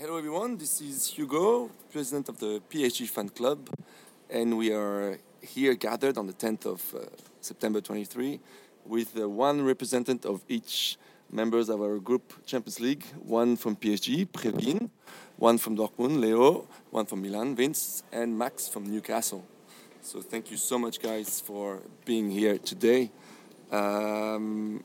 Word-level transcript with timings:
Hello 0.00 0.16
everyone, 0.16 0.56
this 0.56 0.80
is 0.80 1.08
Hugo, 1.08 1.72
president 1.90 2.28
of 2.28 2.38
the 2.38 2.62
PSG 2.70 3.08
fan 3.08 3.28
club, 3.30 3.68
and 4.30 4.56
we 4.56 4.72
are 4.72 5.18
here 5.40 5.74
gathered 5.74 6.16
on 6.16 6.28
the 6.28 6.32
10th 6.32 6.66
of 6.66 6.94
uh, 6.94 7.00
September 7.40 7.80
23 7.80 8.38
with 8.86 9.18
uh, 9.18 9.28
one 9.28 9.60
representative 9.60 10.30
of 10.30 10.44
each 10.48 10.98
members 11.32 11.68
of 11.68 11.80
our 11.80 11.98
group 11.98 12.32
Champions 12.46 12.78
League, 12.78 13.04
one 13.24 13.56
from 13.56 13.74
PSG, 13.74 14.28
Preveen, 14.28 14.88
one 15.36 15.58
from 15.58 15.76
Dortmund, 15.76 16.20
Leo, 16.20 16.68
one 16.90 17.04
from 17.04 17.20
Milan, 17.20 17.56
Vince, 17.56 18.04
and 18.12 18.38
Max 18.38 18.68
from 18.68 18.88
Newcastle. 18.88 19.44
So 20.02 20.20
thank 20.20 20.52
you 20.52 20.58
so 20.58 20.78
much 20.78 21.00
guys 21.02 21.40
for 21.40 21.80
being 22.04 22.30
here 22.30 22.56
today. 22.58 23.10
Um, 23.72 24.84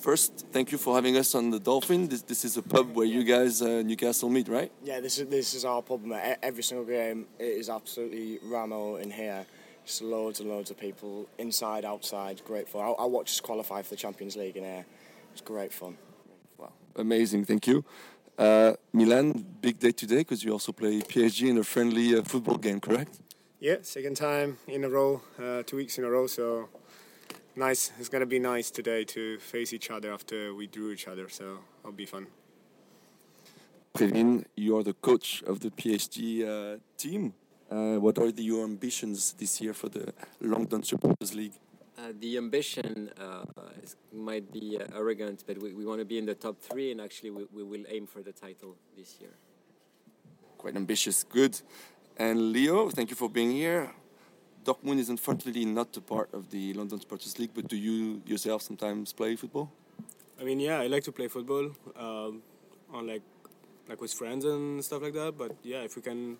First, 0.00 0.46
thank 0.50 0.72
you 0.72 0.78
for 0.78 0.94
having 0.94 1.18
us 1.18 1.34
on 1.34 1.50
the 1.50 1.60
Dolphin. 1.60 2.08
This, 2.08 2.22
this 2.22 2.42
is 2.46 2.56
a 2.56 2.62
pub 2.62 2.96
where 2.96 3.04
you 3.04 3.22
guys, 3.22 3.60
uh, 3.60 3.82
Newcastle, 3.84 4.30
meet, 4.30 4.48
right? 4.48 4.72
Yeah, 4.82 4.98
this 5.00 5.18
is 5.18 5.28
this 5.28 5.52
is 5.52 5.66
our 5.66 5.82
pub. 5.82 6.02
mate. 6.02 6.38
Every 6.42 6.62
single 6.62 6.86
game, 6.86 7.26
it 7.38 7.44
is 7.44 7.68
absolutely 7.68 8.38
ramo 8.42 8.96
in 8.96 9.10
here. 9.10 9.44
Just 9.84 10.00
loads 10.00 10.40
and 10.40 10.48
loads 10.48 10.70
of 10.70 10.78
people, 10.78 11.28
inside, 11.36 11.84
outside. 11.84 12.40
Great 12.46 12.66
fun. 12.66 12.80
I, 12.80 13.02
I 13.02 13.04
watched 13.04 13.34
us 13.34 13.40
qualify 13.40 13.82
for 13.82 13.90
the 13.90 13.96
Champions 13.96 14.36
League 14.36 14.56
in 14.56 14.64
here. 14.64 14.86
It's 15.32 15.42
great 15.42 15.70
fun. 15.70 15.98
Wow, 16.56 16.72
amazing, 16.96 17.44
thank 17.44 17.66
you. 17.66 17.84
Uh, 18.38 18.72
Milan, 18.94 19.44
big 19.60 19.78
day 19.78 19.92
today 19.92 20.18
because 20.18 20.42
you 20.42 20.50
also 20.50 20.72
play 20.72 21.00
PSG 21.00 21.50
in 21.50 21.58
a 21.58 21.62
friendly 21.62 22.16
uh, 22.16 22.22
football 22.22 22.56
game, 22.56 22.80
correct? 22.80 23.20
Yeah, 23.58 23.76
second 23.82 24.16
time 24.16 24.56
in 24.66 24.82
a 24.84 24.88
row, 24.88 25.20
uh, 25.38 25.62
two 25.66 25.76
weeks 25.76 25.98
in 25.98 26.04
a 26.04 26.10
row. 26.10 26.26
So 26.26 26.70
nice. 27.60 27.92
It's 28.00 28.08
gonna 28.08 28.26
be 28.26 28.38
nice 28.38 28.70
today 28.70 29.04
to 29.04 29.38
face 29.38 29.72
each 29.72 29.90
other 29.90 30.12
after 30.12 30.54
we 30.54 30.66
drew 30.66 30.90
each 30.90 31.06
other. 31.06 31.28
So 31.28 31.58
it'll 31.80 31.92
be 31.92 32.06
fun. 32.06 32.26
Preveen, 33.94 34.44
you 34.56 34.76
are 34.78 34.82
the 34.82 34.94
coach 34.94 35.42
of 35.46 35.60
the 35.60 35.70
PSG 35.70 36.18
uh, 36.46 36.78
team. 36.96 37.34
Uh, 37.70 37.96
what 38.00 38.18
are 38.18 38.32
the, 38.32 38.42
your 38.42 38.64
ambitions 38.64 39.34
this 39.34 39.60
year 39.60 39.74
for 39.74 39.88
the 39.88 40.12
London 40.40 40.82
Supporters 40.82 41.34
League? 41.34 41.52
Uh, 41.98 42.12
the 42.18 42.36
ambition 42.36 43.10
uh, 43.20 43.44
is, 43.82 43.96
might 44.12 44.50
be 44.50 44.78
uh, 44.80 44.96
arrogant, 44.96 45.44
but 45.46 45.58
we, 45.58 45.72
we 45.74 45.84
want 45.84 46.00
to 46.00 46.04
be 46.04 46.18
in 46.18 46.24
the 46.24 46.34
top 46.34 46.56
three, 46.60 46.90
and 46.92 47.00
actually 47.00 47.30
we, 47.30 47.44
we 47.52 47.62
will 47.62 47.84
aim 47.88 48.06
for 48.06 48.22
the 48.22 48.32
title 48.32 48.74
this 48.96 49.18
year. 49.20 49.34
Quite 50.56 50.76
ambitious, 50.76 51.22
good. 51.24 51.60
And 52.16 52.52
Leo, 52.52 52.88
thank 52.88 53.10
you 53.10 53.16
for 53.16 53.28
being 53.28 53.52
here. 53.52 53.92
Dortmund 54.64 54.98
is 54.98 55.08
unfortunately 55.08 55.64
not 55.64 55.96
a 55.96 56.00
part 56.00 56.32
of 56.34 56.50
the 56.50 56.74
London 56.74 57.00
Sports 57.00 57.38
League, 57.38 57.50
but 57.54 57.68
do 57.68 57.76
you 57.76 58.22
yourself 58.26 58.62
sometimes 58.62 59.12
play 59.12 59.36
football? 59.36 59.70
I 60.40 60.44
mean, 60.44 60.60
yeah, 60.60 60.80
I 60.80 60.86
like 60.86 61.04
to 61.04 61.12
play 61.12 61.28
football, 61.28 61.70
um, 61.96 62.42
on 62.92 63.06
like 63.06 63.22
like 63.88 64.00
with 64.00 64.12
friends 64.12 64.44
and 64.44 64.84
stuff 64.84 65.02
like 65.02 65.14
that. 65.14 65.36
But 65.36 65.52
yeah, 65.62 65.82
if 65.82 65.96
we 65.96 66.02
can 66.02 66.36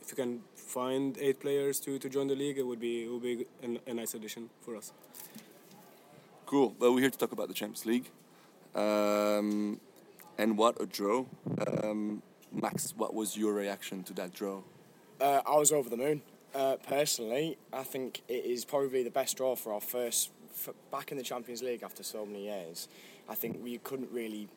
if 0.00 0.10
we 0.10 0.16
can 0.16 0.40
find 0.54 1.16
eight 1.18 1.40
players 1.40 1.80
to, 1.80 1.98
to 1.98 2.08
join 2.08 2.26
the 2.26 2.34
league, 2.34 2.58
it 2.58 2.66
would 2.66 2.80
be 2.80 3.04
it 3.04 3.10
would 3.10 3.22
be 3.22 3.46
a, 3.62 3.90
a 3.90 3.94
nice 3.94 4.14
addition 4.14 4.50
for 4.60 4.76
us. 4.76 4.92
Cool. 6.46 6.74
Well, 6.78 6.94
we're 6.94 7.00
here 7.00 7.10
to 7.10 7.18
talk 7.18 7.32
about 7.32 7.48
the 7.48 7.54
Champions 7.54 7.86
League. 7.86 8.10
Um, 8.74 9.80
and 10.36 10.56
what 10.58 10.80
a 10.80 10.86
draw. 10.86 11.26
Um, 11.66 12.22
Max, 12.52 12.92
what 12.96 13.14
was 13.14 13.36
your 13.36 13.52
reaction 13.52 14.02
to 14.04 14.12
that 14.14 14.32
draw? 14.32 14.62
Uh, 15.20 15.42
I 15.46 15.56
was 15.56 15.70
over 15.70 15.88
the 15.88 15.96
moon. 15.96 16.22
Uh, 16.54 16.76
personally, 16.88 17.56
I 17.72 17.84
think 17.84 18.22
it 18.28 18.44
is 18.44 18.64
probably 18.64 19.04
the 19.04 19.10
best 19.10 19.36
draw 19.36 19.54
for 19.54 19.72
our 19.72 19.80
first 19.80 20.30
f- 20.52 20.74
back 20.90 21.12
in 21.12 21.18
the 21.18 21.22
Champions 21.22 21.62
League 21.62 21.84
after 21.84 22.02
so 22.02 22.26
many 22.26 22.44
years. 22.46 22.88
I 23.28 23.36
think 23.36 23.62
we 23.62 23.78
couldn't 23.78 24.10
really 24.10 24.48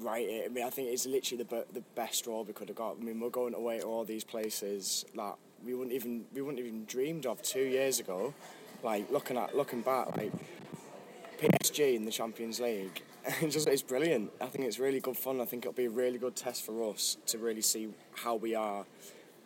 write 0.00 0.26
it. 0.26 0.46
I 0.46 0.48
mean, 0.48 0.64
I 0.64 0.70
think 0.70 0.88
it's 0.88 1.04
literally 1.04 1.44
the 1.44 1.56
be- 1.56 1.72
the 1.74 1.84
best 1.94 2.24
draw 2.24 2.42
we 2.42 2.54
could 2.54 2.68
have 2.68 2.76
got. 2.76 2.96
I 2.98 3.04
mean, 3.04 3.20
we're 3.20 3.28
going 3.28 3.54
away 3.54 3.80
to 3.80 3.84
all 3.84 4.04
these 4.04 4.24
places 4.24 5.04
that 5.14 5.34
we 5.62 5.74
wouldn't 5.74 5.94
even 5.94 6.24
we 6.32 6.40
wouldn't 6.40 6.60
even 6.60 6.86
dreamed 6.86 7.26
of 7.26 7.42
two 7.42 7.64
years 7.64 8.00
ago. 8.00 8.32
Like 8.82 9.10
looking 9.10 9.36
at 9.36 9.54
looking 9.54 9.82
back, 9.82 10.16
like 10.16 10.32
PSG 11.38 11.96
in 11.96 12.06
the 12.06 12.12
Champions 12.12 12.60
League. 12.60 13.02
It's 13.42 13.52
just 13.52 13.68
it's 13.68 13.82
brilliant. 13.82 14.30
I 14.40 14.46
think 14.46 14.64
it's 14.64 14.78
really 14.78 15.00
good 15.00 15.16
fun. 15.16 15.38
I 15.42 15.44
think 15.44 15.66
it'll 15.66 15.74
be 15.74 15.84
a 15.84 15.90
really 15.90 16.16
good 16.16 16.34
test 16.34 16.64
for 16.64 16.88
us 16.88 17.18
to 17.26 17.36
really 17.36 17.60
see 17.60 17.88
how 18.14 18.36
we 18.36 18.54
are 18.54 18.86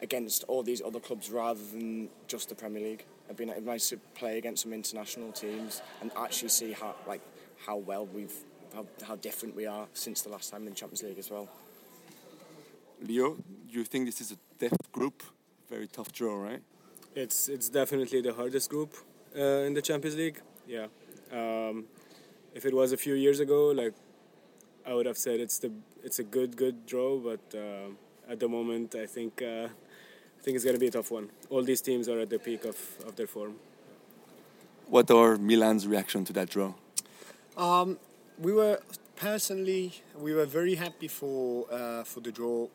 against 0.02 0.44
all 0.48 0.62
these 0.62 0.82
other 0.82 1.00
clubs 1.00 1.30
rather 1.30 1.60
than 1.72 2.08
just 2.26 2.48
the 2.48 2.54
Premier 2.54 2.82
League. 2.82 3.04
It'd 3.26 3.36
be 3.36 3.46
nice 3.46 3.88
to 3.90 3.98
play 4.14 4.36
against 4.36 4.64
some 4.64 4.72
international 4.72 5.32
teams 5.32 5.80
and 6.00 6.10
actually 6.16 6.48
see 6.48 6.72
how 6.72 6.94
like 7.06 7.22
how 7.66 7.76
well 7.76 8.06
we've 8.06 8.34
how, 8.74 8.86
how 9.06 9.16
different 9.16 9.54
we 9.54 9.66
are 9.66 9.86
since 9.94 10.22
the 10.22 10.28
last 10.28 10.50
time 10.50 10.62
in 10.62 10.70
the 10.70 10.74
Champions 10.74 11.02
League 11.02 11.18
as 11.18 11.30
well. 11.30 11.48
Leo, 13.00 13.34
do 13.34 13.78
you 13.78 13.84
think 13.84 14.06
this 14.06 14.20
is 14.20 14.32
a 14.32 14.38
tough 14.58 14.92
group? 14.92 15.22
Very 15.70 15.86
tough 15.86 16.12
draw, 16.12 16.34
right? 16.36 16.62
It's 17.14 17.48
it's 17.48 17.68
definitely 17.68 18.20
the 18.20 18.34
hardest 18.34 18.70
group 18.70 18.94
uh, 19.36 19.66
in 19.66 19.74
the 19.74 19.82
Champions 19.82 20.16
League. 20.16 20.40
Yeah. 20.66 20.86
Um, 21.30 21.84
if 22.54 22.66
it 22.66 22.74
was 22.74 22.92
a 22.92 22.96
few 22.96 23.14
years 23.14 23.40
ago, 23.40 23.68
like 23.68 23.94
I 24.86 24.94
would 24.94 25.06
have 25.06 25.18
said 25.18 25.40
it's 25.40 25.58
the 25.58 25.72
it's 26.02 26.18
a 26.18 26.24
good 26.24 26.56
good 26.56 26.86
draw, 26.86 27.18
but 27.18 27.40
uh, 27.54 27.88
at 28.28 28.40
the 28.40 28.48
moment 28.48 28.94
I 28.94 29.06
think 29.06 29.42
uh, 29.42 29.68
I 30.42 30.44
think 30.44 30.56
it's 30.56 30.64
gonna 30.64 30.76
be 30.76 30.88
a 30.88 30.90
tough 30.90 31.12
one. 31.12 31.30
All 31.50 31.62
these 31.62 31.80
teams 31.80 32.08
are 32.08 32.18
at 32.18 32.28
the 32.28 32.36
peak 32.36 32.64
of, 32.64 32.76
of 33.06 33.14
their 33.14 33.28
form. 33.28 33.54
What 34.88 35.08
are 35.12 35.36
Milan's 35.36 35.86
reaction 35.86 36.24
to 36.24 36.32
that 36.32 36.50
draw? 36.50 36.74
Um, 37.56 37.96
we 38.40 38.52
were 38.52 38.80
personally 39.14 40.02
we 40.18 40.34
were 40.34 40.44
very 40.44 40.74
happy 40.74 41.06
for 41.06 41.72
uh, 41.72 42.02
for 42.02 42.18
the 42.18 42.32
draw 42.32 42.66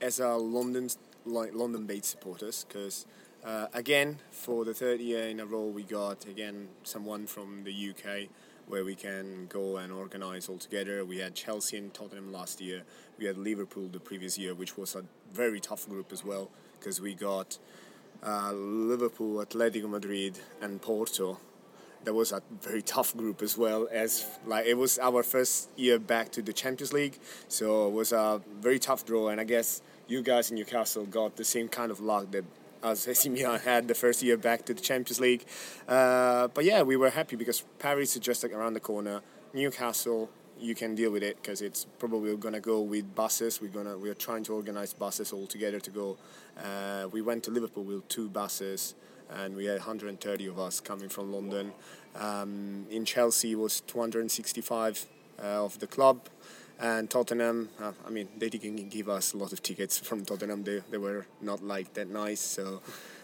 as 0.00 0.20
a 0.20 0.28
London 0.28 0.88
like 1.24 1.52
London-based 1.54 2.04
supporters 2.04 2.64
because 2.68 3.04
uh, 3.44 3.66
again 3.74 4.18
for 4.30 4.64
the 4.64 4.72
third 4.72 5.00
year 5.00 5.26
in 5.26 5.40
a 5.40 5.46
row 5.46 5.66
we 5.66 5.82
got 5.82 6.24
again 6.26 6.68
someone 6.84 7.26
from 7.26 7.64
the 7.64 7.90
UK 7.90 8.28
where 8.68 8.84
we 8.84 8.94
can 8.94 9.46
go 9.48 9.78
and 9.78 9.90
organize 9.90 10.48
all 10.48 10.58
together. 10.58 11.04
We 11.04 11.18
had 11.18 11.34
Chelsea 11.34 11.78
and 11.78 11.92
Tottenham 11.92 12.30
last 12.30 12.60
year. 12.60 12.82
We 13.18 13.24
had 13.24 13.38
Liverpool 13.38 13.88
the 13.88 13.98
previous 13.98 14.38
year, 14.38 14.54
which 14.54 14.76
was 14.76 14.94
a 14.94 15.04
very 15.32 15.58
tough 15.58 15.88
group 15.88 16.12
as 16.12 16.22
well 16.24 16.48
because 16.78 17.00
we 17.00 17.14
got 17.14 17.58
uh, 18.22 18.52
Liverpool, 18.52 19.44
Atletico 19.44 19.88
Madrid, 19.88 20.38
and 20.60 20.80
Porto. 20.80 21.38
That 22.04 22.14
was 22.14 22.32
a 22.32 22.42
very 22.62 22.82
tough 22.82 23.16
group 23.16 23.42
as 23.42 23.58
well 23.58 23.88
as 23.90 24.24
like 24.46 24.66
it 24.66 24.74
was 24.74 24.98
our 24.98 25.22
first 25.22 25.68
year 25.76 25.98
back 25.98 26.30
to 26.32 26.42
the 26.42 26.52
Champions 26.52 26.92
League. 26.92 27.18
So 27.48 27.88
it 27.88 27.92
was 27.92 28.12
a 28.12 28.40
very 28.60 28.78
tough 28.78 29.04
draw 29.04 29.28
and 29.28 29.40
I 29.40 29.44
guess 29.44 29.82
you 30.06 30.22
guys 30.22 30.50
in 30.50 30.56
Newcastle 30.56 31.04
got 31.06 31.36
the 31.36 31.44
same 31.44 31.68
kind 31.68 31.90
of 31.90 32.00
luck 32.00 32.30
that 32.30 32.44
as 32.82 33.06
AC 33.08 33.28
Milan 33.28 33.60
had 33.60 33.88
the 33.88 33.94
first 33.94 34.22
year 34.22 34.36
back 34.36 34.64
to 34.66 34.74
the 34.74 34.80
Champions 34.80 35.20
League. 35.20 35.44
Uh, 35.88 36.48
but 36.48 36.64
yeah 36.64 36.82
we 36.82 36.96
were 36.96 37.10
happy 37.10 37.36
because 37.36 37.64
Paris 37.78 38.14
is 38.14 38.20
just 38.20 38.42
like 38.42 38.52
around 38.52 38.74
the 38.74 38.80
corner. 38.80 39.20
Newcastle 39.52 40.30
you 40.60 40.74
can 40.74 40.94
deal 40.94 41.10
with 41.10 41.22
it 41.22 41.36
because 41.36 41.62
it's 41.62 41.84
probably 41.98 42.36
gonna 42.36 42.60
go 42.60 42.80
with 42.80 43.14
buses 43.14 43.60
we're 43.60 43.68
gonna 43.68 43.96
we're 43.96 44.14
trying 44.14 44.42
to 44.42 44.52
organize 44.54 44.92
buses 44.92 45.32
all 45.32 45.46
together 45.46 45.80
to 45.80 45.90
go 45.90 46.16
uh, 46.62 47.08
we 47.12 47.22
went 47.22 47.42
to 47.44 47.50
Liverpool 47.50 47.84
with 47.84 48.06
two 48.08 48.28
buses 48.28 48.94
and 49.30 49.54
we 49.54 49.66
had 49.66 49.78
130 49.78 50.46
of 50.46 50.58
us 50.58 50.80
coming 50.80 51.08
from 51.08 51.32
London. 51.32 51.72
Um, 52.16 52.86
in 52.90 53.04
Chelsea 53.04 53.54
was 53.54 53.80
265 53.82 55.06
uh, 55.38 55.64
of 55.64 55.78
the 55.78 55.86
club, 55.86 56.28
and 56.80 57.08
Tottenham. 57.10 57.68
Uh, 57.80 57.92
I 58.06 58.10
mean, 58.10 58.28
they 58.36 58.48
didn't 58.48 58.88
give 58.88 59.08
us 59.08 59.34
a 59.34 59.36
lot 59.36 59.52
of 59.52 59.62
tickets 59.62 59.98
from 60.08 60.24
Tottenham. 60.24 60.64
They 60.64 60.82
they 60.90 60.98
were 60.98 61.26
not 61.40 61.62
like 61.62 61.94
that 61.94 62.08
nice. 62.08 62.40
So, 62.40 62.80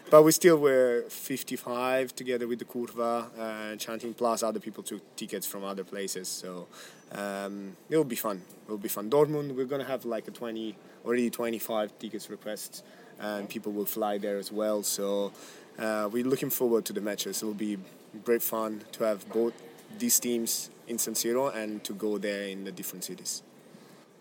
but 0.09 0.23
we 0.23 0.31
still 0.31 0.57
were 0.57 1.05
55 1.09 2.15
together 2.15 2.47
with 2.47 2.59
the 2.59 2.65
Curva 2.65 3.27
uh, 3.37 3.75
chanting. 3.77 4.13
Plus, 4.13 4.43
other 4.43 4.59
people 4.59 4.83
took 4.83 5.01
tickets 5.15 5.47
from 5.47 5.63
other 5.63 5.83
places. 5.83 6.27
So 6.27 6.67
um, 7.11 7.75
it 7.89 7.97
will 7.97 8.03
be 8.03 8.15
fun. 8.15 8.41
It 8.67 8.71
will 8.71 8.77
be 8.77 8.89
fun. 8.89 9.09
Dortmund, 9.09 9.55
we're 9.55 9.65
gonna 9.65 9.83
have 9.83 10.05
like 10.05 10.27
a 10.27 10.31
20 10.31 10.75
already 11.05 11.29
25 11.29 11.99
tickets 11.99 12.29
requests, 12.29 12.83
and 13.19 13.47
people 13.49 13.71
will 13.71 13.85
fly 13.85 14.17
there 14.17 14.37
as 14.37 14.51
well. 14.51 14.83
So 14.83 15.31
uh, 15.77 16.09
we're 16.11 16.25
looking 16.25 16.49
forward 16.49 16.85
to 16.85 16.93
the 16.93 17.01
matches. 17.01 17.41
It 17.41 17.45
will 17.45 17.53
be 17.53 17.77
great 18.23 18.41
fun 18.41 18.81
to 18.93 19.03
have 19.03 19.27
both 19.29 19.53
these 19.97 20.19
teams 20.19 20.69
in 20.87 20.97
San 20.97 21.13
Siro 21.13 21.55
and 21.55 21.83
to 21.83 21.93
go 21.93 22.17
there 22.17 22.43
in 22.43 22.63
the 22.63 22.71
different 22.71 23.03
cities. 23.03 23.43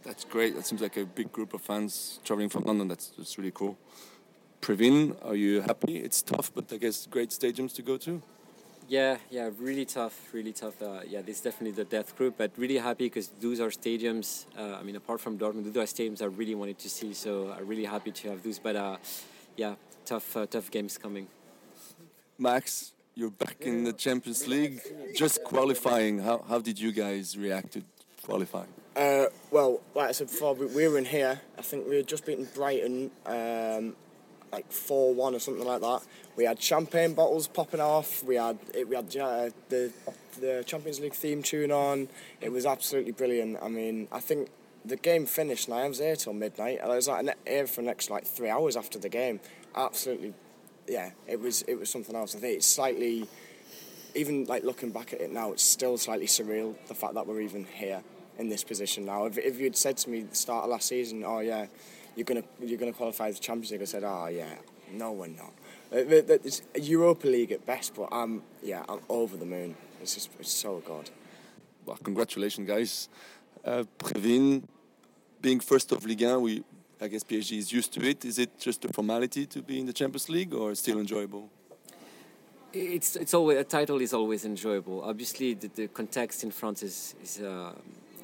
That's 0.03 0.25
great. 0.25 0.55
That 0.55 0.67
seems 0.67 0.83
like 0.83 0.97
a 0.97 1.07
big 1.07 1.33
group 1.33 1.55
of 1.55 1.63
fans 1.63 2.21
traveling 2.25 2.51
from 2.51 2.65
London. 2.65 2.89
That's, 2.89 3.09
that's 3.17 3.39
really 3.39 3.53
cool. 3.53 3.79
Preveen, 4.65 5.15
are 5.23 5.35
you 5.35 5.61
happy? 5.61 5.99
It's 5.99 6.23
tough, 6.23 6.51
but 6.55 6.73
I 6.73 6.79
guess 6.79 7.07
great 7.07 7.29
stadiums 7.29 7.75
to 7.75 7.83
go 7.83 7.99
to. 7.99 8.23
Yeah, 8.89 9.19
yeah, 9.31 9.51
really 9.59 9.85
tough, 9.85 10.33
really 10.33 10.55
tough. 10.55 10.81
Uh, 10.81 11.01
yeah, 11.07 11.21
this 11.21 11.37
is 11.37 11.43
definitely 11.43 11.73
the 11.73 11.85
death 11.85 12.17
group, 12.17 12.37
but 12.39 12.51
really 12.57 12.79
happy 12.79 13.05
because 13.05 13.29
those 13.43 13.61
are 13.61 13.69
stadiums. 13.69 14.47
Uh, 14.59 14.79
I 14.81 14.83
mean, 14.83 14.97
apart 14.97 15.21
from 15.21 15.39
Dortmund, 15.39 15.71
those 15.71 15.77
are 15.77 15.95
stadiums 15.95 16.23
I 16.23 16.27
really 16.41 16.55
wanted 16.55 16.79
to 16.79 16.89
see. 16.89 17.13
So 17.13 17.53
I'm 17.53 17.67
really 17.67 17.85
happy 17.85 18.11
to 18.11 18.31
have 18.31 18.43
those. 18.43 18.59
But 18.59 18.77
uh, 18.77 18.97
yeah, 19.55 19.75
tough, 20.07 20.35
uh, 20.35 20.47
tough 20.47 20.71
games 20.71 20.97
coming. 20.97 21.27
Max, 22.39 22.95
you're 23.15 23.33
back 23.33 23.57
in 23.61 23.85
the 23.85 23.93
Champions 23.93 24.49
League, 24.49 24.81
just 25.15 25.45
qualifying. 25.45 26.21
How, 26.21 26.43
how 26.49 26.59
did 26.59 26.81
you 26.81 26.91
guys 26.91 27.37
react 27.37 27.75
to 27.75 27.83
qualifying? 28.23 28.73
Uh, 28.97 29.27
well, 29.51 29.81
like 29.95 30.09
I 30.09 30.13
said 30.13 30.29
before, 30.29 30.55
we, 30.55 30.67
we 30.67 30.89
were 30.89 30.97
in 30.97 31.05
here. 31.05 31.41
I 31.59 31.63
think 31.63 31.87
we 31.87 31.97
had 31.97 32.07
just 32.07 32.25
beaten 32.25 32.49
Brighton, 32.55 33.11
um, 33.27 33.97
like 34.53 34.71
four 34.71 35.15
one 35.15 35.35
or 35.35 35.39
something 35.39 35.67
like 35.67 35.81
that. 35.81 36.03
We 36.37 36.45
had 36.45 36.61
champagne 36.61 37.15
bottles 37.15 37.49
popping 37.49 37.81
off. 37.81 38.23
We 38.25 38.37
had 38.37 38.59
it, 38.75 38.89
we 38.89 38.97
had 38.97 39.11
the 39.11 39.93
the 40.41 40.65
Champions 40.67 41.01
League 41.01 41.15
theme 41.15 41.43
tune 41.43 41.73
on. 41.73 42.09
It 42.41 42.51
was 42.51 42.67
absolutely 42.67 43.13
brilliant. 43.13 43.59
I 43.63 43.69
mean, 43.69 44.09
I 44.13 44.21
think 44.21 44.49
the 44.85 44.97
game 44.97 45.27
finished 45.27 45.69
and 45.69 45.77
I 45.77 45.89
was 45.89 45.99
here 45.99 46.17
till 46.17 46.33
midnight. 46.33 46.81
And 46.83 46.93
I 46.93 46.97
was 46.97 47.09
like 47.09 47.27
here 47.47 47.67
for 47.67 47.81
the 47.81 47.87
next 47.87 48.11
like 48.11 48.27
three 48.27 48.51
hours 48.51 48.77
after 48.77 48.99
the 48.99 49.09
game. 49.09 49.41
Absolutely, 49.75 50.35
yeah. 50.87 51.11
It 51.27 51.41
was 51.41 51.63
it 51.63 51.77
was 51.77 51.91
something 51.91 52.15
else. 52.15 52.35
I 52.35 52.39
think 52.39 52.57
it's 52.57 52.67
slightly, 52.67 53.27
even 54.15 54.45
like 54.45 54.65
looking 54.65 54.91
back 54.91 55.13
at 55.13 55.21
it 55.21 55.33
now, 55.33 55.53
it's 55.53 55.63
still 55.63 55.97
slightly 55.99 56.27
surreal 56.27 56.75
the 56.89 56.95
fact 56.95 57.15
that 57.15 57.27
we're 57.27 57.41
even 57.41 57.65
here 57.65 58.03
in 58.39 58.49
this 58.49 58.65
position 58.65 59.05
now. 59.05 59.27
If, 59.27 59.39
if 59.39 59.61
you'd 59.61 59.77
said 59.77 59.97
to 59.99 60.11
me 60.11 60.21
at 60.21 60.31
the 60.31 60.37
start 60.37 60.65
of 60.65 60.71
last 60.71 60.89
season, 60.89 61.25
oh 61.25 61.41
yeah, 61.41 61.67
you're 62.17 62.25
gonna 62.25 62.45
you're 62.61 62.79
gonna 62.79 62.93
qualify 62.93 63.29
for 63.29 63.35
the 63.35 63.41
Champions 63.41 63.71
League, 63.73 63.83
I 63.83 63.85
said, 63.85 64.05
oh 64.05 64.27
yeah, 64.27 64.55
no, 64.93 65.13
we're 65.13 65.29
not. 65.29 65.53
It's 65.91 66.63
Europa 66.75 67.27
League 67.27 67.53
at 67.53 67.65
best, 67.67 67.95
but 67.95 68.09
I'm 68.11 68.43
yeah, 68.63 68.83
I'm 68.89 69.01
over 69.09 69.37
the 69.37 69.47
moon. 69.47 69.77
It's 70.01 70.15
just 70.15 70.31
it's 70.39 70.53
so 70.53 70.83
good. 70.85 71.11
Well, 71.87 71.99
congratulations, 72.03 72.67
guys. 72.67 73.09
Uh, 73.65 73.85
Preveen, 73.99 74.65
being 75.41 75.61
first 75.61 75.93
of 75.93 76.05
Ligue 76.05 76.23
1, 76.23 76.43
we 76.43 76.65
I 77.01 77.09
guess 77.09 77.25
PSG 77.25 77.59
is 77.59 77.73
used 77.73 77.93
to 77.95 78.07
it. 78.07 78.25
Is 78.25 78.39
it 78.39 78.59
just 78.59 78.85
a 78.85 78.89
formality 78.89 79.47
to 79.47 79.63
be 79.63 79.81
in 79.81 79.87
the 79.87 79.93
Champions 79.93 80.29
League, 80.29 80.55
or 80.55 80.75
still 80.75 80.99
enjoyable? 80.99 81.51
It's 82.73 83.17
it's 83.17 83.35
always 83.35 83.59
a 83.59 83.65
title 83.65 84.01
is 84.01 84.13
always 84.13 84.45
enjoyable. 84.45 85.03
Obviously, 85.03 85.55
the, 85.55 85.69
the 85.69 85.89
context 85.89 86.45
in 86.45 86.51
France 86.51 86.83
is 86.83 87.15
is. 87.23 87.41
Uh, 87.41 87.73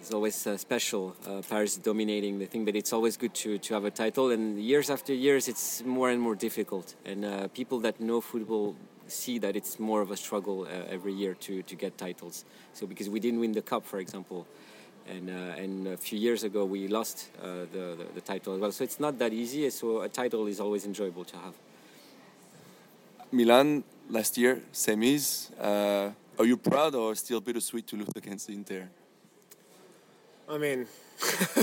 it's 0.01 0.15
always 0.15 0.47
uh, 0.47 0.57
special. 0.57 1.15
Uh, 1.27 1.43
Paris 1.49 1.77
dominating 1.77 2.39
the 2.39 2.47
thing, 2.47 2.65
but 2.65 2.75
it's 2.75 2.93
always 2.93 3.17
good 3.19 3.35
to, 3.35 3.59
to 3.59 3.75
have 3.75 3.85
a 3.85 3.91
title. 3.91 4.31
And 4.31 4.59
years 4.59 4.89
after 4.89 5.13
years, 5.13 5.47
it's 5.47 5.85
more 5.85 6.09
and 6.11 6.21
more 6.21 6.35
difficult. 6.35 6.95
And 7.05 7.25
uh, 7.25 7.49
people 7.49 7.81
that 7.81 8.01
know 8.01 8.21
football 8.23 8.77
see 9.09 9.39
that 9.39 9.57
it's 9.57 9.79
more 9.79 10.01
of 10.01 10.11
a 10.11 10.17
struggle 10.17 10.63
uh, 10.63 10.87
every 10.89 11.13
year 11.13 11.35
to, 11.35 11.63
to 11.63 11.75
get 11.77 11.99
titles. 11.99 12.45
So 12.73 12.87
because 12.87 13.11
we 13.11 13.21
didn't 13.21 13.41
win 13.41 13.53
the 13.53 13.61
cup, 13.61 13.85
for 13.85 13.99
example, 13.99 14.47
and 15.09 15.29
uh, 15.29 15.63
and 15.63 15.89
a 15.89 15.97
few 15.97 16.19
years 16.19 16.45
ago 16.45 16.65
we 16.65 16.87
lost 16.89 17.31
uh, 17.43 17.67
the, 17.73 17.97
the, 17.99 18.07
the 18.15 18.21
title 18.21 18.55
as 18.55 18.61
well. 18.61 18.73
So 18.73 18.85
it's 18.85 19.01
not 19.01 19.19
that 19.19 19.33
easy. 19.33 19.69
So 19.71 20.03
a 20.03 20.09
title 20.09 20.47
is 20.47 20.61
always 20.61 20.87
enjoyable 20.87 21.25
to 21.25 21.37
have. 21.37 21.55
Milan 23.33 23.85
last 24.09 24.39
year 24.39 24.63
semis. 24.73 25.51
are 25.61 26.47
you 26.47 26.57
proud 26.57 26.95
or 26.95 27.15
still 27.15 27.41
bittersweet 27.41 27.87
to 27.89 27.97
lose 27.97 28.13
against 28.17 28.49
Inter? 28.49 28.89
I 30.51 30.59
mean, 30.59 30.87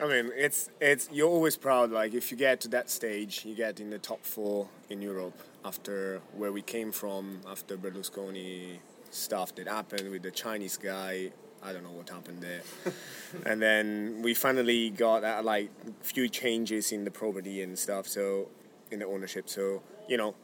I 0.00 0.06
mean, 0.06 0.30
it's 0.36 0.68
it's 0.80 1.08
you're 1.10 1.30
always 1.30 1.56
proud. 1.56 1.90
Like 1.90 2.12
if 2.12 2.30
you 2.30 2.36
get 2.36 2.60
to 2.62 2.68
that 2.68 2.90
stage, 2.90 3.44
you 3.46 3.54
get 3.54 3.80
in 3.80 3.88
the 3.88 3.98
top 3.98 4.22
four 4.22 4.68
in 4.90 5.00
Europe 5.00 5.38
after 5.64 6.20
where 6.36 6.52
we 6.52 6.60
came 6.60 6.92
from, 6.92 7.40
after 7.48 7.78
Berlusconi 7.78 8.78
stuff 9.10 9.54
that 9.54 9.66
happened 9.66 10.10
with 10.10 10.22
the 10.22 10.30
Chinese 10.30 10.76
guy. 10.76 11.32
I 11.62 11.72
don't 11.72 11.82
know 11.82 11.90
what 11.90 12.08
happened 12.08 12.42
there. 12.42 12.62
and 13.46 13.60
then 13.60 14.22
we 14.22 14.34
finally 14.34 14.90
got 14.90 15.24
uh, 15.24 15.40
like 15.42 15.70
few 16.02 16.28
changes 16.28 16.92
in 16.92 17.04
the 17.04 17.10
property 17.10 17.62
and 17.62 17.78
stuff. 17.78 18.06
So 18.06 18.48
in 18.90 18.98
the 18.98 19.06
ownership. 19.06 19.48
So 19.48 19.82
you 20.06 20.18
know, 20.18 20.34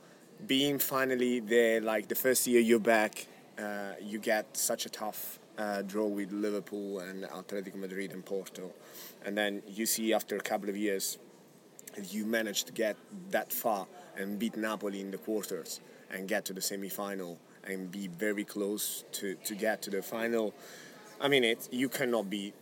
being 0.47 0.79
finally 0.79 1.41
there, 1.41 1.83
like 1.83 2.09
the 2.09 2.15
first 2.15 2.47
year 2.47 2.61
you're 2.61 2.79
back, 2.79 3.27
uh, 3.59 3.93
you 4.01 4.19
get 4.21 4.57
such 4.57 4.87
a 4.87 4.89
tough 4.89 5.39
uh, 5.59 5.83
draw 5.83 6.07
with 6.07 6.33
Liverpool 6.33 7.01
and 7.01 7.25
Atletico 7.25 7.77
Madrid 7.77 8.13
and 8.13 8.25
Porto, 8.25 8.73
and 9.25 9.37
then 9.37 9.63
you 9.67 9.87
see 9.87 10.13
after 10.13 10.37
a 10.37 10.41
couple 10.41 10.69
of 10.69 10.77
years, 10.77 11.19
you 12.11 12.27
manage 12.27 12.65
to 12.65 12.73
get 12.73 12.97
that 13.31 13.53
far 13.53 13.87
and 14.17 14.39
beat 14.39 14.57
Napoli 14.57 15.01
in 15.01 15.11
the 15.11 15.19
quarters 15.19 15.81
and 16.11 16.29
get 16.29 16.45
to 16.47 16.53
the 16.53 16.61
semi-final 16.61 17.39
and 17.65 17.91
be 17.91 18.07
very 18.07 18.45
close 18.45 19.05
to, 19.13 19.35
to 19.45 19.55
get 19.55 19.83
to 19.83 19.91
the 19.91 20.03
final. 20.03 20.55
I 21.21 21.29
mean, 21.29 21.45
it 21.45 21.69
you 21.73 21.89
cannot 21.89 22.29
be 22.31 22.53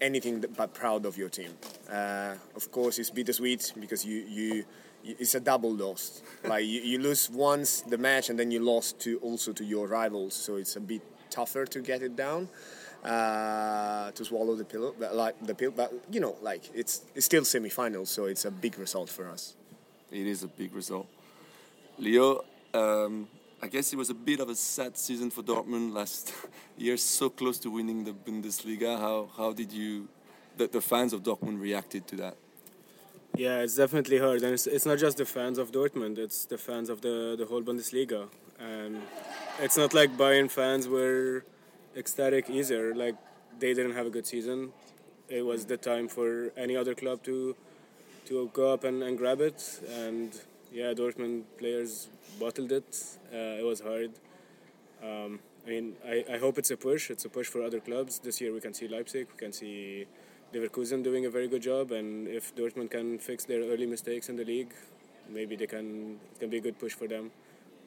anything 0.00 0.44
but 0.56 0.74
proud 0.74 1.06
of 1.06 1.16
your 1.16 1.28
team. 1.28 1.52
Uh, 1.90 2.34
of 2.54 2.70
course, 2.70 2.98
it's 2.98 3.10
bittersweet 3.10 3.72
because 3.78 4.04
you 4.04 4.24
you 4.28 4.64
it's 5.04 5.34
a 5.34 5.40
double 5.40 5.72
loss. 5.72 6.22
like 6.44 6.64
you, 6.64 6.80
you 6.80 6.98
lose 6.98 7.30
once 7.30 7.82
the 7.82 7.98
match 7.98 8.28
and 8.28 8.38
then 8.38 8.50
you 8.50 8.60
lost 8.60 8.98
to 9.00 9.18
also 9.18 9.52
to 9.52 9.64
your 9.64 9.86
rivals, 9.86 10.34
so 10.34 10.56
it's 10.56 10.76
a 10.76 10.80
bit 10.80 11.02
tougher 11.30 11.66
to 11.66 11.80
get 11.80 12.02
it 12.02 12.16
down. 12.16 12.48
Uh, 13.04 14.10
to 14.12 14.24
swallow 14.24 14.56
the 14.56 14.64
pill, 14.64 14.92
but 14.98 15.14
like 15.14 15.36
the 15.46 15.54
pill, 15.54 15.70
but 15.70 15.92
you 16.10 16.18
know, 16.18 16.34
like 16.42 16.62
it's 16.74 17.02
it's 17.14 17.24
still 17.24 17.44
semi-finals, 17.44 18.10
so 18.10 18.24
it's 18.24 18.44
a 18.44 18.50
big 18.50 18.76
result 18.80 19.08
for 19.08 19.28
us. 19.28 19.54
It 20.10 20.26
is 20.26 20.42
a 20.42 20.48
big 20.48 20.74
result. 20.74 21.06
Leo, 21.98 22.44
um, 22.74 23.28
I 23.62 23.68
guess 23.68 23.92
it 23.92 23.96
was 23.96 24.10
a 24.10 24.14
bit 24.14 24.40
of 24.40 24.48
a 24.48 24.54
sad 24.56 24.98
season 24.98 25.30
for 25.30 25.42
Dortmund 25.42 25.92
last 25.92 26.34
year, 26.76 26.96
so 26.96 27.30
close 27.30 27.58
to 27.58 27.70
winning 27.70 28.02
the 28.02 28.12
Bundesliga. 28.12 28.98
How 28.98 29.28
how 29.36 29.52
did 29.52 29.72
you, 29.72 30.08
the, 30.56 30.66
the 30.66 30.80
fans 30.80 31.12
of 31.12 31.22
Dortmund 31.22 31.60
reacted 31.60 32.08
to 32.08 32.16
that? 32.16 32.36
Yeah, 33.36 33.58
it's 33.60 33.76
definitely 33.76 34.18
hard, 34.18 34.42
and 34.42 34.54
it's, 34.54 34.66
it's 34.66 34.86
not 34.86 34.98
just 34.98 35.18
the 35.18 35.26
fans 35.26 35.58
of 35.58 35.70
Dortmund; 35.70 36.18
it's 36.18 36.44
the 36.44 36.58
fans 36.58 36.88
of 36.88 37.02
the 37.02 37.36
the 37.38 37.46
whole 37.46 37.62
Bundesliga. 37.62 38.28
And 38.58 39.02
it's 39.60 39.76
not 39.76 39.94
like 39.94 40.16
Bayern 40.16 40.50
fans 40.50 40.88
were 40.88 41.44
ecstatic 41.96 42.48
either. 42.50 42.94
Like 42.94 43.16
they 43.58 43.74
didn't 43.74 43.92
have 43.92 44.06
a 44.06 44.10
good 44.10 44.26
season. 44.26 44.72
It 45.28 45.44
was 45.44 45.66
the 45.66 45.76
time 45.76 46.08
for 46.08 46.52
any 46.56 46.76
other 46.76 46.94
club 46.94 47.22
to 47.24 47.56
to 48.26 48.50
go 48.52 48.72
up 48.72 48.84
and, 48.84 49.02
and 49.02 49.16
grab 49.16 49.40
it. 49.40 49.80
And 49.94 50.32
yeah, 50.72 50.92
Dortmund 50.94 51.44
players 51.58 52.08
bottled 52.40 52.72
it. 52.72 53.18
Uh, 53.32 53.60
it 53.60 53.64
was 53.64 53.80
hard. 53.80 54.10
Um, 55.02 55.38
I 55.66 55.70
mean, 55.70 55.94
I, 56.04 56.24
I 56.34 56.38
hope 56.38 56.58
it's 56.58 56.70
a 56.70 56.76
push. 56.76 57.10
It's 57.10 57.24
a 57.24 57.28
push 57.28 57.46
for 57.46 57.62
other 57.62 57.80
clubs. 57.80 58.18
This 58.18 58.40
year 58.40 58.52
we 58.52 58.60
can 58.60 58.74
see 58.74 58.88
Leipzig, 58.88 59.28
we 59.32 59.38
can 59.38 59.52
see 59.52 60.06
Leverkusen 60.52 61.02
doing 61.02 61.26
a 61.26 61.30
very 61.30 61.48
good 61.48 61.62
job. 61.62 61.92
And 61.92 62.28
if 62.28 62.54
Dortmund 62.54 62.90
can 62.90 63.18
fix 63.18 63.44
their 63.44 63.62
early 63.62 63.86
mistakes 63.86 64.28
in 64.28 64.36
the 64.36 64.44
league, 64.44 64.72
maybe 65.28 65.56
they 65.56 65.66
can. 65.66 66.18
It 66.34 66.40
can 66.40 66.50
be 66.50 66.58
a 66.58 66.60
good 66.60 66.78
push 66.78 66.94
for 66.94 67.08
them 67.08 67.30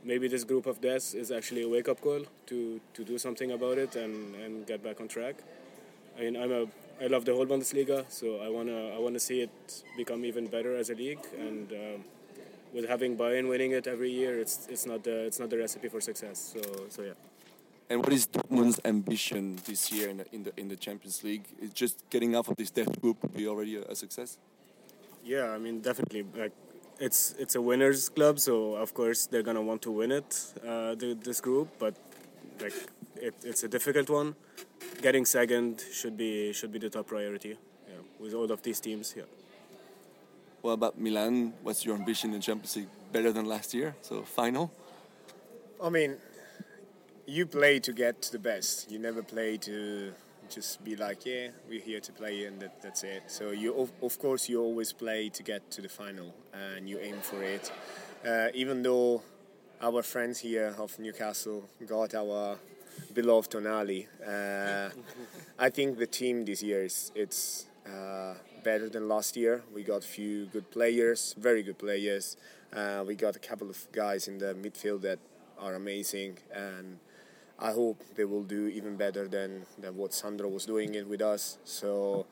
maybe 0.03 0.27
this 0.27 0.43
group 0.43 0.65
of 0.65 0.81
deaths 0.81 1.13
is 1.13 1.31
actually 1.31 1.63
a 1.63 1.69
wake-up 1.69 2.01
call 2.01 2.21
to, 2.47 2.79
to 2.93 3.03
do 3.03 3.17
something 3.17 3.51
about 3.51 3.77
it 3.77 3.95
and, 3.95 4.35
and 4.35 4.65
get 4.65 4.83
back 4.83 5.01
on 5.01 5.07
track. 5.07 5.35
I 6.17 6.21
mean, 6.21 6.35
I'm 6.35 6.51
a 6.51 6.67
I 7.01 7.07
love 7.07 7.23
the 7.23 7.33
whole 7.33 7.45
Bundesliga, 7.45 8.03
so 8.09 8.41
I 8.41 8.49
wanna 8.49 8.89
I 8.93 8.99
wanna 8.99 9.21
see 9.21 9.39
it 9.39 9.83
become 9.95 10.25
even 10.25 10.47
better 10.47 10.75
as 10.75 10.89
a 10.89 10.95
league. 10.95 11.25
And 11.39 11.71
um, 11.71 12.03
with 12.73 12.89
having 12.89 13.15
Bayern 13.15 13.47
winning 13.47 13.71
it 13.71 13.87
every 13.87 14.11
year, 14.11 14.37
it's 14.37 14.67
it's 14.69 14.85
not 14.85 15.03
the 15.03 15.25
it's 15.25 15.39
not 15.39 15.49
the 15.49 15.57
recipe 15.57 15.87
for 15.87 16.01
success. 16.01 16.53
So 16.53 16.61
so 16.89 17.03
yeah. 17.03 17.13
And 17.89 18.03
what 18.03 18.11
is 18.11 18.27
Dortmund's 18.27 18.81
ambition 18.83 19.59
this 19.65 19.91
year 19.91 20.09
in 20.09 20.17
the, 20.17 20.25
in 20.33 20.43
the 20.43 20.51
in 20.57 20.67
the 20.67 20.75
Champions 20.75 21.23
League? 21.23 21.45
Is 21.61 21.71
just 21.71 22.03
getting 22.09 22.35
out 22.35 22.49
of 22.49 22.57
this 22.57 22.69
death 22.69 22.99
group 23.01 23.23
would 23.23 23.33
be 23.33 23.47
already 23.47 23.77
a, 23.77 23.83
a 23.83 23.95
success? 23.95 24.37
Yeah, 25.23 25.51
I 25.51 25.57
mean 25.57 25.79
definitely. 25.79 26.25
Like 26.35 26.51
it's 26.99 27.35
it's 27.39 27.55
a 27.55 27.61
winners 27.61 28.09
club, 28.09 28.39
so 28.39 28.75
of 28.75 28.93
course 28.93 29.25
they're 29.25 29.43
gonna 29.43 29.61
want 29.61 29.81
to 29.83 29.91
win 29.91 30.11
it. 30.11 30.53
Uh, 30.61 30.95
the, 30.95 31.17
this 31.21 31.41
group, 31.41 31.69
but 31.79 31.95
like 32.61 32.73
it, 33.15 33.33
it's 33.43 33.63
a 33.63 33.67
difficult 33.67 34.09
one. 34.09 34.35
Getting 35.01 35.25
second 35.25 35.83
should 35.91 36.17
be 36.17 36.53
should 36.53 36.71
be 36.71 36.79
the 36.79 36.89
top 36.89 37.07
priority. 37.07 37.57
Yeah, 37.87 38.01
with 38.19 38.33
all 38.33 38.51
of 38.51 38.61
these 38.61 38.79
teams. 38.79 39.13
Yeah. 39.15 39.23
What 40.61 40.73
about 40.73 40.99
Milan? 40.99 41.53
What's 41.63 41.85
your 41.85 41.95
ambition 41.95 42.33
in 42.33 42.41
Champions 42.41 42.75
League? 42.75 42.89
Better 43.11 43.31
than 43.31 43.45
last 43.45 43.73
year, 43.73 43.95
so 44.01 44.23
final. 44.23 44.71
I 45.81 45.89
mean, 45.89 46.17
you 47.25 47.45
play 47.45 47.79
to 47.79 47.93
get 47.93 48.21
to 48.23 48.31
the 48.33 48.39
best. 48.39 48.91
You 48.91 48.99
never 48.99 49.23
play 49.23 49.57
to 49.57 50.13
just 50.49 50.83
be 50.83 50.95
like, 50.95 51.25
yeah, 51.25 51.49
we're 51.67 51.81
here 51.81 51.99
to 51.99 52.11
play 52.11 52.45
and 52.45 52.59
that, 52.61 52.81
that's 52.81 53.03
it. 53.03 53.23
So 53.27 53.51
you, 53.51 53.73
of, 53.75 53.91
of, 54.01 54.19
course, 54.19 54.49
you 54.49 54.61
always 54.61 54.93
play 54.93 55.29
to 55.29 55.43
get 55.43 55.69
to 55.71 55.81
the 55.81 55.89
final 55.89 56.33
and 56.53 56.89
you 56.89 56.99
aim 56.99 57.17
for 57.21 57.43
it. 57.43 57.71
Uh, 58.25 58.47
even 58.53 58.81
though 58.81 59.21
our 59.81 60.01
friends 60.03 60.39
here 60.39 60.75
of 60.77 60.97
Newcastle 60.99 61.63
got 61.87 62.13
our 62.15 62.57
beloved 63.13 63.51
Tonali, 63.51 64.07
uh, 64.27 64.89
I 65.59 65.69
think 65.69 65.97
the 65.97 66.07
team 66.07 66.45
this 66.45 66.61
year 66.61 66.83
is 66.83 67.11
it's 67.15 67.65
uh, 67.85 68.33
better 68.63 68.89
than 68.89 69.07
last 69.07 69.37
year. 69.37 69.63
We 69.73 69.83
got 69.83 70.03
a 70.03 70.07
few 70.07 70.45
good 70.47 70.69
players, 70.71 71.35
very 71.37 71.63
good 71.63 71.77
players. 71.77 72.37
Uh, 72.73 73.03
we 73.07 73.15
got 73.15 73.35
a 73.35 73.39
couple 73.39 73.69
of 73.69 73.87
guys 73.91 74.27
in 74.27 74.37
the 74.37 74.53
midfield 74.53 75.01
that 75.01 75.19
are 75.59 75.75
amazing 75.75 76.37
and 76.53 76.99
I 77.61 77.71
hope 77.73 78.01
they 78.15 78.25
will 78.25 78.43
do 78.43 78.67
even 78.67 78.95
better 78.95 79.27
than, 79.27 79.65
than 79.77 79.97
what 79.97 80.13
Sandro 80.13 80.47
was 80.47 80.65
doing 80.65 80.95
it 80.95 81.07
with 81.07 81.21
us. 81.21 81.57
So, 81.65 82.25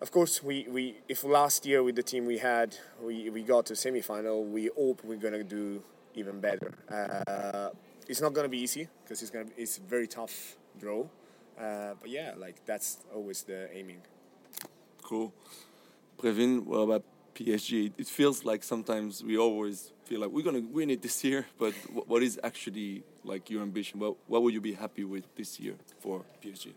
of 0.00 0.10
course, 0.10 0.42
we, 0.42 0.66
we 0.68 0.96
if 1.08 1.22
last 1.24 1.64
year 1.64 1.82
with 1.82 1.94
the 1.94 2.02
team 2.02 2.26
we 2.26 2.38
had 2.38 2.76
we, 3.00 3.30
we 3.30 3.42
got 3.42 3.66
to 3.66 3.76
semi-final, 3.76 4.44
we 4.44 4.70
hope 4.76 5.02
we're 5.04 5.16
gonna 5.16 5.44
do 5.44 5.82
even 6.14 6.40
better. 6.40 6.74
Uh, 6.90 7.70
it's 8.08 8.20
not 8.20 8.32
gonna 8.32 8.48
be 8.48 8.58
easy 8.58 8.88
because 9.04 9.22
it's 9.22 9.30
gonna 9.30 9.44
be, 9.44 9.52
it's 9.56 9.78
very 9.78 10.08
tough 10.08 10.56
draw. 10.80 11.04
Uh, 11.58 11.94
but 12.00 12.10
yeah, 12.10 12.32
like 12.36 12.64
that's 12.66 12.98
always 13.14 13.42
the 13.42 13.68
aiming. 13.76 14.00
Cool. 15.02 15.32
Preveen, 16.18 16.64
what 16.64 16.78
about 16.78 17.04
PSG? 17.34 17.92
It 17.98 18.06
feels 18.06 18.44
like 18.44 18.62
sometimes 18.62 19.22
we 19.22 19.36
always 19.38 19.92
feel 20.04 20.20
like 20.20 20.30
we're 20.30 20.44
gonna 20.44 20.60
win 20.60 20.90
it 20.90 21.02
this 21.02 21.22
year, 21.24 21.46
but 21.58 21.72
wh- 21.94 22.08
what 22.08 22.22
is 22.22 22.38
actually 22.42 23.02
like 23.24 23.50
your 23.50 23.62
ambition? 23.62 24.00
What 24.00 24.16
what 24.26 24.42
would 24.42 24.54
you 24.54 24.60
be 24.60 24.74
happy 24.74 25.04
with 25.04 25.24
this 25.36 25.60
year 25.60 25.76
for 25.98 26.24
PSG? 26.42 26.72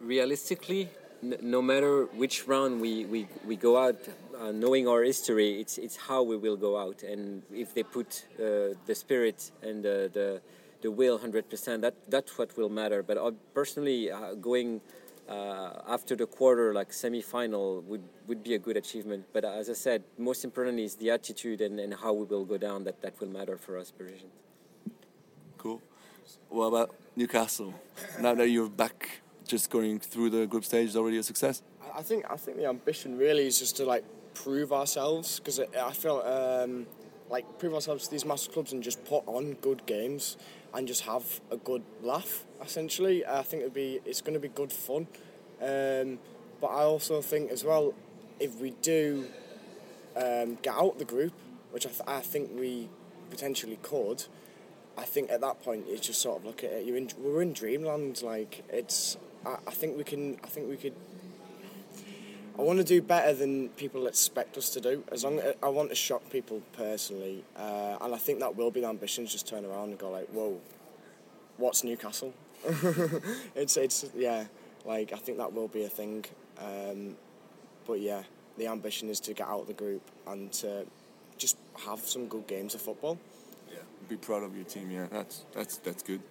Realistically, 0.00 0.88
no 1.22 1.60
matter 1.60 2.04
which 2.06 2.46
round 2.46 2.80
we, 2.80 3.04
we, 3.06 3.28
we 3.44 3.56
go 3.56 3.76
out, 3.76 3.96
uh, 4.38 4.52
knowing 4.52 4.86
our 4.86 5.02
history, 5.02 5.60
it's 5.60 5.78
it's 5.78 5.96
how 5.96 6.22
we 6.22 6.36
will 6.36 6.56
go 6.56 6.78
out. 6.78 7.02
And 7.02 7.42
if 7.52 7.74
they 7.74 7.82
put 7.82 8.24
uh, 8.38 8.74
the 8.86 8.94
spirit 8.94 9.50
and 9.62 9.82
the 9.82 10.10
the, 10.12 10.40
the 10.82 10.90
will 10.90 11.18
100%, 11.18 11.80
that 11.80 11.94
that's 12.08 12.38
what 12.38 12.56
will 12.56 12.68
matter. 12.68 13.02
But 13.02 13.18
uh, 13.18 13.32
personally, 13.52 14.10
uh, 14.10 14.34
going 14.34 14.80
uh, 15.28 15.82
after 15.86 16.16
the 16.16 16.26
quarter, 16.26 16.72
like 16.72 16.92
semi-final, 16.92 17.82
would 17.82 18.02
would 18.26 18.42
be 18.42 18.54
a 18.54 18.58
good 18.58 18.76
achievement. 18.76 19.26
But 19.32 19.44
as 19.44 19.68
I 19.68 19.74
said, 19.74 20.02
most 20.16 20.44
importantly 20.44 20.84
is 20.84 20.94
the 20.96 21.10
attitude 21.10 21.60
and, 21.60 21.78
and 21.80 21.94
how 21.94 22.12
we 22.12 22.24
will 22.24 22.44
go 22.44 22.56
down. 22.58 22.84
That 22.84 23.00
that 23.02 23.20
will 23.20 23.28
matter 23.28 23.56
for 23.56 23.76
us, 23.78 23.90
Parisians. 23.90 24.32
Cool. 25.58 25.80
What 26.48 26.66
about 26.66 26.94
Newcastle? 27.16 27.74
now 28.20 28.34
that 28.34 28.48
you're 28.48 28.68
back, 28.70 29.20
just 29.46 29.70
going 29.70 29.98
through 29.98 30.30
the 30.30 30.46
group 30.46 30.64
stage 30.64 30.88
is 30.88 30.96
already 30.96 31.18
a 31.18 31.22
success. 31.22 31.62
I- 31.82 31.98
I 31.98 32.02
think 32.02 32.24
I 32.30 32.36
think 32.36 32.56
the 32.58 32.66
ambition 32.66 33.18
really 33.18 33.46
is 33.46 33.58
just 33.58 33.76
to 33.78 33.84
like 33.84 34.04
prove 34.34 34.72
ourselves 34.72 35.38
because 35.40 35.58
I 35.60 35.92
feel 35.92 36.18
um, 36.20 36.86
like 37.28 37.44
prove 37.58 37.74
ourselves 37.74 38.04
to 38.04 38.10
these 38.10 38.24
massive 38.24 38.52
clubs 38.52 38.72
and 38.72 38.82
just 38.82 39.04
put 39.04 39.22
on 39.26 39.54
good 39.60 39.84
games 39.86 40.36
and 40.74 40.86
just 40.86 41.02
have 41.02 41.40
a 41.50 41.56
good 41.56 41.82
laugh. 42.02 42.44
Essentially, 42.62 43.26
I 43.26 43.42
think 43.42 43.62
it'd 43.62 43.74
be 43.74 44.00
it's 44.04 44.20
going 44.20 44.34
to 44.34 44.40
be 44.40 44.48
good 44.48 44.72
fun. 44.72 45.06
Um, 45.60 46.18
but 46.60 46.68
I 46.68 46.82
also 46.82 47.20
think 47.20 47.50
as 47.50 47.64
well, 47.64 47.94
if 48.40 48.60
we 48.60 48.70
do 48.82 49.26
um, 50.16 50.58
get 50.62 50.74
out 50.74 50.98
the 50.98 51.04
group, 51.04 51.32
which 51.70 51.86
I, 51.86 51.90
th- 51.90 52.02
I 52.06 52.20
think 52.20 52.50
we 52.58 52.88
potentially 53.30 53.78
could, 53.82 54.24
I 54.96 55.04
think 55.04 55.30
at 55.30 55.40
that 55.40 55.62
point 55.62 55.84
it's 55.88 56.06
just 56.06 56.20
sort 56.20 56.38
of 56.38 56.46
look 56.46 56.64
at 56.64 56.70
it. 56.70 56.86
You're 56.86 56.96
in, 56.96 57.10
we're 57.18 57.42
in 57.42 57.52
dreamland. 57.52 58.22
Like 58.22 58.64
it's, 58.68 59.16
I, 59.46 59.56
I 59.66 59.70
think 59.70 59.96
we 59.96 60.04
can. 60.04 60.38
I 60.42 60.48
think 60.48 60.68
we 60.68 60.76
could. 60.76 60.94
I 62.58 62.62
want 62.62 62.78
to 62.78 62.84
do 62.84 63.00
better 63.00 63.32
than 63.32 63.68
people 63.70 64.08
expect 64.08 64.58
us 64.58 64.68
to 64.70 64.80
do. 64.80 65.04
As 65.12 65.22
long 65.22 65.40
I 65.62 65.68
want 65.68 65.90
to 65.90 65.94
shock 65.94 66.28
people 66.28 66.60
personally, 66.72 67.44
uh, 67.56 67.98
and 68.00 68.12
I 68.12 68.18
think 68.18 68.40
that 68.40 68.56
will 68.56 68.72
be 68.72 68.80
the 68.80 68.88
ambition. 68.88 69.26
Just 69.26 69.46
turn 69.46 69.64
around 69.64 69.90
and 69.90 69.98
go 69.98 70.10
like, 70.10 70.28
"Whoa, 70.30 70.60
what's 71.56 71.84
Newcastle?" 71.84 72.34
it's 73.54 73.76
it's 73.76 74.06
yeah. 74.16 74.46
Like 74.84 75.12
I 75.12 75.16
think 75.16 75.38
that 75.38 75.52
will 75.52 75.68
be 75.68 75.84
a 75.84 75.88
thing. 75.88 76.24
Um, 76.58 77.16
but 77.86 78.00
yeah, 78.00 78.24
the 78.56 78.66
ambition 78.66 79.08
is 79.08 79.20
to 79.20 79.34
get 79.34 79.46
out 79.46 79.60
of 79.60 79.66
the 79.68 79.72
group 79.74 80.02
and 80.26 80.50
to 80.54 80.84
just 81.36 81.58
have 81.86 82.00
some 82.00 82.26
good 82.26 82.48
games 82.48 82.74
of 82.74 82.82
football. 82.82 83.18
Yeah, 83.70 83.78
be 84.08 84.16
proud 84.16 84.42
of 84.42 84.56
your 84.56 84.64
team. 84.64 84.90
Yeah, 84.90 85.06
that's 85.12 85.44
that's 85.52 85.76
that's 85.76 86.02
good. 86.02 86.22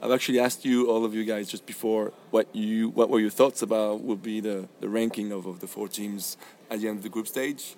I've 0.00 0.12
actually 0.12 0.38
asked 0.38 0.64
you, 0.64 0.88
all 0.88 1.04
of 1.04 1.12
you 1.12 1.24
guys, 1.24 1.48
just 1.48 1.66
before 1.66 2.12
what 2.30 2.54
you 2.54 2.90
what 2.90 3.10
were 3.10 3.18
your 3.18 3.30
thoughts 3.30 3.62
about 3.62 4.00
would 4.00 4.22
be 4.22 4.40
the, 4.40 4.68
the 4.80 4.88
ranking 4.88 5.32
of, 5.32 5.46
of 5.46 5.58
the 5.58 5.66
four 5.66 5.88
teams 5.88 6.36
at 6.70 6.80
the 6.80 6.88
end 6.88 6.98
of 6.98 7.02
the 7.02 7.08
group 7.08 7.26
stage. 7.26 7.74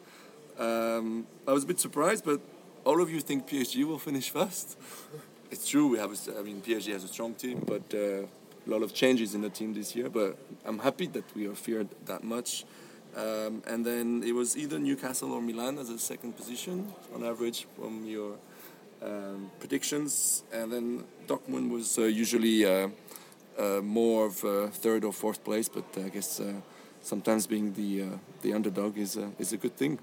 Um, 0.58 1.26
I 1.48 1.52
was 1.52 1.64
a 1.64 1.66
bit 1.66 1.80
surprised, 1.80 2.24
but 2.26 2.40
all 2.84 3.00
of 3.00 3.10
you 3.10 3.20
think 3.20 3.48
PSG 3.48 3.86
will 3.86 3.98
finish 3.98 4.28
first. 4.28 4.78
It's 5.50 5.66
true 5.66 5.88
we 5.88 5.98
have. 5.98 6.12
A, 6.12 6.38
I 6.38 6.42
mean, 6.42 6.60
PSG 6.60 6.92
has 6.92 7.04
a 7.04 7.08
strong 7.08 7.34
team, 7.34 7.64
but 7.66 7.82
uh, 7.94 8.26
a 8.66 8.70
lot 8.70 8.82
of 8.82 8.92
changes 8.92 9.34
in 9.34 9.40
the 9.40 9.50
team 9.50 9.72
this 9.72 9.96
year. 9.96 10.10
But 10.10 10.36
I'm 10.66 10.78
happy 10.78 11.06
that 11.08 11.24
we 11.34 11.46
are 11.46 11.54
feared 11.54 11.88
that 12.04 12.22
much. 12.22 12.64
Um, 13.16 13.62
and 13.66 13.84
then 13.84 14.22
it 14.24 14.32
was 14.32 14.56
either 14.56 14.78
Newcastle 14.78 15.32
or 15.32 15.40
Milan 15.40 15.78
as 15.78 15.88
a 15.88 15.98
second 15.98 16.36
position 16.36 16.92
on 17.14 17.24
average 17.24 17.66
from 17.76 18.04
your 18.04 18.36
um, 19.02 19.50
predictions, 19.58 20.42
and 20.52 20.72
then 20.72 21.04
Dortmund 21.26 21.70
was 21.70 21.98
uh, 21.98 22.02
usually 22.02 22.64
uh, 22.64 22.88
uh, 23.58 23.80
more 23.82 24.26
of 24.26 24.44
uh, 24.44 24.66
third 24.68 25.04
or 25.04 25.12
fourth 25.12 25.42
place, 25.44 25.68
but 25.68 25.84
I 25.96 26.08
guess 26.08 26.40
sometimes 27.02 27.46
being 27.46 27.72
the 27.72 28.18
the 28.42 28.52
underdog 28.52 28.98
is 28.98 29.18
is 29.38 29.52
a 29.52 29.56
good 29.56 29.76
thing. 29.76 29.98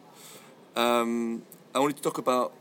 Um, 0.76 1.44
I 1.74 1.80
wanted 1.80 1.98
to 1.98 2.02
talk 2.02 2.18
about 2.18 2.54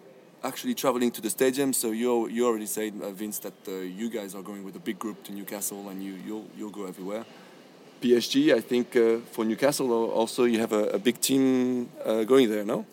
actually 0.43 0.75
traveling 0.75 1.11
to 1.13 1.21
the 1.21 1.31
stadium. 1.31 1.73
So 1.73 1.93
you 1.93 2.29
you 2.29 2.47
already 2.47 2.67
said 2.67 2.95
Vince 3.15 3.39
that 3.41 3.69
you 3.69 4.11
guys 4.11 4.35
are 4.35 4.43
going 4.43 4.65
with 4.65 4.77
a 4.77 4.81
big 4.81 4.99
group 4.99 5.23
to 5.25 5.33
Newcastle, 5.33 5.89
and 5.89 6.03
you 6.03 6.15
you'll 6.27 6.47
you'll 6.57 6.77
go 6.81 6.87
everywhere. 6.87 7.25
PSG, 8.03 8.55
I 8.55 8.61
think 8.61 8.93
for 9.33 9.45
Newcastle 9.45 9.91
also 10.11 10.45
you 10.45 10.61
have 10.61 10.73
a, 10.73 10.91
a 10.91 10.99
big 10.99 11.19
team 11.19 11.89
going 12.27 12.51
there, 12.51 12.65
no? 12.65 12.85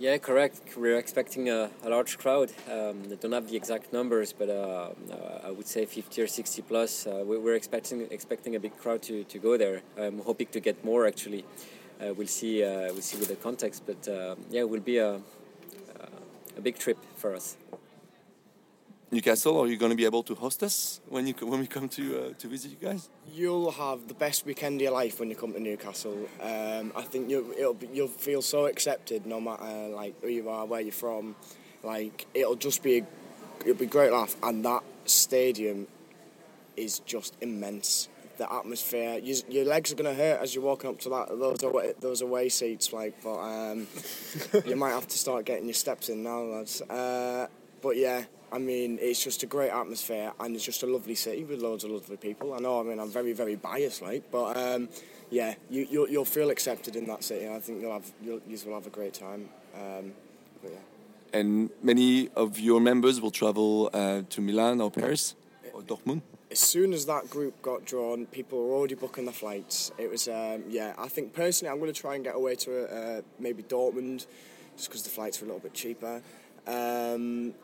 Yeah, 0.00 0.16
correct. 0.16 0.62
We're 0.78 0.96
expecting 0.96 1.50
a, 1.50 1.68
a 1.84 1.90
large 1.90 2.16
crowd. 2.16 2.50
Um, 2.72 3.02
I 3.12 3.16
don't 3.16 3.32
have 3.32 3.50
the 3.50 3.56
exact 3.56 3.92
numbers, 3.92 4.32
but 4.32 4.48
uh, 4.48 4.52
uh, 5.12 5.48
I 5.48 5.50
would 5.50 5.66
say 5.66 5.84
50 5.84 6.22
or 6.22 6.26
60 6.26 6.62
plus. 6.62 7.06
Uh, 7.06 7.22
we- 7.26 7.36
we're 7.36 7.54
expecting 7.54 8.08
expecting 8.10 8.56
a 8.56 8.60
big 8.60 8.74
crowd 8.78 9.02
to, 9.02 9.24
to 9.24 9.38
go 9.38 9.58
there. 9.58 9.82
I'm 9.98 10.20
hoping 10.20 10.46
to 10.52 10.60
get 10.60 10.82
more 10.84 11.06
actually. 11.06 11.44
Uh, 12.00 12.14
we'll 12.14 12.26
see. 12.28 12.64
Uh, 12.64 12.92
we'll 12.94 13.02
see 13.02 13.18
with 13.18 13.28
the 13.28 13.36
context, 13.36 13.82
but 13.86 14.08
uh, 14.08 14.36
yeah, 14.50 14.60
it 14.62 14.70
will 14.70 14.80
be 14.80 14.96
a 14.96 15.20
a 16.56 16.60
big 16.62 16.78
trip 16.78 16.98
for 17.16 17.34
us. 17.34 17.56
Newcastle, 19.12 19.60
are 19.60 19.66
you 19.66 19.76
going 19.76 19.90
to 19.90 19.96
be 19.96 20.04
able 20.04 20.22
to 20.22 20.36
host 20.36 20.62
us 20.62 21.00
when 21.08 21.26
you 21.26 21.34
when 21.42 21.58
we 21.58 21.66
come 21.66 21.88
to 21.88 22.26
uh, 22.26 22.32
to 22.38 22.46
visit 22.46 22.70
you 22.70 22.76
guys? 22.76 23.08
You'll 23.32 23.72
have 23.72 24.06
the 24.06 24.14
best 24.14 24.46
weekend 24.46 24.76
of 24.76 24.82
your 24.82 24.92
life 24.92 25.18
when 25.18 25.28
you 25.28 25.34
come 25.34 25.52
to 25.52 25.58
Newcastle. 25.58 26.28
Um, 26.40 26.92
I 26.94 27.02
think 27.02 27.26
be, 27.26 27.88
you'll 27.92 28.06
feel 28.06 28.40
so 28.40 28.66
accepted 28.66 29.26
no 29.26 29.40
matter 29.40 29.88
like 29.88 30.14
who 30.22 30.28
you 30.28 30.48
are, 30.48 30.64
where 30.64 30.80
you're 30.80 30.92
from. 30.92 31.34
Like 31.82 32.26
it'll 32.34 32.54
just 32.54 32.84
be 32.84 32.98
a, 32.98 33.06
it'll 33.62 33.74
be 33.74 33.86
great 33.86 34.12
laugh, 34.12 34.36
and 34.44 34.64
that 34.64 34.84
stadium 35.06 35.88
is 36.76 37.00
just 37.00 37.36
immense. 37.40 38.08
The 38.36 38.50
atmosphere, 38.50 39.18
you, 39.18 39.36
your 39.48 39.64
legs 39.64 39.90
are 39.90 39.96
gonna 39.96 40.14
hurt 40.14 40.40
as 40.40 40.54
you're 40.54 40.62
walking 40.62 40.88
up 40.88 41.00
to 41.00 41.08
that 41.08 41.28
those 41.30 41.64
away, 41.64 41.94
those 41.98 42.22
away 42.22 42.48
seats. 42.48 42.92
Like, 42.92 43.20
but 43.24 43.38
um, 43.40 43.88
you 44.64 44.76
might 44.76 44.90
have 44.90 45.08
to 45.08 45.18
start 45.18 45.46
getting 45.46 45.64
your 45.64 45.74
steps 45.74 46.10
in 46.10 46.22
now, 46.22 46.42
lads. 46.42 46.80
Uh, 46.82 47.48
but 47.82 47.96
yeah, 47.96 48.24
I 48.52 48.58
mean, 48.58 48.98
it's 49.00 49.22
just 49.22 49.42
a 49.42 49.46
great 49.46 49.70
atmosphere 49.70 50.32
and 50.40 50.56
it's 50.56 50.64
just 50.64 50.82
a 50.82 50.86
lovely 50.86 51.14
city 51.14 51.44
with 51.44 51.60
loads 51.60 51.84
of 51.84 51.90
lovely 51.90 52.16
people. 52.16 52.52
I 52.54 52.58
know, 52.58 52.80
I 52.80 52.82
mean, 52.82 52.98
I'm 52.98 53.10
very, 53.10 53.32
very 53.32 53.56
biased, 53.56 54.02
like, 54.02 54.30
but 54.30 54.56
um, 54.56 54.88
yeah, 55.30 55.54
you, 55.68 55.86
you'll, 55.88 56.08
you'll 56.08 56.24
feel 56.24 56.50
accepted 56.50 56.96
in 56.96 57.06
that 57.06 57.22
city. 57.22 57.44
and 57.46 57.54
I 57.54 57.60
think 57.60 57.80
you'll 57.80 57.92
have, 57.92 58.10
you'll, 58.22 58.40
you 58.46 58.58
will 58.66 58.74
have 58.74 58.86
a 58.86 58.90
great 58.90 59.14
time. 59.14 59.48
Um, 59.74 60.12
but 60.62 60.72
yeah. 60.72 61.38
And 61.38 61.70
many 61.82 62.28
of 62.34 62.58
your 62.58 62.80
members 62.80 63.20
will 63.20 63.30
travel 63.30 63.88
uh, 63.92 64.22
to 64.28 64.40
Milan 64.40 64.80
or 64.80 64.90
Paris 64.90 65.36
or 65.72 65.82
Dortmund. 65.82 66.22
as 66.50 66.58
soon 66.58 66.92
as 66.92 67.06
that 67.06 67.30
group 67.30 67.62
got 67.62 67.84
drawn, 67.84 68.26
people 68.26 68.58
were 68.58 68.74
already 68.74 68.96
booking 68.96 69.26
the 69.26 69.32
flights. 69.32 69.92
It 69.96 70.10
was, 70.10 70.26
um, 70.26 70.64
yeah, 70.68 70.94
I 70.98 71.06
think 71.06 71.32
personally 71.32 71.70
I'm 71.70 71.78
going 71.78 71.92
to 71.92 72.00
try 72.00 72.16
and 72.16 72.24
get 72.24 72.34
away 72.34 72.56
to 72.56 72.86
uh, 72.92 73.22
maybe 73.38 73.62
Dortmund 73.62 74.26
just 74.76 74.88
because 74.88 75.04
the 75.04 75.10
flights 75.10 75.40
are 75.40 75.44
a 75.44 75.48
little 75.48 75.60
bit 75.60 75.74
cheaper. 75.74 76.20
Um, 76.66 77.54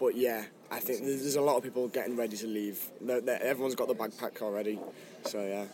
but 0.00 0.16
yeah, 0.16 0.44
I 0.70 0.80
think 0.80 1.04
there's 1.04 1.20
there's 1.20 1.36
a 1.36 1.40
lot 1.48 1.56
of 1.58 1.62
people 1.62 1.86
getting 1.88 2.16
ready 2.16 2.36
to 2.38 2.46
leave. 2.46 2.78
They're- 3.00 3.20
they're- 3.20 3.40
everyone's 3.52 3.74
got 3.76 3.88
the 3.88 3.94
backpack 3.94 4.40
already. 4.42 4.78
So 5.26 5.38
yeah. 5.54 5.66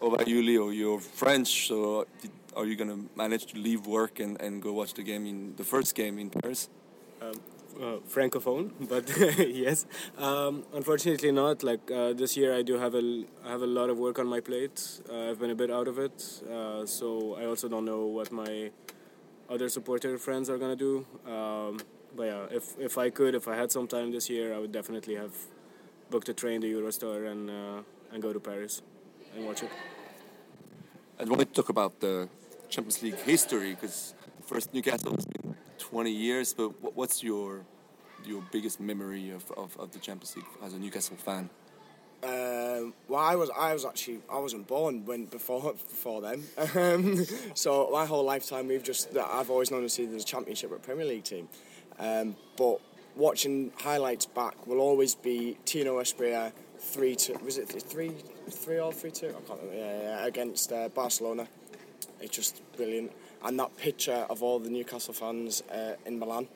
What 0.00 0.14
about 0.14 0.28
you, 0.28 0.42
Leo? 0.42 0.70
You're 0.70 1.00
French, 1.00 1.68
so 1.68 2.06
did, 2.20 2.30
are 2.56 2.66
you 2.66 2.76
going 2.76 2.90
to 2.90 3.00
manage 3.16 3.46
to 3.52 3.58
leave 3.58 3.86
work 3.86 4.20
and, 4.20 4.40
and 4.40 4.60
go 4.60 4.72
watch 4.72 4.92
the 4.94 5.02
game 5.02 5.24
in 5.26 5.54
the 5.56 5.64
first 5.64 5.94
game 5.94 6.18
in 6.18 6.30
Paris? 6.30 6.68
uh, 7.22 7.96
francophone, 8.14 8.70
but 8.92 9.04
yes. 9.38 9.86
Um, 10.18 10.64
unfortunately, 10.74 11.32
not. 11.32 11.62
Like 11.62 11.90
uh, 11.90 12.12
this 12.12 12.36
year, 12.36 12.54
I 12.54 12.62
do 12.62 12.74
have 12.78 12.94
a 12.94 12.98
l- 13.10 13.24
I 13.46 13.50
have 13.50 13.62
a 13.62 13.66
lot 13.78 13.88
of 13.90 13.98
work 13.98 14.18
on 14.18 14.26
my 14.26 14.40
plate. 14.40 14.78
Uh, 15.10 15.30
I've 15.30 15.38
been 15.40 15.50
a 15.50 15.54
bit 15.62 15.70
out 15.70 15.88
of 15.88 15.98
it, 15.98 16.18
uh, 16.50 16.84
so 16.86 17.36
I 17.40 17.46
also 17.46 17.68
don't 17.68 17.84
know 17.84 18.04
what 18.06 18.30
my 18.30 18.70
other 19.48 19.68
supporter 19.68 20.18
friends 20.18 20.48
are 20.50 20.58
gonna 20.58 20.76
do. 20.88 21.04
Um, 21.26 21.78
but 22.16 22.24
yeah, 22.24 22.46
if 22.50 22.78
if 22.78 22.98
I 22.98 23.10
could, 23.10 23.34
if 23.34 23.48
I 23.48 23.56
had 23.56 23.70
some 23.72 23.86
time 23.86 24.12
this 24.12 24.30
year, 24.30 24.54
I 24.54 24.58
would 24.58 24.72
definitely 24.72 25.16
have 25.16 25.34
booked 26.10 26.28
a 26.28 26.34
train 26.34 26.60
to 26.60 26.66
Eurostar 26.66 27.30
and 27.30 27.50
uh, 27.50 27.82
and 28.12 28.22
go 28.22 28.32
to 28.32 28.40
Paris 28.40 28.82
and 29.34 29.46
watch 29.46 29.62
it. 29.62 29.70
I 31.18 31.24
wanted 31.24 31.48
to 31.48 31.54
talk 31.54 31.68
about 31.68 32.00
the 32.00 32.28
Champions 32.68 33.02
League 33.02 33.18
history 33.20 33.70
because 33.70 34.14
first 34.46 34.74
Newcastle 34.74 35.14
has 35.14 35.26
been 35.26 35.54
20 35.78 36.10
years, 36.10 36.54
but 36.54 36.70
what's 36.94 37.22
your 37.22 37.64
your 38.24 38.42
biggest 38.50 38.80
memory 38.80 39.30
of, 39.30 39.50
of, 39.52 39.76
of 39.78 39.92
the 39.92 39.98
Champions 39.98 40.36
League 40.36 40.46
as 40.64 40.72
a 40.72 40.78
Newcastle 40.78 41.16
fan? 41.16 41.50
Um, 42.24 42.94
well, 43.06 43.20
I 43.20 43.36
was 43.36 43.50
I 43.50 43.74
was 43.74 43.84
actually 43.84 44.20
I 44.32 44.38
wasn't 44.38 44.66
born 44.66 45.04
when 45.04 45.26
before 45.26 45.60
before 45.72 46.22
then. 46.22 46.44
Um, 46.74 47.24
so 47.54 47.90
my 47.92 48.06
whole 48.06 48.24
lifetime 48.24 48.66
we've 48.66 48.82
just 48.82 49.14
I've 49.16 49.50
always 49.50 49.70
known 49.70 49.82
to 49.82 49.88
see 49.88 50.06
the 50.06 50.20
Championship 50.20 50.72
or 50.72 50.78
Premier 50.78 51.04
League 51.04 51.24
team. 51.24 51.48
Um, 51.98 52.36
but 52.56 52.80
watching 53.14 53.72
highlights 53.76 54.26
back 54.26 54.66
will 54.66 54.80
always 54.80 55.14
be 55.14 55.58
Tino 55.64 56.00
Asprilla, 56.00 56.52
three 56.78 57.14
two. 57.14 57.34
Was 57.44 57.58
it 57.58 57.68
three 57.68 58.12
three 58.50 58.78
all 58.78 58.92
three 58.92 59.10
two? 59.10 59.28
I 59.28 59.32
can't 59.46 59.60
remember. 59.60 59.76
Yeah, 59.76 60.00
yeah, 60.00 60.26
against 60.26 60.72
uh, 60.72 60.88
Barcelona. 60.88 61.46
It's 62.20 62.34
just 62.34 62.62
brilliant, 62.76 63.12
and 63.44 63.58
that 63.60 63.76
picture 63.76 64.26
of 64.30 64.42
all 64.42 64.58
the 64.58 64.70
Newcastle 64.70 65.14
fans 65.14 65.62
uh, 65.70 65.94
in 66.06 66.18
Milan. 66.18 66.48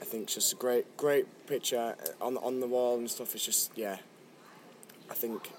I 0.00 0.04
think 0.04 0.24
it's 0.24 0.34
just 0.34 0.52
a 0.54 0.56
great 0.56 0.96
great 0.96 1.26
picture 1.46 1.94
on 2.20 2.38
on 2.38 2.60
the 2.60 2.66
wall 2.66 2.96
and 2.96 3.10
stuff. 3.10 3.34
It's 3.34 3.44
just 3.44 3.72
yeah. 3.76 3.98
I 5.10 5.14
think 5.14 5.50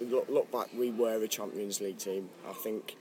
look, 0.00 0.28
look 0.28 0.50
back, 0.50 0.68
we 0.76 0.90
were 0.90 1.22
a 1.22 1.28
Champions 1.28 1.80
League 1.80 1.98
team. 1.98 2.28
I 2.48 2.52
think 2.52 2.96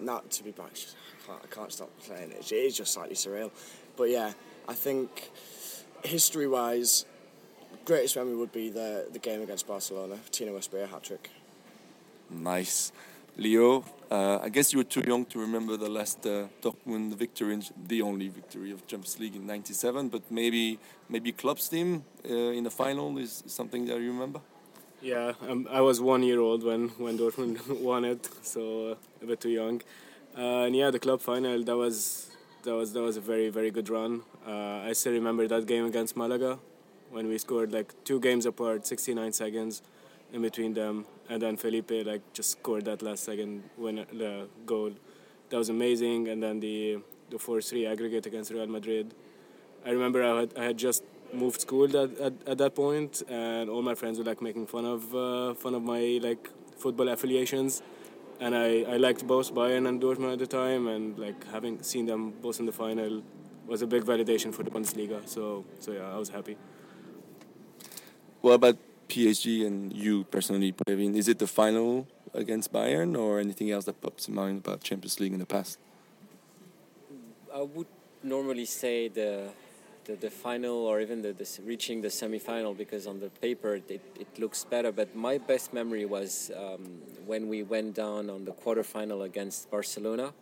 not 0.00 0.30
to 0.32 0.44
be 0.44 0.50
back. 0.50 0.74
Just, 0.74 0.96
I, 0.96 1.26
can't, 1.26 1.42
I 1.44 1.54
can't 1.54 1.72
stop 1.72 1.90
saying 2.00 2.32
it. 2.32 2.52
It 2.52 2.56
is 2.56 2.76
just 2.76 2.92
slightly 2.92 3.14
surreal, 3.14 3.50
but 3.96 4.10
yeah, 4.10 4.32
I 4.68 4.74
think 4.74 5.30
history-wise, 6.04 7.06
greatest 7.84 8.16
memory 8.16 8.36
would 8.36 8.52
be 8.52 8.70
the 8.70 9.06
the 9.12 9.18
game 9.18 9.42
against 9.42 9.66
Barcelona. 9.66 10.18
Tino 10.30 10.56
Asprilla 10.58 10.88
hat 10.88 11.02
trick. 11.02 11.30
Nice. 12.30 12.92
Leo, 13.36 13.84
uh, 14.12 14.38
I 14.40 14.48
guess 14.48 14.72
you 14.72 14.78
were 14.78 14.84
too 14.84 15.02
young 15.04 15.24
to 15.26 15.40
remember 15.40 15.76
the 15.76 15.88
last 15.88 16.24
uh, 16.24 16.46
Dortmund 16.62 17.16
victory, 17.16 17.60
the 17.88 18.00
only 18.00 18.28
victory 18.28 18.70
of 18.70 18.86
Champions 18.86 19.18
League 19.18 19.34
in 19.34 19.44
'97. 19.44 20.08
But 20.08 20.22
maybe, 20.30 20.78
maybe 21.08 21.32
Klopp's 21.32 21.68
team 21.68 22.04
uh, 22.24 22.32
in 22.32 22.62
the 22.62 22.70
final 22.70 23.18
is 23.18 23.42
something 23.46 23.86
that 23.86 24.00
you 24.00 24.12
remember. 24.12 24.40
Yeah, 25.04 25.34
um, 25.46 25.68
I 25.70 25.82
was 25.82 26.00
one 26.00 26.22
year 26.22 26.40
old 26.40 26.64
when 26.64 26.88
when 26.96 27.18
Dortmund 27.18 27.58
won 27.88 28.06
it, 28.06 28.26
so 28.40 28.92
uh, 28.92 28.94
a 29.22 29.26
bit 29.26 29.38
too 29.38 29.50
young. 29.50 29.82
Uh, 30.34 30.64
and 30.64 30.74
yeah, 30.74 30.90
the 30.90 30.98
Klopp 30.98 31.20
final 31.20 31.62
that 31.62 31.76
was 31.76 32.30
that 32.62 32.74
was 32.74 32.94
that 32.94 33.02
was 33.02 33.18
a 33.18 33.20
very 33.20 33.50
very 33.50 33.70
good 33.70 33.90
run. 33.90 34.22
Uh, 34.46 34.78
I 34.88 34.94
still 34.94 35.12
remember 35.12 35.46
that 35.46 35.66
game 35.66 35.84
against 35.84 36.16
Malaga 36.16 36.58
when 37.10 37.28
we 37.28 37.36
scored 37.36 37.70
like 37.70 37.92
two 38.04 38.18
games 38.18 38.46
apart, 38.46 38.86
69 38.86 39.34
seconds 39.34 39.82
in 40.32 40.40
between 40.40 40.72
them, 40.72 41.04
and 41.28 41.42
then 41.42 41.58
Felipe 41.58 41.90
like 42.06 42.22
just 42.32 42.52
scored 42.52 42.86
that 42.86 43.02
last 43.02 43.24
second 43.24 43.62
win 43.76 44.06
the 44.10 44.48
goal. 44.64 44.92
That 45.50 45.58
was 45.58 45.68
amazing, 45.68 46.28
and 46.28 46.42
then 46.42 46.60
the 46.60 47.00
the 47.28 47.36
4-3 47.36 47.90
aggregate 47.92 48.24
against 48.24 48.50
Real 48.50 48.66
Madrid. 48.66 49.12
I 49.84 49.90
remember 49.90 50.24
I 50.24 50.40
had 50.40 50.56
I 50.56 50.64
had 50.64 50.78
just 50.78 51.04
moved 51.34 51.60
school 51.60 51.84
at, 51.96 52.18
at, 52.18 52.32
at 52.46 52.58
that 52.58 52.74
point, 52.74 53.22
and 53.28 53.68
all 53.68 53.82
my 53.82 53.94
friends 53.94 54.18
were 54.18 54.24
like 54.24 54.40
making 54.40 54.66
fun 54.66 54.84
of 54.84 55.14
uh, 55.14 55.54
fun 55.54 55.74
of 55.74 55.82
my 55.82 56.18
like 56.22 56.48
football 56.78 57.08
affiliations, 57.08 57.82
and 58.40 58.54
I, 58.54 58.82
I 58.82 58.96
liked 58.96 59.26
both 59.26 59.54
Bayern 59.54 59.88
and 59.88 60.00
Dortmund 60.00 60.32
at 60.32 60.38
the 60.38 60.46
time, 60.46 60.86
and 60.88 61.18
like 61.18 61.46
having 61.50 61.82
seen 61.82 62.06
them 62.06 62.32
both 62.42 62.60
in 62.60 62.66
the 62.66 62.72
final 62.72 63.22
was 63.66 63.82
a 63.82 63.86
big 63.86 64.04
validation 64.04 64.54
for 64.54 64.62
the 64.62 64.70
Bundesliga. 64.70 65.26
So 65.28 65.64
so 65.80 65.92
yeah, 65.92 66.14
I 66.14 66.18
was 66.18 66.28
happy. 66.28 66.56
What 68.40 68.52
about 68.52 68.76
PSG 69.08 69.66
and 69.66 69.92
you 69.92 70.24
personally, 70.24 70.72
Preveen? 70.72 71.16
Is 71.16 71.28
it 71.28 71.38
the 71.38 71.46
final 71.46 72.06
against 72.34 72.72
Bayern, 72.72 73.16
or 73.16 73.40
anything 73.40 73.70
else 73.70 73.84
that 73.84 74.00
pops 74.00 74.28
in 74.28 74.34
mind 74.34 74.58
about 74.58 74.82
Champions 74.82 75.20
League 75.20 75.32
in 75.32 75.38
the 75.38 75.46
past? 75.46 75.78
I 77.54 77.62
would 77.62 77.86
normally 78.22 78.64
say 78.64 79.08
the 79.08 79.50
the, 80.04 80.16
the 80.16 80.30
final 80.30 80.86
or 80.86 81.00
even 81.00 81.22
the, 81.22 81.32
the 81.32 81.48
reaching 81.64 82.00
the 82.00 82.10
semi-final 82.10 82.74
because 82.74 83.06
on 83.06 83.20
the 83.20 83.30
paper 83.30 83.76
it, 83.76 83.90
it 84.18 84.38
looks 84.38 84.64
better. 84.64 84.92
But 84.92 85.14
my 85.16 85.38
best 85.38 85.72
memory 85.72 86.04
was 86.04 86.50
um, 86.56 87.02
when 87.26 87.48
we 87.48 87.62
went 87.62 87.94
down 87.94 88.30
on 88.30 88.44
the 88.44 88.52
quarterfinal 88.52 89.24
against 89.24 89.70
Barcelona. 89.70 90.32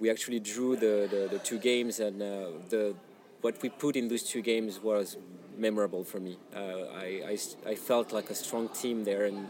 We 0.00 0.10
actually 0.10 0.40
drew 0.40 0.76
the, 0.76 1.08
the, 1.10 1.28
the 1.30 1.38
two 1.38 1.58
games, 1.58 2.00
and 2.00 2.20
uh, 2.20 2.46
the 2.68 2.94
what 3.42 3.62
we 3.62 3.68
put 3.68 3.94
in 3.94 4.08
those 4.08 4.24
two 4.24 4.42
games 4.42 4.82
was 4.82 5.16
memorable 5.56 6.02
for 6.02 6.18
me. 6.18 6.36
Uh, 6.54 6.58
I, 6.96 7.22
I, 7.28 7.38
I, 7.66 7.74
felt 7.76 8.12
like 8.12 8.28
a 8.30 8.34
strong 8.34 8.68
team 8.70 9.04
there 9.04 9.26
and 9.26 9.48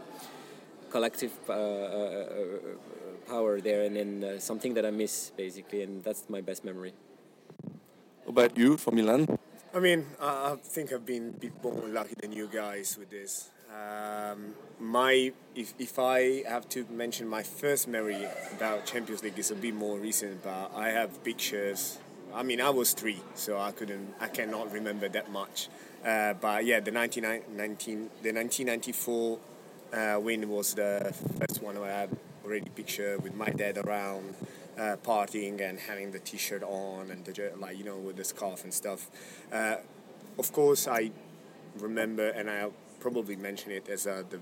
collective 0.91 1.31
uh, 1.49 1.53
uh, 1.53 1.55
uh 1.55 3.27
power 3.27 3.59
there, 3.59 3.83
and 3.83 3.95
then 3.95 4.23
uh, 4.23 4.39
something 4.39 4.75
that 4.75 4.85
I 4.85 4.91
miss 4.91 5.31
basically, 5.35 5.81
and 5.81 6.03
that's 6.03 6.29
my 6.29 6.41
best 6.41 6.63
memory. 6.63 6.93
About 8.27 8.57
you 8.57 8.77
from 8.77 8.95
Milan? 8.95 9.37
I 9.75 9.79
mean, 9.81 10.05
I 10.21 10.55
think 10.63 10.93
I've 10.93 11.05
been 11.05 11.33
a 11.35 11.37
bit 11.37 11.61
more 11.61 11.73
lucky 11.89 12.15
than 12.21 12.31
you 12.31 12.47
guys 12.47 12.95
with 12.97 13.09
this. 13.09 13.49
Um, 13.69 14.55
my, 14.79 15.33
if, 15.53 15.73
if 15.77 15.99
I 15.99 16.43
have 16.47 16.69
to 16.69 16.85
mention 16.89 17.27
my 17.27 17.43
first 17.43 17.85
memory 17.85 18.25
about 18.53 18.85
Champions 18.85 19.21
League 19.21 19.37
is 19.37 19.51
a 19.51 19.55
bit 19.55 19.75
more 19.75 19.99
recent, 19.99 20.43
but 20.43 20.71
I 20.73 20.91
have 20.91 21.21
pictures. 21.25 21.97
I 22.33 22.41
mean, 22.43 22.61
I 22.61 22.69
was 22.69 22.93
three, 22.93 23.19
so 23.33 23.59
I 23.59 23.71
couldn't, 23.71 24.13
I 24.21 24.29
cannot 24.29 24.71
remember 24.71 25.09
that 25.09 25.29
much. 25.29 25.67
Uh, 26.05 26.35
but 26.35 26.63
yeah, 26.63 26.79
the 26.79 26.91
19, 26.91 27.23
the 27.23 28.31
1994 28.31 29.39
uh, 29.91 30.19
win 30.21 30.47
was 30.47 30.75
the 30.75 31.13
first 31.37 31.61
one 31.61 31.75
I 31.75 31.89
had 31.89 32.17
already 32.45 32.69
picture 32.69 33.17
with 33.17 33.35
my 33.35 33.49
dad 33.49 33.77
around 33.79 34.35
uh, 34.77 34.97
partying 35.03 35.61
and 35.61 35.79
having 35.79 36.11
the 36.11 36.19
T-shirt 36.19 36.63
on 36.63 37.11
and 37.11 37.23
the 37.25 37.51
like 37.57 37.77
you 37.77 37.83
know 37.83 37.97
with 37.97 38.17
the 38.17 38.23
scarf 38.23 38.63
and 38.63 38.73
stuff. 38.73 39.07
Uh, 39.51 39.77
of 40.37 40.51
course, 40.51 40.87
I 40.87 41.11
remember 41.79 42.29
and 42.29 42.49
I'll 42.49 42.73
probably 42.99 43.35
mention 43.35 43.71
it 43.71 43.87
as 43.89 44.07
uh, 44.07 44.23
the 44.29 44.39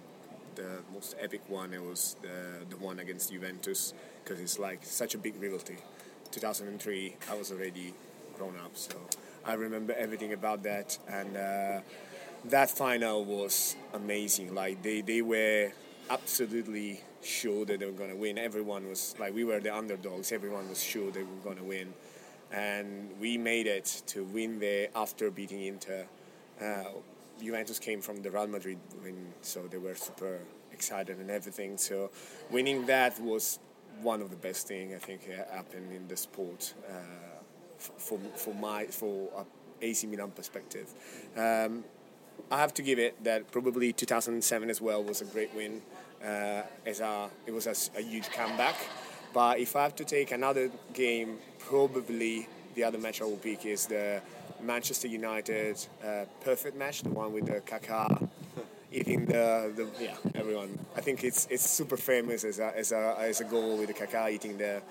the 0.55 0.79
most 0.93 1.15
epic 1.19 1.41
one. 1.47 1.73
It 1.73 1.81
was 1.81 2.15
the 2.21 2.65
the 2.69 2.77
one 2.77 2.99
against 2.99 3.31
Juventus 3.31 3.93
because 4.23 4.39
it's 4.39 4.59
like 4.59 4.83
such 4.83 5.15
a 5.15 5.17
big 5.17 5.35
rivalry. 5.41 5.79
2003, 6.31 7.15
I 7.29 7.35
was 7.35 7.51
already 7.51 7.93
grown 8.35 8.55
up, 8.57 8.71
so 8.75 8.95
I 9.45 9.53
remember 9.53 9.93
everything 9.93 10.33
about 10.33 10.63
that 10.63 10.97
and. 11.07 11.37
Uh, 11.37 11.81
that 12.45 12.69
final 12.69 13.23
was 13.23 13.75
amazing. 13.93 14.53
Like 14.53 14.81
they, 14.81 15.01
they 15.01 15.21
were 15.21 15.71
absolutely 16.09 17.01
sure 17.25 17.65
that 17.65 17.79
they 17.79 17.85
were 17.85 17.91
going 17.91 18.09
to 18.09 18.15
win. 18.15 18.37
Everyone 18.37 18.87
was 18.87 19.15
like, 19.19 19.33
we 19.33 19.43
were 19.43 19.59
the 19.59 19.75
underdogs. 19.75 20.31
Everyone 20.31 20.69
was 20.69 20.81
sure 20.81 21.11
they 21.11 21.23
were 21.23 21.43
going 21.43 21.57
to 21.57 21.63
win, 21.63 21.93
and 22.51 23.09
we 23.19 23.37
made 23.37 23.67
it 23.67 24.03
to 24.07 24.23
win 24.23 24.59
there 24.59 24.89
after 24.95 25.31
beating 25.31 25.61
Inter. 25.63 26.05
Uh, 26.61 26.83
Juventus 27.41 27.79
came 27.79 28.01
from 28.01 28.21
the 28.21 28.31
Real 28.31 28.47
Madrid 28.47 28.77
win, 29.03 29.33
so 29.41 29.67
they 29.69 29.77
were 29.77 29.95
super 29.95 30.39
excited 30.71 31.17
and 31.17 31.29
everything. 31.31 31.77
So 31.77 32.11
winning 32.51 32.85
that 32.87 33.19
was 33.19 33.59
one 34.01 34.21
of 34.21 34.29
the 34.29 34.35
best 34.35 34.67
things 34.67 34.93
I 34.95 34.99
think 34.99 35.27
happened 35.51 35.91
in 35.91 36.07
the 36.07 36.17
sport 36.17 36.73
uh, 36.89 36.93
for 37.77 38.19
for 38.35 38.53
my 38.53 38.85
for 38.85 39.45
AC 39.81 40.07
Milan 40.07 40.31
perspective. 40.31 40.93
Um, 41.35 41.83
I 42.51 42.57
have 42.57 42.73
to 42.75 42.81
give 42.81 42.99
it 42.99 43.23
that 43.23 43.51
probably 43.51 43.93
2007 43.93 44.69
as 44.69 44.81
well 44.81 45.03
was 45.03 45.21
a 45.21 45.25
great 45.25 45.53
win 45.55 45.81
as 46.23 46.99
a 46.99 47.29
it 47.45 47.51
was 47.51 47.67
a, 47.67 47.75
a, 47.97 48.01
huge 48.01 48.29
comeback. 48.29 48.75
But 49.33 49.59
if 49.59 49.75
I 49.75 49.83
have 49.83 49.95
to 49.97 50.05
take 50.05 50.31
another 50.31 50.69
game, 50.93 51.39
probably 51.59 52.47
the 52.75 52.83
other 52.83 52.97
match 52.97 53.21
I 53.21 53.25
will 53.25 53.37
pick 53.37 53.65
is 53.65 53.87
the 53.87 54.21
Manchester 54.61 55.07
United 55.07 55.85
uh, 56.05 56.25
perfect 56.43 56.77
match, 56.77 57.01
the 57.01 57.09
one 57.09 57.33
with 57.33 57.47
the 57.47 57.61
Kaká 57.61 58.29
eating 58.91 59.25
the, 59.25 59.71
the 59.75 59.87
yeah 59.99 60.15
everyone. 60.35 60.77
I 60.95 61.01
think 61.01 61.23
it's 61.23 61.47
it's 61.49 61.67
super 61.67 61.97
famous 61.97 62.43
as 62.43 62.59
a 62.59 62.77
as 62.77 62.91
a 62.91 63.15
as 63.19 63.41
a 63.41 63.45
goal 63.45 63.77
with 63.77 63.87
the 63.87 63.93
Kaká 63.93 64.31
eating 64.31 64.57
the 64.57 64.81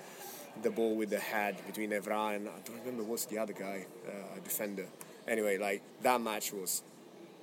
the 0.61 0.69
ball 0.69 0.95
with 0.95 1.09
the 1.09 1.19
head 1.19 1.55
between 1.65 1.89
Evra 1.91 2.35
and 2.35 2.47
I 2.47 2.51
don't 2.65 2.79
remember 2.79 3.03
what's 3.03 3.25
the 3.25 3.39
other 3.39 3.53
guy 3.53 3.85
uh, 4.07 4.39
defender. 4.43 4.85
Anyway, 5.27 5.57
like 5.57 5.81
that 6.03 6.21
match 6.21 6.53
was 6.53 6.83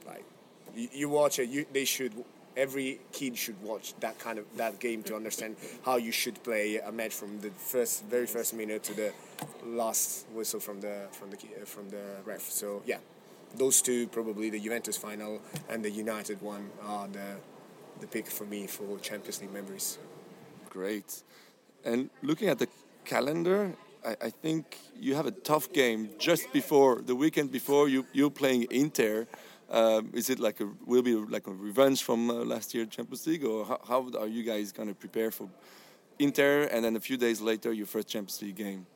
like 0.06 0.24
you, 0.74 0.88
you 0.92 1.08
watch 1.08 1.38
it. 1.38 1.48
You, 1.48 1.66
they 1.72 1.84
should 1.84 2.12
every 2.56 3.00
kid 3.12 3.36
should 3.36 3.60
watch 3.62 3.94
that 4.00 4.18
kind 4.18 4.38
of 4.38 4.44
that 4.56 4.78
game 4.80 5.02
to 5.04 5.14
understand 5.14 5.56
how 5.84 5.96
you 5.96 6.12
should 6.12 6.42
play 6.42 6.78
a 6.78 6.92
match 6.92 7.14
from 7.14 7.40
the 7.40 7.50
first 7.50 8.04
very 8.04 8.26
first 8.26 8.54
minute 8.54 8.82
to 8.82 8.94
the 8.94 9.12
last 9.64 10.26
whistle 10.32 10.60
from 10.60 10.80
the 10.80 11.06
from 11.12 11.30
the 11.30 11.36
uh, 11.36 11.64
from 11.64 11.88
the 11.90 12.02
ref. 12.24 12.42
So 12.42 12.82
yeah, 12.86 12.98
those 13.56 13.82
two 13.82 14.06
probably 14.08 14.50
the 14.50 14.60
Juventus 14.60 14.96
final 14.96 15.40
and 15.68 15.84
the 15.84 15.90
United 15.90 16.40
one 16.42 16.70
are 16.82 17.08
the 17.08 17.36
the 18.00 18.06
pick 18.06 18.26
for 18.26 18.44
me 18.44 18.66
for 18.66 18.98
Champions 18.98 19.40
League 19.40 19.52
memories. 19.52 19.98
Great, 20.68 21.22
and 21.84 22.10
looking 22.22 22.48
at 22.48 22.58
the 22.58 22.68
calendar. 23.04 23.72
I, 24.02 24.16
I 24.28 24.30
think 24.30 24.78
you 24.98 25.14
have 25.14 25.26
a 25.26 25.30
tough 25.30 25.70
game 25.74 26.08
just 26.18 26.50
before 26.54 27.02
the 27.02 27.14
weekend 27.14 27.52
before 27.52 27.86
you 27.86 28.06
you 28.14 28.30
playing 28.30 28.66
Inter. 28.70 29.26
Um, 29.70 30.10
is 30.12 30.30
it 30.30 30.40
like 30.40 30.60
a 30.60 30.68
will 30.84 31.02
be 31.02 31.14
like 31.14 31.46
a 31.46 31.52
revenge 31.52 32.02
from 32.02 32.28
uh, 32.28 32.34
last 32.34 32.74
year 32.74 32.86
Champions 32.86 33.26
League, 33.26 33.44
or 33.44 33.64
how, 33.64 33.80
how 33.88 34.08
are 34.18 34.26
you 34.26 34.42
guys 34.42 34.72
going 34.72 34.88
to 34.88 34.94
prepare 34.94 35.30
for 35.30 35.48
Inter 36.18 36.64
and 36.64 36.84
then 36.84 36.96
a 36.96 37.00
few 37.00 37.16
days 37.16 37.40
later 37.40 37.72
your 37.72 37.86
first 37.86 38.08
Champions 38.08 38.42
League 38.42 38.56
game? 38.56 38.86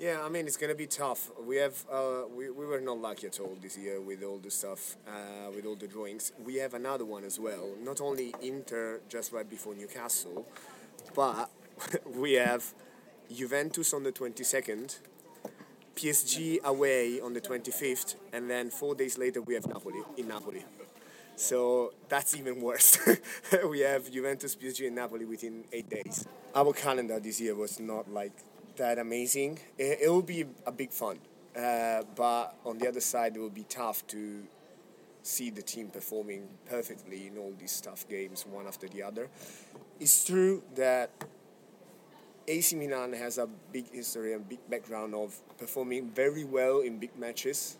Yeah, 0.00 0.22
I 0.24 0.30
mean 0.30 0.46
it's 0.46 0.56
gonna 0.56 0.74
be 0.74 0.86
tough. 0.86 1.30
We 1.46 1.56
have 1.56 1.84
uh, 1.92 2.22
we, 2.34 2.48
we 2.48 2.64
were 2.64 2.80
not 2.80 2.98
lucky 2.98 3.26
at 3.26 3.38
all 3.38 3.54
this 3.60 3.76
year 3.76 4.00
with 4.00 4.22
all 4.22 4.38
the 4.38 4.50
stuff, 4.50 4.96
uh, 5.06 5.50
with 5.54 5.66
all 5.66 5.74
the 5.76 5.88
drawings. 5.88 6.32
We 6.42 6.56
have 6.56 6.72
another 6.72 7.04
one 7.04 7.22
as 7.22 7.38
well. 7.38 7.68
Not 7.82 8.00
only 8.00 8.34
Inter 8.40 9.00
just 9.10 9.30
right 9.30 9.48
before 9.48 9.74
Newcastle, 9.74 10.46
but 11.14 11.50
we 12.06 12.32
have 12.34 12.72
Juventus 13.30 13.92
on 13.92 14.02
the 14.02 14.10
twenty 14.12 14.42
second, 14.42 14.96
PSG 15.96 16.62
away 16.62 17.20
on 17.20 17.34
the 17.34 17.40
25th, 17.40 18.16
and 18.32 18.48
then 18.48 18.70
four 18.70 18.94
days 18.94 19.18
later 19.18 19.42
we 19.42 19.54
have 19.54 19.66
Napoli 19.66 20.02
in 20.16 20.28
Napoli. 20.28 20.64
So 21.36 21.94
that's 22.08 22.36
even 22.36 22.60
worse. 22.60 22.98
we 23.70 23.80
have 23.80 24.10
Juventus, 24.10 24.54
PSG, 24.54 24.88
and 24.88 24.96
Napoli 24.96 25.24
within 25.24 25.64
eight 25.72 25.88
days. 25.88 26.26
Our 26.54 26.72
calendar 26.72 27.18
this 27.18 27.40
year 27.40 27.54
was 27.54 27.80
not 27.80 28.10
like 28.10 28.32
that 28.76 28.98
amazing. 28.98 29.58
It, 29.78 30.00
it 30.02 30.08
will 30.10 30.22
be 30.22 30.44
a 30.66 30.72
big 30.72 30.92
fun, 30.92 31.18
uh, 31.56 32.02
but 32.14 32.56
on 32.64 32.78
the 32.78 32.88
other 32.88 33.00
side, 33.00 33.36
it 33.36 33.40
will 33.40 33.48
be 33.48 33.64
tough 33.64 34.06
to 34.08 34.42
see 35.22 35.50
the 35.50 35.62
team 35.62 35.88
performing 35.88 36.48
perfectly 36.68 37.26
in 37.26 37.38
all 37.38 37.52
these 37.58 37.80
tough 37.80 38.08
games, 38.08 38.44
one 38.46 38.66
after 38.66 38.88
the 38.88 39.02
other. 39.02 39.28
It's 39.98 40.24
true 40.24 40.62
that 40.74 41.10
AC 42.50 42.74
Milan 42.74 43.12
has 43.12 43.38
a 43.38 43.46
big 43.46 43.92
history 43.92 44.34
and 44.34 44.48
big 44.48 44.58
background 44.68 45.14
of 45.14 45.40
performing 45.56 46.10
very 46.10 46.42
well 46.42 46.80
in 46.80 46.98
big 46.98 47.16
matches 47.16 47.78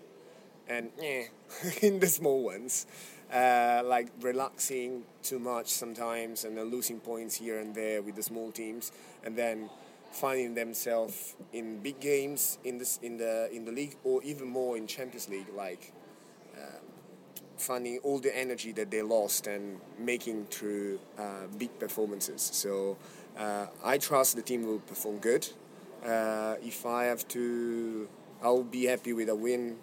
and 0.69 0.91
eh, 1.03 1.25
in 1.83 1.99
the 1.99 2.07
small 2.07 2.45
ones. 2.45 2.87
Uh, 3.33 3.83
like 3.85 4.09
relaxing 4.21 5.03
too 5.23 5.39
much 5.39 5.69
sometimes 5.69 6.45
and 6.45 6.57
then 6.57 6.71
losing 6.71 6.99
points 6.99 7.37
here 7.37 7.61
and 7.61 7.75
there 7.75 8.03
with 8.03 8.17
the 8.17 8.23
small 8.23 8.51
teams 8.51 8.91
and 9.25 9.37
then 9.37 9.71
finding 10.11 10.55
themselves 10.55 11.37
in 11.53 11.79
big 11.79 12.01
games 12.01 12.59
in 12.65 12.79
this 12.79 12.99
in 13.03 13.17
the 13.17 13.49
in 13.53 13.65
the 13.65 13.71
league 13.71 13.97
or 14.03 14.21
even 14.25 14.49
more 14.49 14.77
in 14.77 14.85
Champions 14.85 15.29
League 15.29 15.47
like 15.57 15.93
um, 16.57 16.83
finding 17.57 17.99
all 17.99 18.19
the 18.19 18.37
energy 18.37 18.73
that 18.73 18.91
they 18.91 19.03
lost 19.03 19.47
and 19.47 19.81
making 19.97 20.47
through 20.47 20.99
uh, 21.17 21.47
big 21.57 21.71
performances 21.79 22.43
so 22.53 22.97
uh, 23.39 23.67
I 23.85 23.99
trust 23.99 24.37
the 24.37 24.43
team 24.43 24.67
will 24.67 24.81
perform 24.81 25.19
good 25.19 25.49
uh, 26.05 26.57
if 26.63 26.87
I 26.87 27.05
have 27.05 27.27
to 27.29 28.09
I'll 28.43 28.63
be 28.63 28.87
happy 28.87 29.13
with 29.13 29.29
a 29.29 29.35
win 29.35 29.77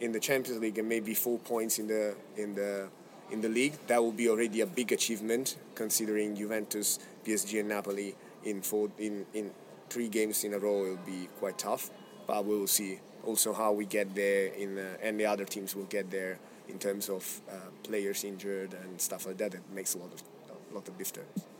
in 0.00 0.12
the 0.12 0.20
Champions 0.20 0.60
League 0.60 0.78
and 0.78 0.88
maybe 0.88 1.14
four 1.14 1.38
points 1.38 1.78
in 1.78 1.88
the 1.88 2.14
in 2.36 2.54
the 2.54 2.88
in 3.30 3.40
the 3.40 3.48
league. 3.48 3.74
That 3.88 4.02
will 4.02 4.12
be 4.12 4.28
already 4.28 4.60
a 4.60 4.66
big 4.66 4.92
achievement 4.92 5.56
considering 5.74 6.36
Juventus, 6.36 6.98
PSG, 7.26 7.60
and 7.60 7.68
Napoli 7.68 8.14
in 8.44 8.62
four 8.62 8.90
in 8.98 9.26
in 9.34 9.50
three 9.90 10.08
games 10.08 10.44
in 10.44 10.54
a 10.54 10.58
row. 10.58 10.84
It 10.84 10.88
will 10.90 11.06
be 11.06 11.28
quite 11.40 11.58
tough, 11.58 11.90
but 12.26 12.44
we 12.44 12.56
will 12.56 12.66
see 12.66 13.00
also 13.24 13.52
how 13.52 13.72
we 13.72 13.86
get 13.86 14.14
there 14.14 14.48
in 14.54 14.78
uh, 14.78 14.96
and 15.02 15.18
the 15.18 15.26
other 15.26 15.44
teams 15.44 15.74
will 15.74 15.90
get 15.90 16.10
there 16.10 16.38
in 16.68 16.78
terms 16.78 17.08
of 17.08 17.40
uh, 17.50 17.54
players 17.82 18.22
injured 18.24 18.74
and 18.74 19.00
stuff 19.00 19.26
like 19.26 19.38
that. 19.38 19.54
It 19.54 19.62
makes 19.72 19.94
a 19.94 19.98
lot 19.98 20.12
of 20.12 20.22
a 20.70 20.74
lot 20.74 20.86
of 20.86 20.96
difference. 20.96 21.55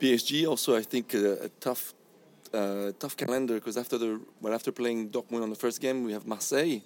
PSG 0.00 0.48
also, 0.48 0.76
I 0.76 0.82
think, 0.82 1.14
uh, 1.14 1.46
a 1.46 1.48
tough 1.60 1.94
uh, 2.52 2.90
tough 2.98 3.16
calendar 3.16 3.54
because 3.54 3.76
after 3.76 3.96
the 3.98 4.20
well 4.40 4.54
after 4.54 4.72
playing 4.72 5.10
Dortmund 5.10 5.42
on 5.42 5.50
the 5.50 5.60
first 5.64 5.80
game, 5.80 6.04
we 6.04 6.12
have 6.12 6.26
Marseille 6.26 6.80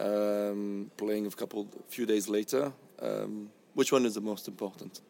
um, 0.00 0.90
playing 0.96 1.26
a 1.26 1.30
couple 1.30 1.68
few 1.88 2.06
days 2.06 2.28
later. 2.28 2.72
Um, 3.00 3.50
which 3.74 3.92
one 3.92 4.04
is 4.06 4.14
the 4.14 4.20
most 4.20 4.48
important? 4.48 5.00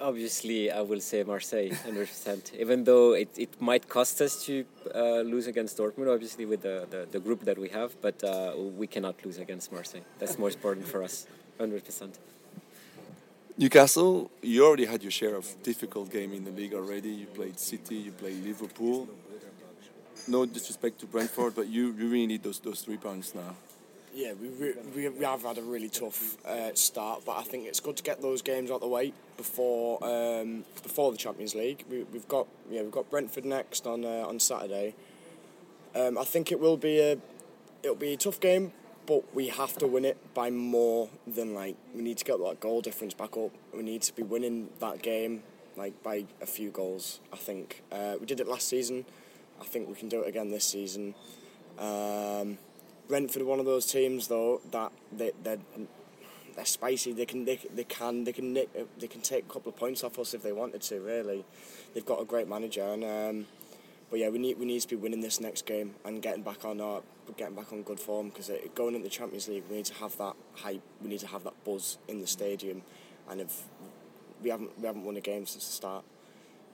Obviously, 0.00 0.70
I 0.70 0.80
will 0.80 1.00
say 1.00 1.24
Marseille, 1.24 1.70
100%. 1.70 2.54
Even 2.60 2.84
though 2.84 3.14
it, 3.14 3.30
it 3.36 3.60
might 3.60 3.88
cost 3.88 4.20
us 4.20 4.44
to 4.44 4.64
uh, 4.94 5.22
lose 5.22 5.48
against 5.48 5.76
Dortmund, 5.76 6.14
obviously, 6.14 6.46
with 6.46 6.62
the, 6.62 6.86
the, 6.88 7.08
the 7.10 7.18
group 7.18 7.40
that 7.44 7.58
we 7.58 7.68
have, 7.70 8.00
but 8.00 8.22
uh, 8.22 8.52
we 8.56 8.86
cannot 8.86 9.16
lose 9.24 9.38
against 9.38 9.72
Marseille. 9.72 10.02
That's 10.20 10.38
more 10.38 10.50
important 10.50 10.86
for 10.86 11.02
us, 11.02 11.26
100%. 11.58 12.10
Newcastle, 13.60 14.30
you 14.40 14.64
already 14.64 14.84
had 14.84 15.02
your 15.02 15.10
share 15.10 15.34
of 15.34 15.44
difficult 15.64 16.12
game 16.12 16.32
in 16.32 16.44
the 16.44 16.52
league 16.52 16.74
already. 16.74 17.08
You 17.08 17.26
played 17.26 17.58
City, 17.58 17.96
you 17.96 18.12
played 18.12 18.44
Liverpool. 18.44 19.08
No 20.28 20.46
disrespect 20.46 21.00
to 21.00 21.06
Brentford, 21.06 21.56
but 21.56 21.66
you, 21.66 21.92
you 21.98 22.06
really 22.06 22.28
need 22.28 22.44
those 22.44 22.60
those 22.60 22.82
three 22.82 22.98
points 22.98 23.34
now. 23.34 23.56
Yeah, 24.14 24.34
we, 24.40 24.48
we, 24.94 25.08
we 25.08 25.24
have 25.24 25.42
had 25.42 25.58
a 25.58 25.62
really 25.62 25.88
tough 25.88 26.36
uh, 26.46 26.72
start, 26.74 27.22
but 27.26 27.36
I 27.36 27.42
think 27.42 27.66
it's 27.66 27.80
good 27.80 27.96
to 27.96 28.02
get 28.04 28.22
those 28.22 28.42
games 28.42 28.70
out 28.70 28.76
of 28.76 28.80
the 28.82 28.88
way 28.88 29.12
before 29.36 29.98
um, 30.04 30.64
before 30.80 31.10
the 31.10 31.18
Champions 31.18 31.56
League. 31.56 31.84
We, 31.90 32.04
we've 32.04 32.28
got 32.28 32.46
yeah 32.70 32.82
we've 32.82 32.92
got 32.92 33.10
Brentford 33.10 33.44
next 33.44 33.88
on 33.88 34.04
uh, 34.04 34.24
on 34.28 34.38
Saturday. 34.38 34.94
Um, 35.96 36.16
I 36.16 36.22
think 36.24 36.52
it 36.52 36.60
will 36.60 36.76
be 36.76 37.00
a 37.00 37.18
it'll 37.82 37.96
be 37.96 38.12
a 38.12 38.16
tough 38.16 38.38
game, 38.38 38.72
but 39.08 39.34
we 39.34 39.48
have 39.48 39.74
to 39.78 39.86
win 39.86 40.04
it 40.04 40.18
by 40.34 40.50
more 40.50 41.08
than 41.26 41.54
like 41.54 41.76
we 41.94 42.02
need 42.02 42.18
to 42.18 42.24
get 42.26 42.38
that 42.38 42.60
goal 42.60 42.82
difference 42.82 43.14
back 43.14 43.38
up. 43.38 43.50
We 43.74 43.82
need 43.82 44.02
to 44.02 44.14
be 44.14 44.22
winning 44.22 44.68
that 44.80 45.00
game 45.00 45.42
like 45.76 46.02
by 46.02 46.26
a 46.42 46.46
few 46.46 46.70
goals. 46.70 47.20
I 47.32 47.36
think 47.36 47.82
uh, 47.90 48.16
we 48.20 48.26
did 48.26 48.38
it 48.38 48.46
last 48.46 48.68
season. 48.68 49.06
I 49.62 49.64
think 49.64 49.88
we 49.88 49.94
can 49.94 50.10
do 50.10 50.20
it 50.22 50.28
again 50.28 50.50
this 50.50 50.66
season. 50.66 51.14
Um, 51.78 52.58
Brentford 53.08 53.40
are 53.40 53.46
one 53.46 53.60
of 53.60 53.64
those 53.64 53.86
teams 53.86 54.28
though 54.28 54.60
that 54.72 54.92
they 55.10 55.32
they're, 55.42 55.58
they're 56.54 56.66
spicy. 56.66 57.12
They 57.14 57.24
can 57.24 57.46
they, 57.46 57.58
they 57.74 57.84
can 57.84 58.24
they 58.24 58.32
can 58.34 58.52
nick, 58.52 58.68
they 58.98 59.06
can 59.06 59.22
take 59.22 59.46
a 59.46 59.48
couple 59.50 59.70
of 59.70 59.76
points 59.76 60.04
off 60.04 60.18
us 60.18 60.34
if 60.34 60.42
they 60.42 60.52
wanted 60.52 60.82
to. 60.82 61.00
Really, 61.00 61.46
they've 61.94 62.04
got 62.04 62.20
a 62.20 62.26
great 62.26 62.46
manager 62.46 62.84
and. 62.84 63.04
Um, 63.04 63.46
but 64.10 64.18
yeah, 64.18 64.28
we 64.28 64.38
need 64.38 64.58
we 64.58 64.64
need 64.64 64.80
to 64.80 64.88
be 64.88 64.96
winning 64.96 65.20
this 65.20 65.40
next 65.40 65.66
game 65.66 65.94
and 66.04 66.22
getting 66.22 66.42
back 66.42 66.64
on 66.64 66.80
our 66.80 67.02
getting 67.36 67.54
back 67.54 67.72
on 67.72 67.82
good 67.82 68.00
form 68.00 68.28
because 68.28 68.50
going 68.74 68.94
into 68.94 69.04
the 69.04 69.10
Champions 69.10 69.48
League, 69.48 69.64
we 69.68 69.76
need 69.76 69.84
to 69.86 69.94
have 69.94 70.16
that 70.18 70.34
hype. 70.54 70.82
We 71.02 71.08
need 71.08 71.20
to 71.20 71.26
have 71.26 71.44
that 71.44 71.62
buzz 71.64 71.98
in 72.08 72.20
the 72.20 72.26
stadium, 72.26 72.82
and 73.28 73.40
if 73.40 73.64
we 74.42 74.50
haven't 74.50 74.78
we 74.78 74.86
haven't 74.86 75.04
won 75.04 75.16
a 75.16 75.20
game 75.20 75.44
since 75.46 75.66
the 75.66 75.72
start, 75.72 76.04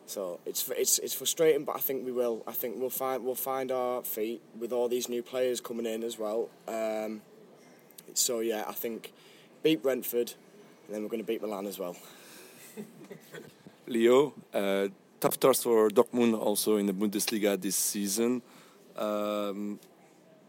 so 0.07 0.39
it's 0.47 0.69
it's 0.71 0.99
it's 0.99 1.15
frustrating. 1.15 1.65
But 1.65 1.77
I 1.77 1.81
think 1.81 2.05
we 2.05 2.13
will. 2.13 2.45
I 2.47 2.53
think 2.53 2.77
we'll 2.79 2.91
find 2.91 3.25
we'll 3.25 3.35
find 3.35 3.73
our 3.73 4.03
feet 4.03 4.41
with 4.59 4.73
all 4.73 4.89
these 4.89 5.09
new 5.09 5.23
players 5.23 5.61
coming 5.61 5.87
in 5.87 6.05
as 6.05 6.19
well. 6.19 6.49
Um, 6.69 7.23
so 8.15 8.41
yeah, 8.41 8.65
I 8.69 8.73
think 8.73 9.13
beat 9.65 9.83
Brentford, 9.83 10.35
and 10.87 10.95
then 10.95 11.03
we're 11.03 11.09
going 11.09 11.23
to 11.23 11.27
beat 11.27 11.43
Milan 11.43 11.67
as 11.67 11.81
well. 11.81 11.97
Leo. 13.87 14.35
Uh, 14.53 14.89
tough 15.21 15.39
task 15.39 15.63
for 15.63 15.89
Dortmund 15.91 16.39
also 16.39 16.77
in 16.77 16.87
the 16.87 16.93
Bundesliga 16.93 17.61
this 17.61 17.77
season. 17.77 18.43
Um, 18.97 19.79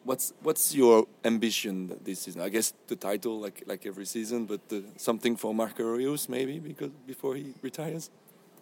what's 0.04 0.34
what's 0.42 0.74
your 0.74 1.08
ambition 1.24 1.98
this 2.04 2.22
season? 2.22 2.42
I 2.42 2.50
guess 2.50 2.74
the 2.88 2.96
title, 2.96 3.40
like 3.40 3.64
like 3.66 3.86
every 3.86 4.06
season, 4.06 4.46
but 4.46 4.68
the, 4.70 4.84
something 4.98 5.36
for 5.36 5.54
Marco 5.54 5.84
Reus 5.84 6.30
maybe 6.30 6.60
because 6.60 6.92
before 7.06 7.36
he 7.36 7.54
retires. 7.62 8.10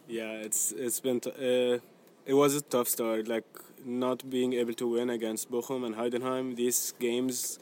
Yeah, 0.07 0.31
it's 0.31 0.71
it's 0.71 0.99
been 0.99 1.21
uh, 1.25 1.79
it 2.25 2.33
was 2.33 2.55
a 2.55 2.61
tough 2.61 2.87
start. 2.87 3.27
Like 3.27 3.45
not 3.85 4.29
being 4.29 4.53
able 4.53 4.73
to 4.73 4.87
win 4.87 5.09
against 5.09 5.51
Bochum 5.51 5.85
and 5.85 5.95
Heidenheim. 5.95 6.55
These 6.55 6.93
games 6.99 7.59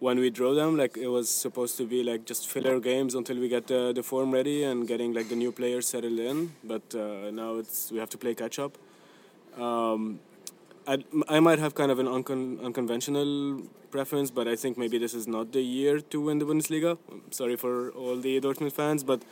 when 0.00 0.18
we 0.18 0.30
draw 0.30 0.54
them, 0.54 0.76
like 0.76 0.96
it 0.96 1.08
was 1.08 1.28
supposed 1.28 1.76
to 1.76 1.84
be 1.86 2.02
like 2.02 2.24
just 2.24 2.48
filler 2.48 2.80
games 2.80 3.14
until 3.14 3.38
we 3.38 3.48
get 3.48 3.66
the, 3.66 3.92
the 3.92 4.02
form 4.02 4.32
ready 4.32 4.64
and 4.64 4.88
getting 4.88 5.12
like 5.12 5.28
the 5.28 5.36
new 5.36 5.52
players 5.52 5.86
settled 5.86 6.18
in. 6.18 6.52
But 6.64 6.94
uh, 6.94 7.30
now 7.30 7.56
it's 7.56 7.92
we 7.92 7.98
have 7.98 8.10
to 8.10 8.18
play 8.18 8.34
catch 8.34 8.58
up. 8.58 8.76
Um, 9.58 10.20
I, 10.86 11.04
I 11.28 11.40
might 11.40 11.58
have 11.58 11.74
kind 11.74 11.90
of 11.90 11.98
an 11.98 12.06
uncon- 12.06 12.64
unconventional 12.64 13.62
preference, 13.90 14.30
but 14.30 14.48
I 14.48 14.56
think 14.56 14.78
maybe 14.78 14.96
this 14.96 15.12
is 15.12 15.28
not 15.28 15.52
the 15.52 15.60
year 15.60 16.00
to 16.00 16.20
win 16.20 16.38
the 16.38 16.46
Bundesliga. 16.46 16.96
I'm 17.12 17.30
sorry 17.30 17.56
for 17.56 17.90
all 17.90 18.16
the 18.16 18.40
Dortmund 18.40 18.72
fans, 18.72 19.04
but 19.04 19.22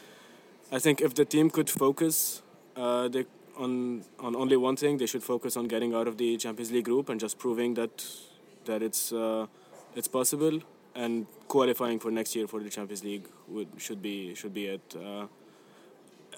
I 0.71 0.79
think 0.79 1.01
if 1.01 1.15
the 1.15 1.25
team 1.25 1.49
could 1.49 1.71
focus 1.71 2.43
uh, 2.77 3.09
they, 3.09 3.25
on 3.57 4.05
on 4.21 4.37
only 4.37 4.57
one 4.57 4.77
thing, 4.77 4.99
they 4.99 5.07
should 5.07 5.23
focus 5.23 5.57
on 5.57 5.67
getting 5.67 5.95
out 5.95 6.07
of 6.07 6.19
the 6.19 6.37
Champions 6.37 6.71
League 6.71 6.85
group 6.85 7.09
and 7.09 7.19
just 7.19 7.39
proving 7.39 7.73
that 7.75 8.05
that 8.67 8.83
it's. 8.83 9.15
Uh, 9.15 9.47
it's 9.99 10.09
possible, 10.09 10.61
and 10.95 11.27
qualifying 11.49 11.99
for 11.99 12.11
next 12.11 12.35
year 12.37 12.47
for 12.47 12.61
the 12.61 12.71
Champions 12.71 13.03
League 13.05 13.27
would 13.49 13.69
should 13.77 14.01
be 14.01 14.35
should 14.35 14.55
be 14.55 14.67
it. 14.67 14.97
Uh, 14.97 15.27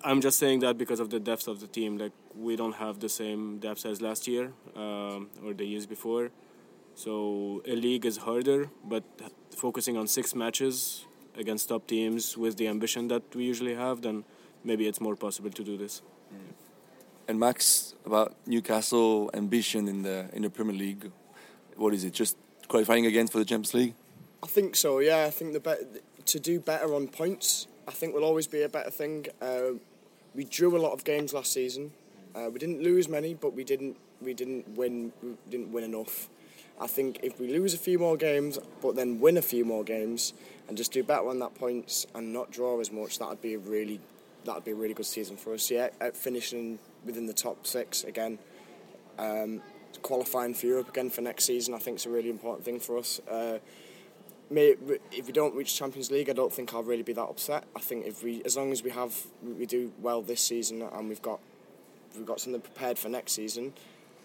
I'm 0.02 0.20
just 0.20 0.38
saying 0.38 0.60
that 0.60 0.78
because 0.78 1.00
of 1.00 1.10
the 1.10 1.20
depth 1.20 1.46
of 1.46 1.60
the 1.60 1.66
team. 1.66 1.98
Like 1.98 2.12
we 2.34 2.56
don't 2.56 2.76
have 2.84 3.00
the 3.00 3.08
same 3.08 3.58
depth 3.58 3.84
as 3.84 4.00
last 4.00 4.26
year 4.26 4.52
um, 4.74 5.28
or 5.44 5.52
the 5.52 5.64
years 5.64 5.86
before. 5.86 6.30
So 6.94 7.62
a 7.66 7.76
league 7.76 8.06
is 8.06 8.16
harder, 8.18 8.70
but 8.84 9.04
focusing 9.54 9.96
on 9.96 10.06
six 10.06 10.34
matches 10.34 11.04
against 11.36 11.68
top 11.68 11.86
teams 11.86 12.36
with 12.36 12.56
the 12.56 12.66
ambition 12.68 13.08
that 13.08 13.22
we 13.34 13.44
usually 13.44 13.74
have, 13.74 14.02
then 14.02 14.24
maybe 14.64 14.86
it's 14.86 15.00
more 15.00 15.16
possible 15.16 15.50
to 15.50 15.64
do 15.64 15.76
this. 15.76 16.02
And 17.28 17.38
Max, 17.38 17.94
about 18.04 18.34
Newcastle 18.46 19.30
ambition 19.34 19.86
in 19.86 20.02
the 20.02 20.28
in 20.32 20.42
the 20.42 20.50
Premier 20.50 20.74
League, 20.74 21.12
what 21.76 21.94
is 21.94 22.04
it? 22.04 22.12
Just 22.12 22.36
qualifying 22.70 23.04
again 23.04 23.26
for 23.26 23.38
the 23.38 23.44
Champions 23.44 23.74
League? 23.74 23.94
I 24.42 24.46
think 24.46 24.76
so. 24.76 25.00
Yeah, 25.00 25.24
I 25.24 25.30
think 25.30 25.52
the 25.52 25.60
be- 25.60 26.00
to 26.24 26.40
do 26.40 26.58
better 26.60 26.94
on 26.94 27.08
points, 27.08 27.66
I 27.86 27.90
think 27.90 28.14
will 28.14 28.24
always 28.24 28.46
be 28.46 28.62
a 28.62 28.68
better 28.68 28.90
thing. 28.90 29.26
Uh, 29.42 29.72
we 30.34 30.44
drew 30.44 30.74
a 30.76 30.80
lot 30.80 30.92
of 30.92 31.04
games 31.04 31.34
last 31.34 31.52
season. 31.52 31.92
Uh, 32.34 32.48
we 32.50 32.58
didn't 32.58 32.80
lose 32.82 33.08
many, 33.08 33.34
but 33.34 33.52
we 33.54 33.64
didn't 33.64 33.96
we 34.22 34.32
didn't 34.32 34.68
win 34.76 35.12
we 35.22 35.30
didn't 35.50 35.72
win 35.72 35.84
enough. 35.84 36.30
I 36.80 36.86
think 36.86 37.18
if 37.22 37.38
we 37.38 37.48
lose 37.52 37.74
a 37.74 37.78
few 37.78 37.98
more 37.98 38.16
games, 38.16 38.58
but 38.80 38.94
then 38.94 39.20
win 39.20 39.36
a 39.36 39.42
few 39.42 39.64
more 39.64 39.84
games 39.84 40.32
and 40.68 40.76
just 40.78 40.92
do 40.92 41.02
better 41.02 41.28
on 41.28 41.40
that 41.40 41.54
points 41.54 42.06
and 42.14 42.32
not 42.32 42.50
draw 42.50 42.80
as 42.80 42.90
much, 42.90 43.18
that'd 43.18 43.42
be 43.42 43.54
a 43.54 43.58
really 43.58 44.00
that'd 44.44 44.64
be 44.64 44.70
a 44.70 44.74
really 44.76 44.94
good 44.94 45.06
season 45.06 45.36
for 45.36 45.52
us. 45.52 45.70
Yeah, 45.70 45.88
finishing 46.14 46.78
within 47.04 47.26
the 47.26 47.34
top 47.34 47.66
six 47.66 48.04
again. 48.04 48.38
Um, 49.18 49.60
qualifying 50.02 50.54
for 50.54 50.66
Europe 50.66 50.88
again 50.88 51.10
for 51.10 51.20
next 51.20 51.44
season, 51.44 51.74
I 51.74 51.78
think 51.78 51.98
is 51.98 52.06
a 52.06 52.10
really 52.10 52.30
important 52.30 52.64
thing 52.64 52.80
for 52.80 52.98
us. 52.98 53.20
Uh, 53.30 53.58
may, 54.50 54.76
if 55.12 55.26
we 55.26 55.32
don't 55.32 55.54
reach 55.54 55.76
Champions 55.76 56.10
League, 56.10 56.30
I 56.30 56.32
don't 56.32 56.52
think 56.52 56.74
I'll 56.74 56.82
really 56.82 57.02
be 57.02 57.12
that 57.12 57.22
upset. 57.22 57.64
I 57.76 57.80
think 57.80 58.06
if 58.06 58.22
we, 58.22 58.42
as 58.44 58.56
long 58.56 58.72
as 58.72 58.82
we 58.82 58.90
have, 58.90 59.14
we 59.42 59.66
do 59.66 59.92
well 60.00 60.22
this 60.22 60.40
season, 60.40 60.82
and 60.82 61.08
we've 61.08 61.22
got, 61.22 61.40
we've 62.16 62.26
got 62.26 62.40
something 62.40 62.60
prepared 62.60 62.98
for 62.98 63.08
next 63.08 63.32
season, 63.32 63.72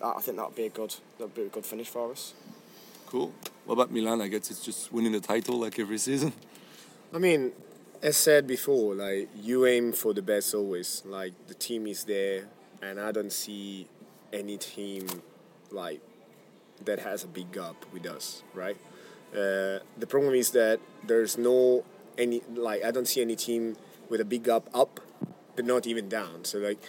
I 0.02 0.20
think 0.22 0.38
that'd 0.38 0.56
be 0.56 0.66
a 0.66 0.70
good, 0.70 0.96
that'd 1.18 1.34
be 1.34 1.44
a 1.44 1.48
good 1.48 1.66
finish 1.66 1.88
for 1.88 2.12
us. 2.12 2.34
Cool. 3.08 3.34
What 3.66 3.74
about 3.74 3.92
Milan? 3.92 4.22
I 4.22 4.28
guess 4.28 4.52
it's 4.52 4.64
just 4.64 4.92
winning 4.92 5.14
the 5.14 5.20
title 5.20 5.60
like 5.60 5.80
every 5.80 5.98
season. 5.98 6.34
I 7.14 7.18
mean, 7.18 7.52
as 8.02 8.18
said 8.18 8.46
before, 8.46 8.96
like 8.96 9.30
you 9.36 9.66
aim 9.66 9.94
for 9.94 10.14
the 10.14 10.22
best 10.22 10.54
always. 10.54 11.02
Like 11.06 11.34
the 11.48 11.54
team 11.54 11.88
is 11.88 12.04
there, 12.04 12.46
and 12.82 13.00
I 13.00 13.12
don't 13.12 13.32
see 13.32 13.88
any 14.34 14.58
team 14.58 15.08
like 15.76 16.02
that 16.84 17.00
has 17.00 17.24
a 17.24 17.28
big 17.28 17.52
gap 17.52 17.76
with 17.94 18.06
us, 18.06 18.44
right? 18.54 18.78
Uh, 19.34 19.80
the 19.98 20.08
problem 20.08 20.34
is 20.34 20.52
that 20.52 20.80
there's 21.06 21.38
no 21.38 21.84
any 22.18 22.42
like 22.56 22.84
I 22.84 22.92
don't 22.92 23.08
see 23.08 23.22
any 23.22 23.36
team 23.36 23.76
with 24.10 24.22
a 24.22 24.26
big 24.26 24.44
gap 24.44 24.70
up, 24.74 25.00
but 25.56 25.66
not 25.66 25.86
even 25.88 26.08
down. 26.10 26.46
So 26.46 26.60
like 26.60 26.80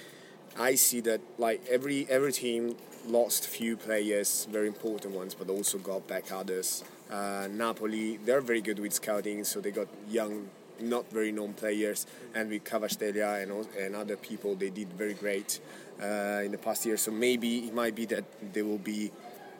I 0.59 0.75
see 0.75 1.01
that 1.03 1.20
like 1.38 1.66
every 1.68 2.07
every 2.09 2.33
team 2.33 2.77
lost 3.07 3.46
few 3.46 3.77
players, 3.77 4.46
very 4.51 4.68
important 4.68 5.14
ones, 5.14 5.35
but 5.35 5.49
also 5.49 5.79
got 5.79 6.07
back 6.07 6.33
others. 6.33 6.85
Uh, 7.11 7.49
Napoli, 7.51 8.18
they're 8.25 8.40
very 8.40 8.61
good 8.61 8.79
with 8.79 8.92
scouting, 8.92 9.44
so 9.44 9.61
they 9.61 9.70
got 9.70 9.87
young, 10.09 10.49
not 10.81 11.09
very 11.12 11.31
known 11.31 11.53
players, 11.53 12.07
and 12.35 12.51
with 12.51 12.64
Kvaratskhelia 12.64 13.42
and 13.42 13.66
and 13.77 13.94
other 13.94 14.16
people, 14.16 14.55
they 14.55 14.70
did 14.70 14.92
very 14.92 15.14
great 15.14 15.61
uh, 16.02 16.42
in 16.44 16.52
the 16.52 16.59
past 16.59 16.87
year. 16.87 16.96
So 16.96 17.11
maybe 17.11 17.59
it 17.59 17.74
might 17.74 17.94
be 17.94 18.06
that 18.06 18.24
they 18.52 18.62
will 18.62 18.78
be 18.78 19.11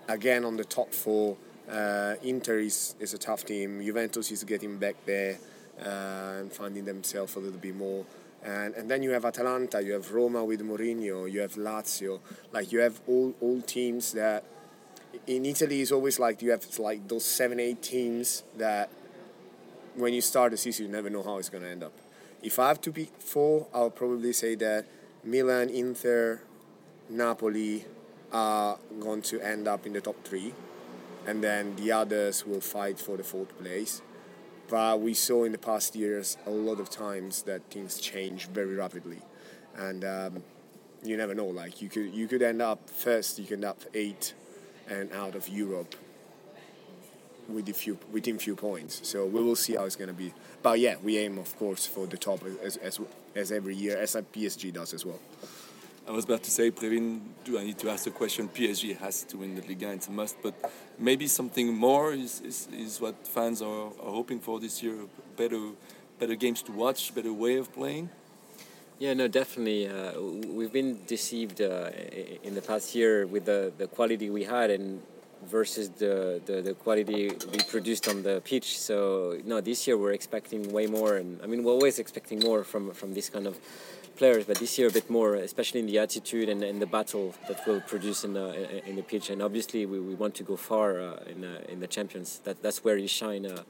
again 0.09 0.45
on 0.45 0.57
the 0.57 0.65
top 0.65 0.93
four. 0.93 1.37
Uh, 1.71 2.15
Inter 2.23 2.59
is, 2.59 2.95
is 3.01 3.15
a 3.15 3.19
tough 3.19 3.45
team. 3.45 3.83
Juventus 3.83 4.31
is 4.31 4.45
getting 4.45 4.79
back 4.79 4.97
there 5.05 5.39
uh, 5.85 6.41
and 6.41 6.53
finding 6.53 6.85
themselves 6.85 7.35
a 7.37 7.41
little 7.41 7.59
bit 7.59 7.77
more. 7.77 8.05
And, 8.45 8.75
and 8.75 8.89
then 8.89 9.03
you 9.03 9.11
have 9.11 9.25
Atalanta, 9.25 9.83
you 9.83 9.93
have 9.95 10.13
Roma 10.13 10.45
with 10.45 10.61
Mourinho, 10.61 11.31
you 11.31 11.41
have 11.41 11.55
Lazio. 11.55 12.21
Like 12.53 12.71
you 12.71 12.79
have 12.79 13.01
all, 13.09 13.35
all 13.41 13.61
teams 13.63 14.13
that 14.13 14.45
in 15.27 15.45
Italy 15.45 15.81
is 15.81 15.91
always 15.91 16.19
like 16.19 16.43
you 16.43 16.51
have 16.51 16.65
like 16.79 17.09
those 17.09 17.25
seven, 17.25 17.59
eight 17.59 17.83
teams 17.83 18.45
that 18.57 18.89
when 19.97 20.13
you 20.13 20.21
start 20.21 20.53
the 20.53 20.57
season 20.57 20.87
you 20.87 20.93
never 20.93 21.11
know 21.11 21.23
how 21.23 21.39
it's 21.39 21.49
going 21.49 21.65
to 21.65 21.71
end 21.71 21.83
up. 21.83 21.93
If 22.43 22.59
I 22.59 22.69
have 22.69 22.81
to 22.83 22.93
pick 22.93 23.09
four, 23.19 23.67
I'll 23.75 23.91
probably 23.91 24.33
say 24.33 24.55
that 24.57 24.85
Milan, 25.27 25.71
Inter, 25.71 26.41
Napoli 27.11 27.85
are 28.33 28.79
going 29.01 29.23
to 29.23 29.41
end 29.41 29.67
up 29.67 29.85
in 29.85 29.93
the 29.93 30.01
top 30.01 30.15
three, 30.23 30.55
and 31.27 31.43
then 31.43 31.75
the 31.75 31.91
others 31.91 32.47
will 32.47 32.61
fight 32.61 33.01
for 33.01 33.17
the 33.17 33.25
fourth 33.25 33.59
place. 33.59 34.03
But 34.69 35.01
we 35.01 35.15
saw 35.15 35.43
in 35.43 35.51
the 35.51 35.59
past 35.59 35.97
years 35.97 36.37
a 36.47 36.51
lot 36.51 36.79
of 36.79 36.91
times 36.91 37.43
that 37.43 37.63
things 37.71 37.99
change 37.99 38.47
very 38.47 38.77
rapidly, 38.77 39.19
and 39.77 40.05
um, 40.05 40.45
you 41.03 41.17
never 41.17 41.35
know. 41.35 41.47
Like 41.47 41.83
you 41.83 41.89
could 41.89 42.15
you 42.15 42.29
could 42.29 42.43
end 42.43 42.63
up 42.63 42.89
first, 42.89 43.41
you 43.41 43.47
could 43.47 43.55
end 43.55 43.65
up 43.65 43.81
eight, 43.95 44.33
and 44.89 45.13
out 45.13 45.35
of 45.35 45.49
Europe 45.49 45.97
with 47.49 47.75
few 47.77 47.99
within 48.13 48.39
few 48.39 48.57
points. 48.57 49.01
So 49.03 49.27
we 49.27 49.43
will 49.43 49.57
see 49.57 49.75
how 49.75 49.85
it's 49.85 49.97
going 49.97 50.09
to 50.09 50.15
be. 50.15 50.33
But 50.63 50.79
yeah, 50.81 50.97
we 51.03 51.19
aim 51.19 51.39
of 51.39 51.57
course 51.59 51.87
for 51.87 52.07
the 52.07 52.17
top 52.17 52.41
as 52.63 52.77
as, 52.79 53.01
as 53.35 53.53
every 53.53 53.75
year, 53.75 53.97
as 53.99 54.15
PSG 54.15 54.73
does 54.73 54.95
as 54.95 55.05
well. 55.05 55.21
I 56.09 56.13
was 56.13 56.25
about 56.25 56.45
to 56.45 56.53
say, 56.53 56.71
Preveen, 56.71 57.21
do 57.45 57.59
I 57.59 57.65
need 57.65 57.79
to 57.79 57.91
ask 57.91 58.05
the 58.05 58.13
question? 58.13 58.49
PSG 58.49 58.97
has 58.99 59.25
to 59.25 59.39
win 59.39 59.57
the 59.57 59.63
Liga, 59.63 59.91
it's 59.91 60.07
a 60.07 60.13
must, 60.13 60.41
but 60.41 60.55
maybe 61.01 61.27
something 61.27 61.75
more 61.75 62.13
is, 62.13 62.41
is, 62.43 62.69
is 62.73 63.01
what 63.01 63.27
fans 63.27 63.61
are, 63.61 63.87
are 63.89 64.13
hoping 64.13 64.39
for 64.39 64.61
this 64.61 64.85
year 64.85 64.95
better, 65.37 65.73
better 66.21 66.37
games 66.37 66.63
to 66.63 66.71
watch, 66.71 67.13
better 67.13 67.33
way 67.33 67.57
of 67.57 67.73
playing? 67.75 68.09
Yeah, 69.01 69.15
no, 69.15 69.27
definitely. 69.27 69.89
Uh, 69.89 70.21
we've 70.21 70.73
been 70.73 71.01
deceived 71.07 71.61
uh, 71.61 71.91
in 72.45 72.55
the 72.55 72.63
past 72.63 72.95
year 72.95 73.27
with 73.27 73.45
the, 73.45 73.73
the 73.77 73.89
quality 73.89 74.31
we 74.31 74.45
had 74.45 74.71
and 74.71 75.03
versus 75.45 75.91
the, 75.91 76.41
the, 76.47 76.63
the, 76.63 76.75
quality 76.75 77.31
we 77.53 77.59
produced 77.69 78.09
on 78.09 78.23
the 78.23 78.41
pitch. 78.45 78.79
So, 78.79 79.39
no, 79.45 79.61
this 79.61 79.87
year 79.87 79.97
we're 79.97 80.13
expecting 80.13 80.73
way 80.73 80.87
more. 80.87 81.17
And 81.17 81.41
I 81.43 81.47
mean, 81.47 81.63
we're 81.63 81.73
always 81.73 81.99
expecting 81.99 82.41
more 82.41 82.65
from, 82.65 82.93
from 82.93 83.15
this 83.15 83.29
kind 83.29 83.47
of 83.47 83.59
players, 84.17 84.45
but 84.45 84.59
this 84.59 84.79
year 84.79 84.89
a 84.89 84.91
bit 84.91 85.09
more, 85.11 85.35
especially 85.35 85.81
in 85.81 85.87
the 85.87 85.99
attitude 85.99 86.49
and, 86.49 86.63
and 86.65 86.81
the 86.81 86.87
battle 86.87 87.35
that 87.49 87.61
we'll 87.67 87.83
produce 87.83 88.25
in 88.25 88.33
the 88.33 88.87
in 88.89 88.97
the 88.97 89.03
pitch. 89.03 89.31
And 89.31 89.43
obviously, 89.43 89.87
we, 89.87 90.01
we 90.01 90.15
want 90.15 90.35
to 90.37 90.43
go 90.43 90.57
far 90.57 91.01
uh, 91.01 91.33
in 91.33 91.45
uh, 91.45 91.61
in 91.69 91.81
the 91.81 91.87
champions. 91.87 92.41
That 92.45 92.63
that's 92.63 92.83
where 92.83 92.97
you 92.97 93.09
shine 93.09 93.47
uh, 93.47 93.63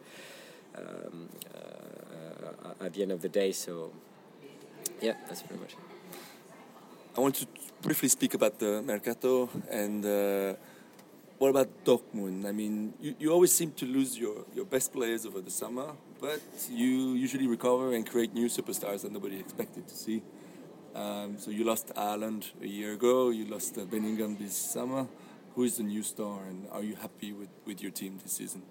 um, 0.79 1.29
uh, 1.55 2.85
at 2.85 2.95
the 2.95 3.03
end 3.03 3.13
of 3.13 3.21
the 3.21 3.29
day. 3.29 3.53
So, 3.53 3.91
yeah, 5.03 5.15
that's 5.29 5.43
pretty 5.43 5.61
much. 5.61 5.73
It. 5.73 5.79
I 7.17 7.21
want 7.21 7.35
to 7.37 7.47
briefly 7.83 8.09
speak 8.09 8.35
about 8.35 8.59
the 8.59 8.83
mercato 8.83 9.51
and. 9.71 10.57
What 11.39 11.51
about 11.51 11.85
Dortmund? 11.85 12.47
I 12.47 12.53
mean, 12.53 12.95
you, 12.99 13.15
you 13.19 13.31
always 13.31 13.53
seem 13.53 13.73
to 13.73 13.85
lose 13.85 14.19
your, 14.19 14.47
your 14.55 14.65
best 14.65 14.91
players 14.91 15.27
over 15.27 15.43
the 15.43 15.51
summer, 15.51 15.93
but 16.19 16.41
you 16.71 17.13
usually 17.13 17.47
recover 17.47 17.93
and 17.93 18.09
create 18.09 18.33
new 18.33 18.47
superstars 18.47 19.03
that 19.03 19.13
nobody 19.13 19.39
expected 19.39 19.87
to 19.87 19.95
see. 19.95 20.23
Um, 20.95 21.37
so 21.39 21.51
you 21.51 21.65
lost 21.65 21.89
Haaland 21.95 22.53
a 22.63 22.67
year 22.67 22.95
ago. 22.95 23.29
You 23.29 23.45
lost 23.45 23.77
uh, 23.77 23.85
Bellingham 23.85 24.39
this 24.41 24.57
summer. 24.57 25.07
Who 25.55 25.65
is 25.65 25.77
the 25.77 25.83
new 25.83 26.03
star, 26.03 26.45
and 26.49 26.67
are 26.73 26.83
you 26.83 26.97
happy 26.97 27.35
with, 27.35 27.49
with 27.67 27.83
your 27.83 27.91
team 27.91 28.19
this 28.23 28.33
season? 28.33 28.63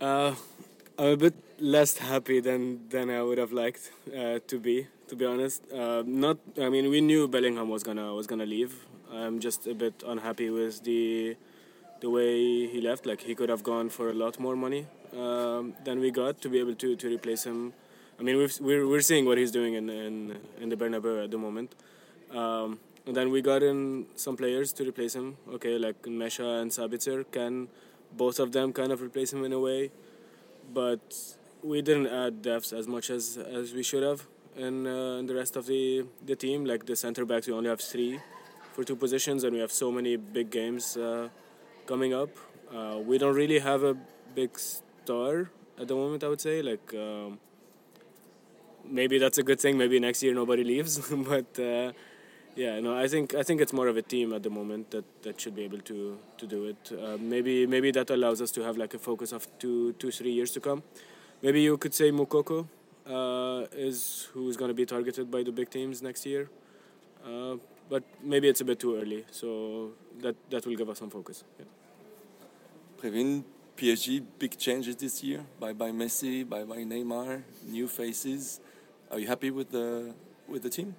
Uh, 0.00 0.34
I'm 0.98 1.12
a 1.12 1.16
bit 1.16 1.34
less 1.60 1.98
happy 1.98 2.40
than 2.40 2.88
than 2.88 3.08
I 3.08 3.22
would 3.22 3.38
have 3.38 3.52
liked 3.52 3.92
uh, 4.08 4.40
to 4.46 4.58
be. 4.58 4.88
To 5.08 5.16
be 5.16 5.24
honest, 5.26 5.62
uh, 5.72 6.02
not. 6.06 6.38
I 6.60 6.68
mean, 6.68 6.88
we 6.90 7.00
knew 7.00 7.28
Bellingham 7.28 7.68
was 7.68 7.82
gonna 7.82 8.14
was 8.14 8.26
gonna 8.26 8.46
leave. 8.46 8.74
I'm 9.12 9.40
just 9.40 9.66
a 9.66 9.74
bit 9.74 10.02
unhappy 10.06 10.50
with 10.50 10.84
the 10.84 11.36
the 12.00 12.10
way 12.10 12.66
he 12.66 12.80
left. 12.80 13.06
Like 13.06 13.20
he 13.22 13.34
could 13.34 13.48
have 13.48 13.62
gone 13.62 13.90
for 13.90 14.10
a 14.10 14.14
lot 14.14 14.38
more 14.38 14.56
money 14.56 14.86
um, 15.16 15.74
than 15.84 16.00
we 16.00 16.10
got 16.10 16.40
to 16.42 16.48
be 16.48 16.58
able 16.58 16.74
to, 16.74 16.96
to 16.96 17.08
replace 17.08 17.44
him 17.44 17.72
I 18.20 18.22
mean, 18.22 18.36
we've, 18.36 18.60
we're 18.60 18.86
we're 18.86 19.00
seeing 19.00 19.24
what 19.24 19.38
he's 19.38 19.50
doing 19.50 19.74
in 19.74 19.88
in, 19.88 20.38
in 20.60 20.68
the 20.68 20.76
Bernabeu 20.76 21.24
at 21.24 21.30
the 21.30 21.38
moment. 21.38 21.74
Um, 22.30 22.78
and 23.06 23.16
then 23.16 23.30
we 23.30 23.40
got 23.40 23.62
in 23.62 24.06
some 24.14 24.36
players 24.36 24.74
to 24.74 24.84
replace 24.84 25.14
him. 25.14 25.38
Okay, 25.54 25.78
like 25.78 26.02
Nmecha 26.02 26.60
and 26.60 26.70
Sabitzer 26.70 27.24
can 27.32 27.68
both 28.12 28.38
of 28.38 28.52
them 28.52 28.74
kind 28.74 28.92
of 28.92 29.00
replace 29.00 29.32
him 29.32 29.42
in 29.44 29.54
a 29.54 29.58
way, 29.58 29.90
but 30.74 31.00
we 31.62 31.80
didn't 31.80 32.08
add 32.08 32.42
depth 32.42 32.74
as 32.74 32.86
much 32.86 33.08
as 33.08 33.38
as 33.38 33.72
we 33.72 33.82
should 33.82 34.02
have 34.02 34.26
in, 34.54 34.86
uh, 34.86 35.22
the 35.22 35.34
rest 35.34 35.56
of 35.56 35.64
the 35.64 36.04
the 36.26 36.36
team. 36.36 36.66
Like 36.66 36.84
the 36.84 36.96
center 36.96 37.24
backs, 37.24 37.46
we 37.46 37.54
only 37.54 37.70
have 37.70 37.80
three 37.80 38.20
for 38.72 38.84
two 38.84 38.96
positions, 38.96 39.44
and 39.44 39.52
we 39.52 39.60
have 39.60 39.72
so 39.72 39.90
many 39.90 40.16
big 40.16 40.50
games 40.50 40.96
uh, 40.96 41.28
coming 41.86 42.14
up. 42.14 42.30
Uh, 42.74 42.98
we 43.04 43.18
don't 43.18 43.34
really 43.34 43.58
have 43.58 43.82
a 43.82 43.96
big 44.34 44.58
star 44.58 45.50
at 45.78 45.88
the 45.88 45.94
moment. 45.94 46.24
I 46.24 46.28
would 46.28 46.40
say 46.40 46.62
like. 46.62 46.94
Um, 46.94 47.38
maybe 48.90 49.18
that's 49.18 49.38
a 49.38 49.42
good 49.42 49.60
thing. 49.60 49.78
Maybe 49.78 49.98
next 50.00 50.22
year 50.22 50.34
nobody 50.34 50.64
leaves, 50.72 50.98
but 51.10 51.58
uh, 51.58 51.92
yeah, 52.56 52.80
no, 52.80 52.96
I 52.96 53.06
think 53.08 53.34
I 53.34 53.42
think 53.42 53.60
it's 53.60 53.72
more 53.72 53.88
of 53.88 53.96
a 53.96 54.02
team 54.02 54.32
at 54.32 54.42
the 54.42 54.50
moment 54.50 54.90
that, 54.90 55.04
that 55.22 55.40
should 55.40 55.54
be 55.54 55.62
able 55.62 55.80
to 55.80 56.18
to 56.38 56.46
do 56.46 56.66
it. 56.66 56.92
Uh, 56.92 57.16
maybe 57.18 57.66
maybe 57.66 57.90
that 57.92 58.10
allows 58.10 58.40
us 58.40 58.50
to 58.52 58.62
have 58.62 58.76
like 58.76 58.94
a 58.94 58.98
focus 58.98 59.32
of 59.32 59.46
two 59.58 59.92
two 59.94 60.10
three 60.10 60.32
years 60.32 60.50
to 60.52 60.60
come. 60.60 60.82
Maybe 61.42 61.62
you 61.62 61.78
could 61.78 61.94
say 61.94 62.10
Moukoko 62.10 62.66
uh, 63.06 63.66
is 63.72 64.28
who's 64.32 64.56
going 64.56 64.68
to 64.68 64.74
be 64.74 64.84
targeted 64.84 65.30
by 65.30 65.42
the 65.42 65.52
big 65.52 65.70
teams 65.70 66.02
next 66.02 66.26
year, 66.26 66.50
uh, 67.24 67.56
but 67.90 68.04
maybe 68.22 68.48
it's 68.48 68.60
a 68.60 68.64
bit 68.64 68.78
too 68.78 68.96
early. 68.96 69.24
So 69.30 69.90
that 70.22 70.36
that 70.50 70.64
will 70.64 70.76
give 70.76 70.88
us 70.88 70.98
some 70.98 71.10
focus. 71.10 71.44
Yeah. 71.58 71.66
Preveen, 73.02 73.44
PSG, 73.76 74.22
big 74.38 74.56
changes 74.56 74.96
this 74.96 75.22
year. 75.22 75.44
Bye 75.58 75.72
bye 75.72 75.90
Messi, 75.90 76.48
bye 76.48 76.64
bye 76.64 76.84
Neymar, 76.84 77.42
new 77.68 77.88
faces. 77.88 78.60
Are 79.10 79.18
you 79.18 79.26
happy 79.26 79.50
with 79.50 79.70
the 79.72 80.14
with 80.48 80.62
the 80.62 80.70
team? 80.70 80.94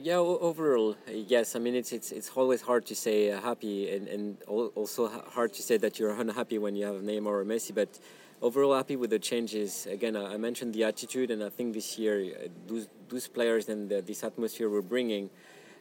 Yeah, 0.00 0.18
overall, 0.18 0.96
yes. 1.08 1.56
I 1.56 1.58
mean, 1.58 1.74
it's 1.74 1.92
it's 1.92 2.12
it's 2.12 2.30
always 2.36 2.62
hard 2.62 2.86
to 2.86 2.94
say 2.94 3.32
uh, 3.32 3.40
happy, 3.40 3.90
and 3.90 4.06
and 4.06 4.42
also 4.46 5.08
hard 5.08 5.52
to 5.54 5.62
say 5.62 5.76
that 5.78 5.98
you're 5.98 6.12
unhappy 6.12 6.58
when 6.58 6.76
you 6.76 6.86
have 6.86 7.02
Neymar 7.02 7.26
or 7.26 7.44
Messi. 7.44 7.74
But 7.74 7.98
overall, 8.40 8.76
happy 8.76 8.96
with 8.96 9.10
the 9.10 9.18
changes. 9.18 9.86
Again, 9.86 10.16
I 10.16 10.36
mentioned 10.36 10.74
the 10.74 10.84
attitude, 10.84 11.30
and 11.30 11.42
I 11.42 11.48
think 11.48 11.74
this 11.74 11.98
year 11.98 12.16
uh, 12.20 12.48
those 12.66 12.88
those 13.08 13.28
players 13.28 13.68
and 13.68 13.88
the, 13.88 14.02
this 14.02 14.24
atmosphere 14.24 14.68
we're 14.68 14.82
bringing. 14.82 15.30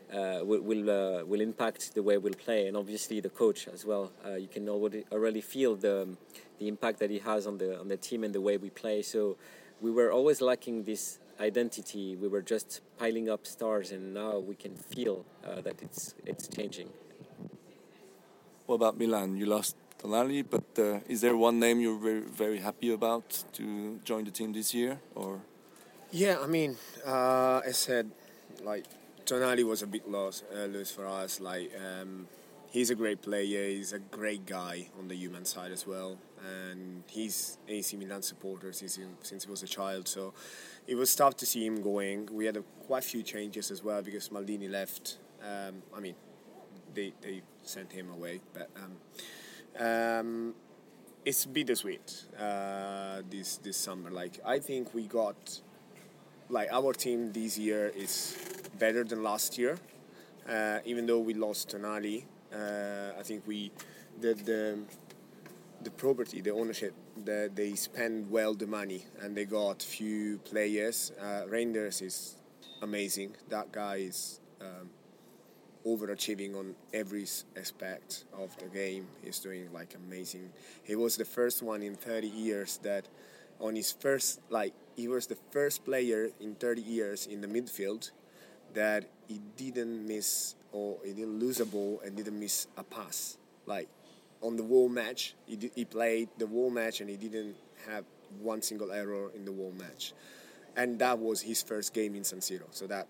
Uh, 0.07 0.39
will 0.41 0.61
will, 0.61 0.89
uh, 0.89 1.25
will 1.25 1.41
impact 1.41 1.93
the 1.93 2.01
way 2.01 2.17
we'll 2.17 2.33
play, 2.33 2.67
and 2.67 2.77
obviously 2.77 3.19
the 3.19 3.29
coach 3.29 3.67
as 3.67 3.83
well. 3.85 4.09
Uh, 4.25 4.35
you 4.35 4.47
can 4.47 4.69
already 4.69 5.03
already 5.11 5.41
feel 5.41 5.75
the 5.75 6.07
the 6.59 6.67
impact 6.69 6.99
that 6.99 7.09
he 7.09 7.19
has 7.19 7.45
on 7.45 7.57
the 7.57 7.77
on 7.77 7.89
the 7.89 7.97
team 7.97 8.23
and 8.23 8.33
the 8.33 8.39
way 8.39 8.55
we 8.55 8.69
play. 8.69 9.01
So 9.01 9.35
we 9.81 9.91
were 9.91 10.09
always 10.09 10.39
lacking 10.39 10.85
this 10.85 11.19
identity. 11.41 12.15
We 12.15 12.29
were 12.29 12.41
just 12.41 12.79
piling 12.97 13.29
up 13.29 13.45
stars, 13.45 13.91
and 13.91 14.13
now 14.13 14.39
we 14.39 14.55
can 14.55 14.77
feel 14.77 15.25
uh, 15.45 15.59
that 15.59 15.81
it's 15.81 16.15
it's 16.25 16.47
changing. 16.47 16.89
What 18.65 18.75
about 18.75 18.97
Milan? 18.97 19.35
You 19.35 19.45
lost 19.45 19.75
Tonali. 19.99 20.43
But 20.49 20.63
uh, 20.77 20.99
is 21.07 21.21
there 21.21 21.35
one 21.35 21.59
name 21.59 21.79
you're 21.79 21.99
very 21.99 22.21
very 22.21 22.59
happy 22.59 22.91
about 22.93 23.43
to 23.53 23.99
join 24.03 24.23
the 24.25 24.31
team 24.31 24.53
this 24.53 24.73
year, 24.73 24.99
or? 25.15 25.41
Yeah, 26.11 26.37
I 26.41 26.47
mean, 26.47 26.77
uh, 27.05 27.61
I 27.67 27.71
said, 27.71 28.11
like 28.63 28.85
Tonali 29.25 29.63
was 29.63 29.81
a 29.81 29.87
big 29.87 30.07
loss, 30.07 30.43
uh, 30.55 30.65
lose 30.65 30.89
for 30.91 31.05
us. 31.05 31.41
Like 31.41 31.71
um, 31.75 32.27
he's 32.69 32.89
a 32.89 32.95
great 32.95 33.21
player. 33.21 33.67
He's 33.67 33.93
a 33.93 33.99
great 33.99 34.45
guy 34.45 34.87
on 34.97 35.07
the 35.07 35.15
human 35.15 35.43
side 35.45 35.71
as 35.71 35.85
well, 35.85 36.17
and 36.45 37.03
he's 37.07 37.57
AC 37.67 37.97
Milan 37.97 38.21
supporter 38.21 38.71
since 38.71 38.95
he, 38.95 39.03
since 39.21 39.43
he 39.43 39.49
was 39.51 39.63
a 39.63 39.67
child. 39.67 40.07
So 40.07 40.33
it 40.87 40.95
was 40.95 41.13
tough 41.15 41.35
to 41.37 41.45
see 41.45 41.65
him 41.65 41.81
going. 41.81 42.29
We 42.31 42.45
had 42.45 42.57
a, 42.57 42.63
quite 42.85 43.03
a 43.03 43.07
few 43.07 43.23
changes 43.23 43.69
as 43.71 43.83
well 43.83 44.01
because 44.01 44.29
Maldini 44.29 44.69
left. 44.69 45.17
Um, 45.43 45.83
I 45.95 45.99
mean, 45.99 46.15
they 46.93 47.13
they 47.21 47.41
sent 47.63 47.91
him 47.91 48.09
away, 48.11 48.39
but 48.53 48.69
um, 48.77 48.93
um, 49.79 50.53
it's 51.25 51.45
bittersweet 51.45 52.25
uh, 52.39 53.21
this 53.29 53.57
this 53.57 53.77
summer. 53.77 54.09
Like 54.09 54.39
I 54.45 54.59
think 54.59 54.93
we 54.93 55.07
got 55.07 55.61
like 56.49 56.69
our 56.71 56.93
team 56.93 57.31
this 57.31 57.57
year 57.57 57.91
is 57.95 58.37
better 58.79 59.03
than 59.03 59.23
last 59.23 59.57
year. 59.57 59.77
Uh, 60.47 60.79
even 60.85 61.05
though 61.05 61.19
we 61.19 61.33
lost 61.33 61.69
Tonali, 61.69 62.23
uh, 62.53 63.19
I 63.19 63.23
think 63.23 63.45
we 63.45 63.71
the 64.21 64.33
the 64.33 64.79
the 65.81 65.91
property, 65.91 66.41
the 66.41 66.51
ownership, 66.51 66.93
the, 67.23 67.51
they 67.53 67.75
spend 67.75 68.29
well 68.31 68.53
the 68.55 68.65
money 68.65 69.05
and 69.21 69.35
they 69.35 69.45
got 69.45 69.83
few 69.83 70.39
players. 70.39 71.11
Uh, 71.19 71.43
Reijnders 71.47 72.01
is 72.01 72.35
amazing. 72.81 73.35
That 73.49 73.71
guy 73.71 73.97
is 73.97 74.39
um, 74.59 74.89
overachieving 75.87 76.55
on 76.55 76.75
every 76.93 77.25
aspect 77.55 78.25
of 78.37 78.55
the 78.57 78.65
game. 78.65 79.07
He's 79.23 79.39
doing 79.39 79.71
like 79.73 79.95
amazing. 79.95 80.49
He 80.83 80.95
was 80.95 81.15
the 81.15 81.25
first 81.25 81.63
one 81.63 81.81
in 81.81 81.95
30 81.95 82.27
years 82.27 82.79
that 82.83 83.07
on 83.59 83.75
his 83.75 83.91
first 83.91 84.41
like 84.49 84.73
he 84.95 85.07
was 85.07 85.27
the 85.27 85.37
first 85.51 85.85
player 85.85 86.29
in 86.39 86.55
30 86.55 86.81
years 86.81 87.25
in 87.25 87.41
the 87.41 87.47
midfield 87.47 88.11
that 88.73 89.05
he 89.27 89.39
didn't 89.55 90.05
miss 90.07 90.55
or 90.71 90.97
he 91.03 91.13
didn't 91.13 91.39
lose 91.39 91.59
a 91.59 91.65
ball 91.65 92.01
and 92.05 92.15
didn't 92.15 92.39
miss 92.39 92.67
a 92.77 92.83
pass. 92.83 93.37
Like 93.65 93.87
on 94.41 94.57
the 94.57 94.63
whole 94.63 94.89
match, 94.89 95.35
he, 95.45 95.71
he 95.73 95.85
played 95.85 96.29
the 96.37 96.47
whole 96.47 96.69
match 96.69 97.01
and 97.01 97.09
he 97.09 97.17
didn't 97.17 97.55
have 97.87 98.03
one 98.41 98.61
single 98.61 98.91
error 98.91 99.31
in 99.35 99.45
the 99.45 99.53
whole 99.53 99.73
match. 99.77 100.13
And 100.75 100.99
that 100.99 101.17
was 101.17 101.41
his 101.41 101.63
first 101.63 101.93
game 101.93 102.15
in 102.15 102.23
San 102.23 102.39
Siro. 102.39 102.67
So 102.71 102.87
that 102.87 103.07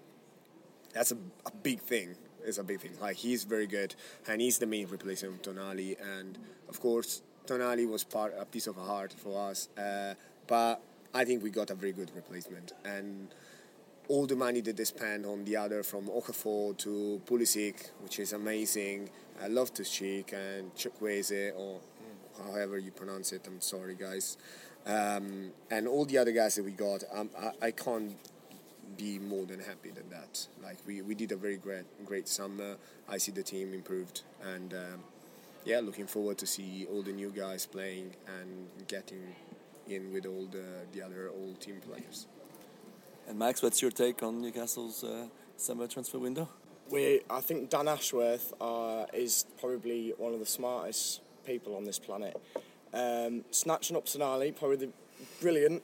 that's 0.93 1.11
a, 1.11 1.17
a 1.45 1.51
big 1.51 1.79
thing. 1.81 2.15
It's 2.47 2.57
a 2.57 2.63
big 2.63 2.79
thing. 2.79 2.93
Like 3.01 3.17
he's 3.17 3.43
very 3.43 3.67
good 3.67 3.93
and 4.27 4.39
he's 4.39 4.57
the 4.57 4.65
main 4.65 4.87
replacement 4.87 5.45
of 5.45 5.53
Tonali. 5.53 5.97
And 6.01 6.37
of 6.69 6.79
course, 6.79 7.21
Tonali 7.45 7.87
was 7.87 8.05
part 8.05 8.33
a 8.39 8.45
piece 8.45 8.67
of 8.67 8.77
a 8.77 8.83
heart 8.83 9.13
for 9.13 9.49
us. 9.49 9.67
Uh, 9.77 10.13
but 10.47 10.81
I 11.13 11.25
think 11.25 11.43
we 11.43 11.49
got 11.49 11.69
a 11.71 11.75
very 11.75 11.91
good 11.91 12.09
replacement. 12.15 12.71
And 12.85 13.27
all 14.07 14.25
the 14.25 14.37
money 14.37 14.61
that 14.61 14.77
they 14.77 14.85
spent 14.85 15.25
on 15.25 15.43
the 15.43 15.57
other 15.57 15.83
from 15.83 16.07
Okafor 16.07 16.77
to 16.77 17.21
Pulisic, 17.25 17.89
which 18.01 18.19
is 18.19 18.31
amazing. 18.31 19.09
I 19.43 19.49
Loftus-Cheek 19.49 20.33
and 20.33 20.73
Chukwueze 20.73 21.51
or 21.57 21.81
however 22.45 22.77
you 22.77 22.91
pronounce 22.91 23.33
it. 23.33 23.45
I'm 23.45 23.59
sorry, 23.59 23.95
guys. 23.95 24.37
Um, 24.85 25.51
and 25.69 25.85
all 25.85 26.05
the 26.05 26.17
other 26.17 26.31
guys 26.31 26.55
that 26.55 26.63
we 26.63 26.71
got, 26.71 27.03
um, 27.13 27.29
I, 27.37 27.67
I 27.67 27.71
can't 27.71 28.15
be 28.95 29.19
more 29.19 29.45
than 29.45 29.59
happy 29.59 29.89
than 29.91 30.09
that. 30.09 30.47
Like 30.63 30.77
we, 30.85 31.01
we 31.01 31.15
did 31.15 31.31
a 31.31 31.35
very 31.35 31.57
great 31.57 31.85
great 32.05 32.27
summer. 32.27 32.75
I 33.09 33.17
see 33.17 33.31
the 33.31 33.43
team 33.43 33.73
improved, 33.73 34.21
and 34.43 34.73
um, 34.73 35.03
yeah, 35.65 35.79
looking 35.79 36.07
forward 36.07 36.37
to 36.39 36.47
see 36.47 36.87
all 36.91 37.01
the 37.01 37.11
new 37.11 37.29
guys 37.29 37.65
playing 37.65 38.15
and 38.39 38.67
getting 38.87 39.35
in 39.87 40.13
with 40.13 40.25
all 40.25 40.45
the 40.51 40.85
the 40.93 41.01
other 41.01 41.29
old 41.29 41.59
team 41.59 41.81
players. 41.85 42.27
And 43.27 43.37
Max, 43.37 43.61
what's 43.61 43.81
your 43.81 43.91
take 43.91 44.23
on 44.23 44.41
Newcastle's 44.41 45.03
uh, 45.03 45.25
summer 45.57 45.87
transfer 45.87 46.17
window? 46.17 46.47
We, 46.89 47.19
I 47.29 47.41
think 47.41 47.69
Dan 47.69 47.89
Ashworth 47.89 48.53
uh, 48.61 49.05
is 49.13 49.45
probably 49.59 50.13
one 50.17 50.33
of 50.33 50.39
the 50.39 50.45
smartest 50.45 51.19
people 51.45 51.75
on 51.75 51.83
this 51.83 51.99
planet. 51.99 52.39
Um, 52.93 53.43
snatching 53.51 53.97
up 53.97 54.05
Tonali, 54.05 54.55
probably 54.55 54.77
the, 54.77 54.89
brilliant 55.41 55.83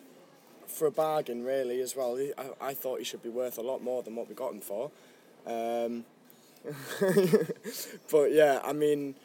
for 0.68 0.88
a 0.88 0.92
bargain, 0.92 1.44
really, 1.44 1.82
as 1.82 1.96
well. 1.96 2.20
I, 2.38 2.70
I, 2.70 2.74
thought 2.74 3.00
he 3.00 3.06
should 3.06 3.24
be 3.24 3.30
worth 3.30 3.58
a 3.58 3.62
lot 3.62 3.84
more 3.84 4.04
than 4.04 4.16
what 4.16 4.28
we 4.28 4.36
got 4.36 4.52
him 4.54 4.62
for. 4.62 4.92
Um, 5.46 6.06
but 8.12 8.32
yeah, 8.32 8.62
I 8.64 8.74
mean, 8.74 9.16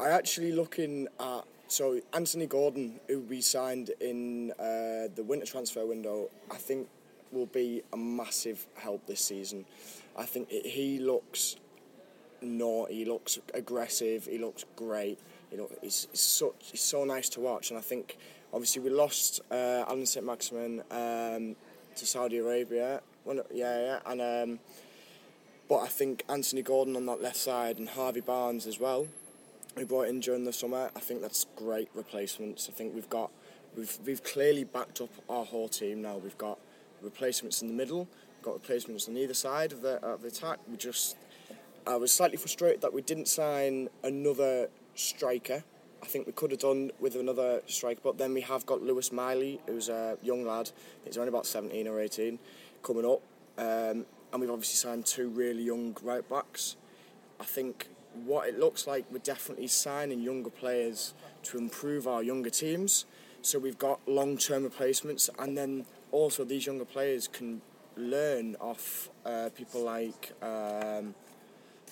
I 0.00 0.08
actually 0.08 0.52
looking 0.52 1.08
at 1.18 1.44
so 1.68 2.00
Anthony 2.12 2.46
Gordon, 2.46 2.98
who 3.06 3.20
we 3.20 3.40
signed 3.40 3.90
in 4.00 4.50
uh, 4.52 5.08
the 5.14 5.22
winter 5.24 5.46
transfer 5.46 5.86
window, 5.86 6.28
I 6.50 6.56
think 6.56 6.88
will 7.30 7.46
be 7.46 7.82
a 7.92 7.96
massive 7.96 8.66
help 8.74 9.06
this 9.06 9.20
season. 9.20 9.64
I 10.16 10.24
think 10.24 10.48
it, 10.50 10.66
he 10.66 10.98
looks 10.98 11.56
naughty, 12.42 12.94
he 12.94 13.04
looks 13.04 13.38
aggressive, 13.54 14.26
he 14.26 14.38
looks 14.38 14.64
great. 14.74 15.18
You 15.52 15.58
know, 15.58 15.70
it's, 15.82 16.08
it's 16.12 16.20
so 16.20 16.54
it's 16.72 16.82
so 16.82 17.04
nice 17.04 17.28
to 17.30 17.40
watch, 17.40 17.70
and 17.70 17.78
I 17.78 17.82
think 17.82 18.16
obviously 18.52 18.82
we 18.82 18.90
lost 18.90 19.40
uh, 19.50 19.84
Allan 19.88 20.06
Saint-Maximin 20.06 20.82
um, 20.90 21.56
to 21.96 22.06
Saudi 22.06 22.38
Arabia. 22.38 23.00
Yeah, 23.26 23.40
yeah, 23.52 23.98
and 24.06 24.20
um, 24.20 24.58
but 25.68 25.78
I 25.78 25.88
think 25.88 26.24
Anthony 26.28 26.62
Gordon 26.62 26.96
on 26.96 27.06
that 27.06 27.22
left 27.22 27.36
side 27.36 27.78
and 27.78 27.88
Harvey 27.88 28.20
Barnes 28.20 28.66
as 28.66 28.80
well. 28.80 29.06
We 29.76 29.84
brought 29.84 30.08
in 30.08 30.20
during 30.20 30.44
the 30.44 30.52
summer. 30.52 30.90
I 30.96 31.00
think 31.00 31.22
that's 31.22 31.46
great 31.54 31.88
replacements. 31.94 32.68
I 32.68 32.72
think 32.72 32.94
we've 32.94 33.08
got 33.08 33.30
we've 33.76 33.98
we've 34.04 34.24
clearly 34.24 34.64
backed 34.64 35.00
up 35.00 35.10
our 35.28 35.44
whole 35.44 35.68
team 35.68 36.02
now. 36.02 36.16
We've 36.16 36.38
got 36.38 36.58
replacements 37.02 37.62
in 37.62 37.68
the 37.68 37.74
middle, 37.74 38.08
we've 38.36 38.44
got 38.44 38.54
replacements 38.54 39.08
on 39.08 39.16
either 39.16 39.34
side 39.34 39.72
of 39.72 39.82
the, 39.82 39.96
of 40.04 40.22
the 40.22 40.28
attack. 40.28 40.58
We 40.68 40.76
just, 40.76 41.16
I 41.86 41.96
was 41.96 42.12
slightly 42.12 42.36
frustrated 42.36 42.80
that 42.82 42.92
we 42.92 43.02
didn't 43.02 43.28
sign 43.28 43.88
another 44.02 44.68
striker. 44.94 45.64
I 46.02 46.06
think 46.06 46.26
we 46.26 46.32
could 46.32 46.50
have 46.50 46.60
done 46.60 46.90
with 46.98 47.14
another 47.14 47.62
striker, 47.66 48.00
but 48.02 48.18
then 48.18 48.32
we 48.32 48.40
have 48.42 48.64
got 48.66 48.82
Lewis 48.82 49.12
Miley, 49.12 49.60
who's 49.66 49.88
a 49.88 50.16
young 50.22 50.46
lad. 50.46 50.70
He's 51.04 51.18
only 51.18 51.28
about 51.28 51.46
17 51.46 51.86
or 51.86 52.00
18, 52.00 52.38
coming 52.82 53.04
up. 53.04 53.20
Um, 53.58 54.06
and 54.32 54.40
we've 54.40 54.50
obviously 54.50 54.76
signed 54.76 55.06
two 55.06 55.28
really 55.28 55.62
young 55.62 55.96
right 56.02 56.26
backs. 56.28 56.76
I 57.38 57.44
think 57.44 57.88
what 58.24 58.48
it 58.48 58.58
looks 58.58 58.86
like, 58.86 59.04
we're 59.10 59.18
definitely 59.18 59.66
signing 59.66 60.20
younger 60.20 60.50
players 60.50 61.14
to 61.44 61.58
improve 61.58 62.06
our 62.06 62.22
younger 62.22 62.50
teams. 62.50 63.04
So 63.42 63.58
we've 63.58 63.78
got 63.78 64.00
long 64.06 64.36
term 64.36 64.64
replacements, 64.64 65.30
and 65.38 65.56
then 65.56 65.86
also 66.12 66.44
these 66.44 66.66
younger 66.66 66.84
players 66.84 67.28
can 67.28 67.62
learn 67.96 68.56
off 68.60 69.08
uh, 69.24 69.50
people 69.56 69.82
like 69.84 70.32
um, 70.42 71.14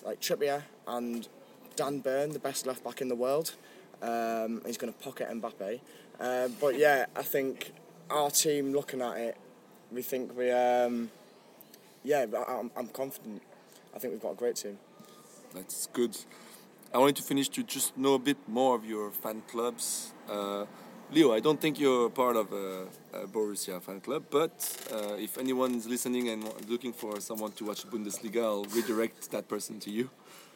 like 0.05 0.19
Trippier 0.21 0.63
and 0.87 1.27
Dan 1.75 1.99
Burn, 1.99 2.31
the 2.31 2.39
best 2.39 2.65
left 2.65 2.83
back 2.83 3.01
in 3.01 3.07
the 3.07 3.15
world. 3.15 3.55
Um, 4.01 4.61
he's 4.65 4.77
going 4.77 4.93
to 4.93 4.99
pocket 4.99 5.29
Mbappe. 5.29 5.79
Uh, 6.19 6.47
but 6.59 6.77
yeah, 6.77 7.05
I 7.15 7.21
think 7.21 7.73
our 8.09 8.29
team 8.29 8.73
looking 8.73 9.01
at 9.01 9.17
it, 9.17 9.37
we 9.91 10.01
think 10.01 10.37
we, 10.37 10.51
um, 10.51 11.09
yeah, 12.03 12.25
I'm, 12.47 12.71
I'm 12.75 12.87
confident. 12.87 13.41
I 13.95 13.99
think 13.99 14.13
we've 14.13 14.21
got 14.21 14.31
a 14.31 14.35
great 14.35 14.55
team. 14.55 14.77
That's 15.53 15.87
good. 15.87 16.17
I 16.93 16.97
wanted 16.97 17.15
to 17.17 17.23
finish 17.23 17.49
to 17.49 17.63
just 17.63 17.97
know 17.97 18.15
a 18.15 18.19
bit 18.19 18.37
more 18.47 18.75
of 18.75 18.85
your 18.85 19.11
fan 19.11 19.41
clubs. 19.47 20.13
Uh, 20.27 20.65
Leo, 21.11 21.33
I 21.33 21.39
don't 21.39 21.59
think 21.59 21.79
you're 21.79 22.09
part 22.09 22.35
of 22.35 22.51
a, 22.53 22.85
a 23.13 23.25
Borussia 23.27 23.81
fan 23.81 23.99
club, 23.99 24.25
but 24.29 24.51
uh, 24.91 25.15
if 25.15 25.37
anyone 25.39 25.73
is 25.73 25.87
listening 25.87 26.29
and 26.29 26.43
looking 26.69 26.93
for 26.93 27.19
someone 27.19 27.51
to 27.53 27.65
watch 27.65 27.85
Bundesliga, 27.87 28.43
I'll 28.43 28.65
redirect 28.65 29.31
that 29.31 29.47
person 29.47 29.79
to 29.79 29.89
you. 29.89 30.09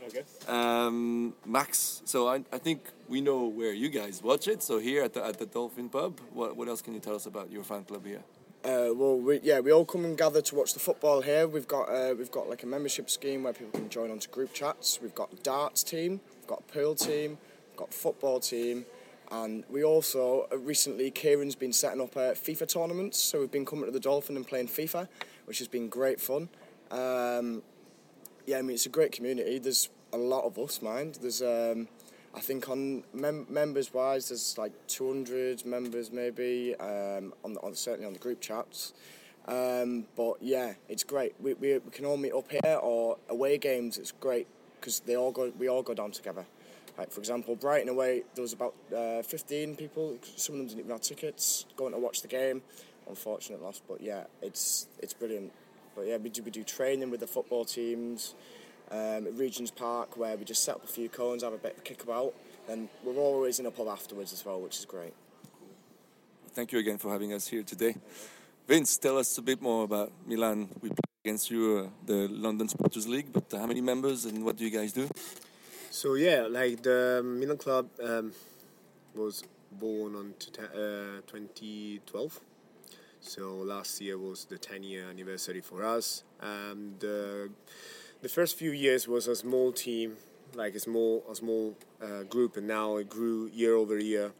Okay. 0.07 0.23
Um, 0.47 1.33
Max, 1.45 2.01
so 2.05 2.27
I, 2.27 2.43
I 2.51 2.57
think 2.57 2.81
we 3.07 3.21
know 3.21 3.45
where 3.45 3.73
you 3.73 3.89
guys 3.89 4.21
watch 4.21 4.47
it. 4.47 4.61
So 4.61 4.79
here 4.79 5.03
at 5.03 5.13
the, 5.13 5.25
at 5.25 5.39
the 5.39 5.45
Dolphin 5.45 5.89
Pub, 5.89 6.19
what, 6.33 6.57
what 6.57 6.67
else 6.67 6.81
can 6.81 6.93
you 6.93 6.99
tell 6.99 7.15
us 7.15 7.25
about 7.25 7.51
your 7.51 7.63
fan 7.63 7.83
club 7.83 8.05
here? 8.05 8.23
Uh, 8.63 8.93
well, 8.93 9.17
we, 9.17 9.41
yeah, 9.43 9.59
we 9.59 9.71
all 9.73 9.83
come 9.83 10.05
and 10.05 10.17
gather 10.17 10.41
to 10.41 10.55
watch 10.55 10.73
the 10.73 10.79
football 10.79 11.21
here. 11.21 11.47
We've 11.47 11.67
got 11.67 11.89
uh, 11.89 12.15
we've 12.17 12.31
got 12.31 12.47
like 12.49 12.63
a 12.63 12.65
membership 12.65 13.09
scheme 13.09 13.43
where 13.43 13.51
people 13.51 13.77
can 13.77 13.89
join 13.89 14.09
onto 14.09 14.29
group 14.29 14.53
chats. 14.53 14.99
We've 15.01 15.13
got 15.13 15.43
darts 15.43 15.83
team, 15.83 16.21
we've 16.39 16.47
got 16.47 16.65
pool 16.69 16.95
team, 16.95 17.37
we've 17.69 17.77
got 17.77 17.93
football 17.93 18.39
team, 18.39 18.85
and 19.31 19.65
we 19.69 19.83
also 19.83 20.47
uh, 20.49 20.57
recently, 20.57 21.11
Kieran's 21.11 21.55
been 21.55 21.73
setting 21.73 21.99
up 21.99 22.15
uh, 22.15 22.31
FIFA 22.31 22.67
tournaments. 22.69 23.19
So 23.19 23.41
we've 23.41 23.51
been 23.51 23.65
coming 23.65 23.85
to 23.85 23.91
the 23.91 23.99
Dolphin 23.99 24.37
and 24.37 24.47
playing 24.47 24.69
FIFA, 24.69 25.09
which 25.43 25.59
has 25.59 25.67
been 25.67 25.89
great 25.89 26.21
fun. 26.21 26.47
Um, 26.89 27.63
yeah, 28.45 28.57
I 28.57 28.61
mean 28.61 28.75
it's 28.75 28.85
a 28.85 28.89
great 28.89 29.11
community. 29.11 29.59
There's 29.59 29.89
a 30.11 30.17
lot 30.17 30.43
of 30.45 30.57
us, 30.59 30.81
mind. 30.81 31.19
There's 31.21 31.41
um, 31.41 31.87
I 32.35 32.39
think 32.39 32.69
on 32.69 33.03
mem- 33.13 33.47
members 33.49 33.93
wise, 33.93 34.29
there's 34.29 34.57
like 34.57 34.71
200 34.87 35.65
members 35.65 36.11
maybe. 36.11 36.75
Um, 36.79 37.33
on, 37.43 37.53
the, 37.53 37.61
on 37.61 37.75
certainly 37.75 38.07
on 38.07 38.13
the 38.13 38.19
group 38.19 38.41
chats. 38.41 38.93
Um, 39.47 40.05
but 40.15 40.35
yeah, 40.41 40.73
it's 40.87 41.03
great. 41.03 41.35
We, 41.39 41.53
we, 41.53 41.77
we 41.77 41.91
can 41.91 42.05
all 42.05 42.17
meet 42.17 42.33
up 42.33 42.49
here 42.49 42.79
or 42.81 43.17
away 43.29 43.57
games. 43.57 43.97
It's 43.97 44.11
great 44.11 44.47
because 44.79 45.01
they 45.01 45.15
all 45.15 45.31
go 45.31 45.51
we 45.57 45.67
all 45.67 45.83
go 45.83 45.93
down 45.93 46.11
together. 46.11 46.45
Like 46.97 47.11
for 47.11 47.19
example, 47.19 47.55
Brighton 47.55 47.89
away, 47.89 48.23
there 48.35 48.41
was 48.41 48.53
about 48.53 48.75
uh, 48.95 49.21
15 49.23 49.75
people. 49.75 50.17
Some 50.35 50.55
of 50.55 50.59
them 50.59 50.67
didn't 50.67 50.79
even 50.81 50.91
have 50.91 51.01
tickets 51.01 51.65
going 51.75 51.93
to 51.93 51.99
watch 51.99 52.21
the 52.21 52.27
game. 52.27 52.61
Unfortunate 53.07 53.61
loss, 53.61 53.81
but 53.85 54.01
yeah, 54.01 54.23
it's 54.41 54.87
it's 54.99 55.13
brilliant. 55.13 55.51
But 55.95 56.07
yeah, 56.07 56.17
we 56.17 56.29
do 56.29 56.43
we 56.43 56.51
do 56.51 56.63
training 56.63 57.09
with 57.09 57.19
the 57.19 57.27
football 57.27 57.65
teams 57.65 58.35
um, 58.91 59.27
at 59.27 59.33
Regent's 59.35 59.71
Park 59.71 60.17
where 60.17 60.35
we 60.37 60.45
just 60.45 60.63
set 60.63 60.75
up 60.75 60.83
a 60.83 60.87
few 60.87 61.09
cones, 61.09 61.43
have 61.43 61.53
a 61.53 61.57
bit 61.57 61.73
of 61.73 61.79
a 61.79 61.81
kick 61.81 62.03
about, 62.03 62.33
and 62.69 62.89
we're 63.03 63.15
always 63.15 63.59
in 63.59 63.65
a 63.65 63.71
pub 63.71 63.87
afterwards 63.87 64.33
as 64.33 64.45
well, 64.45 64.59
which 64.59 64.77
is 64.77 64.85
great. 64.85 65.13
Thank 66.53 66.71
you 66.71 66.79
again 66.79 66.97
for 66.97 67.11
having 67.11 67.33
us 67.33 67.47
here 67.47 67.63
today. 67.63 67.95
Vince, 68.67 68.97
tell 68.97 69.17
us 69.17 69.37
a 69.37 69.41
bit 69.41 69.61
more 69.61 69.83
about 69.83 70.11
Milan. 70.25 70.69
We 70.81 70.89
play 70.89 70.97
against 71.25 71.51
you, 71.51 71.85
uh, 71.85 72.05
the 72.05 72.27
London 72.27 72.67
Supporters 72.67 73.07
League, 73.07 73.33
but 73.33 73.51
how 73.51 73.65
many 73.65 73.81
members 73.81 74.25
and 74.25 74.45
what 74.45 74.57
do 74.57 74.63
you 74.63 74.69
guys 74.69 74.93
do? 74.93 75.09
So 75.89 76.15
yeah, 76.15 76.47
like 76.49 76.81
the 76.83 77.21
Milan 77.23 77.57
club 77.57 77.87
um, 78.03 78.31
was 79.15 79.43
born 79.71 80.15
on 80.15 80.33
uh, 80.59 81.21
2012. 81.27 82.39
So 83.25 83.55
last 83.55 84.01
year 84.01 84.17
was 84.17 84.43
the 84.45 84.57
10 84.57 84.83
year 84.83 85.09
anniversary 85.09 85.61
for 85.61 85.83
us. 85.83 86.23
And 86.41 87.01
uh, 87.01 87.47
the 88.21 88.27
first 88.27 88.57
few 88.57 88.71
years 88.71 89.07
was 89.07 89.27
a 89.27 89.35
small 89.35 89.71
team, 89.71 90.17
like 90.53 90.75
a 90.75 90.79
small 90.79 91.23
a 91.31 91.35
small 91.35 91.77
uh, 92.01 92.23
group, 92.23 92.57
and 92.57 92.67
now 92.67 92.97
it 92.97 93.09
grew 93.09 93.49
year 93.53 93.75
over 93.75 93.97
year. 93.97 94.33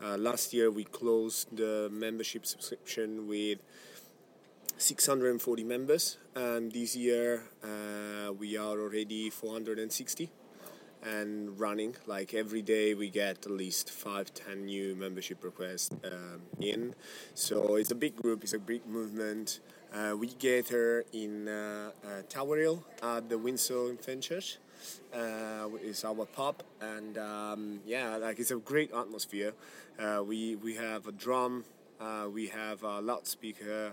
Uh, 0.00 0.16
last 0.16 0.54
year 0.54 0.70
we 0.70 0.84
closed 0.84 1.54
the 1.56 1.90
membership 1.92 2.46
subscription 2.46 3.26
with 3.26 3.58
640 4.78 5.64
members, 5.64 6.18
and 6.36 6.70
this 6.70 6.94
year 6.94 7.42
uh, 7.64 8.32
we 8.32 8.56
are 8.56 8.78
already 8.78 9.30
460 9.30 10.30
and 11.08 11.58
running. 11.58 11.96
Like 12.06 12.34
every 12.34 12.62
day, 12.62 12.94
we 12.94 13.08
get 13.08 13.46
at 13.46 13.50
least 13.50 13.90
five, 13.90 14.32
ten 14.34 14.66
new 14.66 14.94
membership 14.94 15.42
requests 15.42 15.90
um, 16.04 16.42
in. 16.60 16.94
So 17.34 17.76
it's 17.76 17.90
a 17.90 17.94
big 17.94 18.16
group. 18.16 18.42
It's 18.44 18.52
a 18.52 18.58
big 18.58 18.86
movement. 18.86 19.60
Uh, 19.92 20.14
we 20.18 20.28
gather 20.28 21.04
in 21.12 21.48
uh, 21.48 21.90
uh, 22.04 22.22
Tower 22.28 22.58
Hill 22.58 22.84
at 23.02 23.28
the 23.28 23.38
Windsor 23.38 23.90
in 23.90 23.96
Fenchurch. 23.96 24.58
Uh, 25.12 25.68
is 25.82 26.04
our 26.04 26.24
pub 26.24 26.62
and 26.80 27.18
um, 27.18 27.80
yeah 27.84 28.16
like 28.16 28.38
it's 28.38 28.52
a 28.52 28.56
great 28.56 28.92
atmosphere 28.94 29.52
uh, 29.98 30.22
we 30.24 30.54
we 30.56 30.76
have 30.76 31.08
a 31.08 31.12
drum 31.12 31.64
uh, 32.00 32.28
we 32.32 32.46
have 32.46 32.84
a 32.84 33.00
loudspeaker 33.00 33.92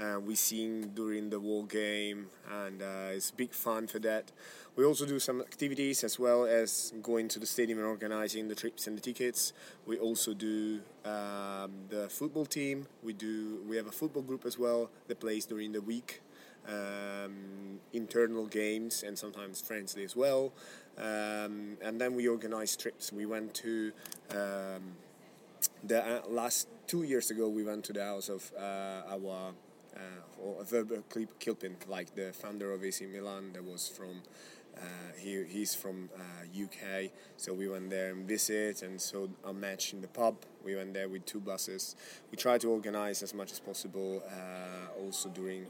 uh, 0.00 0.20
we 0.20 0.34
sing 0.34 0.92
during 0.94 1.30
the 1.30 1.40
war 1.40 1.64
game, 1.64 2.26
and 2.50 2.82
uh, 2.82 3.10
it's 3.12 3.30
big 3.30 3.52
fun 3.52 3.86
for 3.86 3.98
that. 4.00 4.32
We 4.74 4.84
also 4.84 5.04
do 5.04 5.18
some 5.18 5.40
activities 5.40 6.02
as 6.02 6.18
well 6.18 6.46
as 6.46 6.94
going 7.02 7.28
to 7.28 7.38
the 7.38 7.46
stadium 7.46 7.78
and 7.78 7.86
organizing 7.86 8.48
the 8.48 8.54
trips 8.54 8.86
and 8.86 8.96
the 8.96 9.02
tickets. 9.02 9.52
We 9.86 9.98
also 9.98 10.32
do 10.32 10.80
um, 11.04 11.72
the 11.90 12.08
football 12.08 12.46
team. 12.46 12.86
We 13.02 13.12
do 13.12 13.60
we 13.68 13.76
have 13.76 13.86
a 13.86 13.92
football 13.92 14.22
group 14.22 14.46
as 14.46 14.58
well 14.58 14.90
that 15.08 15.20
plays 15.20 15.44
during 15.44 15.72
the 15.72 15.82
week. 15.82 16.22
Um, 16.66 17.80
internal 17.92 18.46
games 18.46 19.02
and 19.02 19.18
sometimes 19.18 19.60
friendly 19.60 20.04
as 20.04 20.14
well. 20.14 20.52
Um, 20.96 21.76
and 21.82 22.00
then 22.00 22.14
we 22.14 22.28
organize 22.28 22.76
trips. 22.76 23.12
We 23.12 23.26
went 23.26 23.52
to 23.54 23.92
um, 24.30 24.94
the 25.82 26.06
uh, 26.06 26.20
last 26.28 26.68
two 26.86 27.02
years 27.02 27.30
ago. 27.30 27.48
We 27.48 27.64
went 27.64 27.84
to 27.86 27.92
the 27.92 28.04
house 28.04 28.28
of 28.28 28.52
uh, 28.56 29.02
our 29.10 29.52
or 30.42 30.64
Herbert 30.70 31.04
Kilpin, 31.38 31.76
like 31.88 32.14
the 32.14 32.32
founder 32.32 32.72
of 32.72 32.84
AC 32.84 33.06
Milan, 33.06 33.52
that 33.54 33.64
was 33.64 33.88
from. 33.88 34.22
Uh, 34.74 34.80
he, 35.18 35.44
he's 35.44 35.74
from 35.74 36.08
uh, 36.16 36.64
UK, 36.64 37.10
so 37.36 37.52
we 37.52 37.68
went 37.68 37.90
there 37.90 38.10
and 38.10 38.26
visit, 38.26 38.80
and 38.80 38.98
so 38.98 39.28
a 39.44 39.52
match 39.52 39.92
in 39.92 40.00
the 40.00 40.08
pub. 40.08 40.34
We 40.64 40.74
went 40.74 40.94
there 40.94 41.10
with 41.10 41.26
two 41.26 41.40
buses. 41.40 41.94
We 42.30 42.38
try 42.38 42.56
to 42.56 42.68
organize 42.70 43.22
as 43.22 43.34
much 43.34 43.52
as 43.52 43.60
possible, 43.60 44.22
uh, 44.26 44.98
also 44.98 45.28
during 45.28 45.66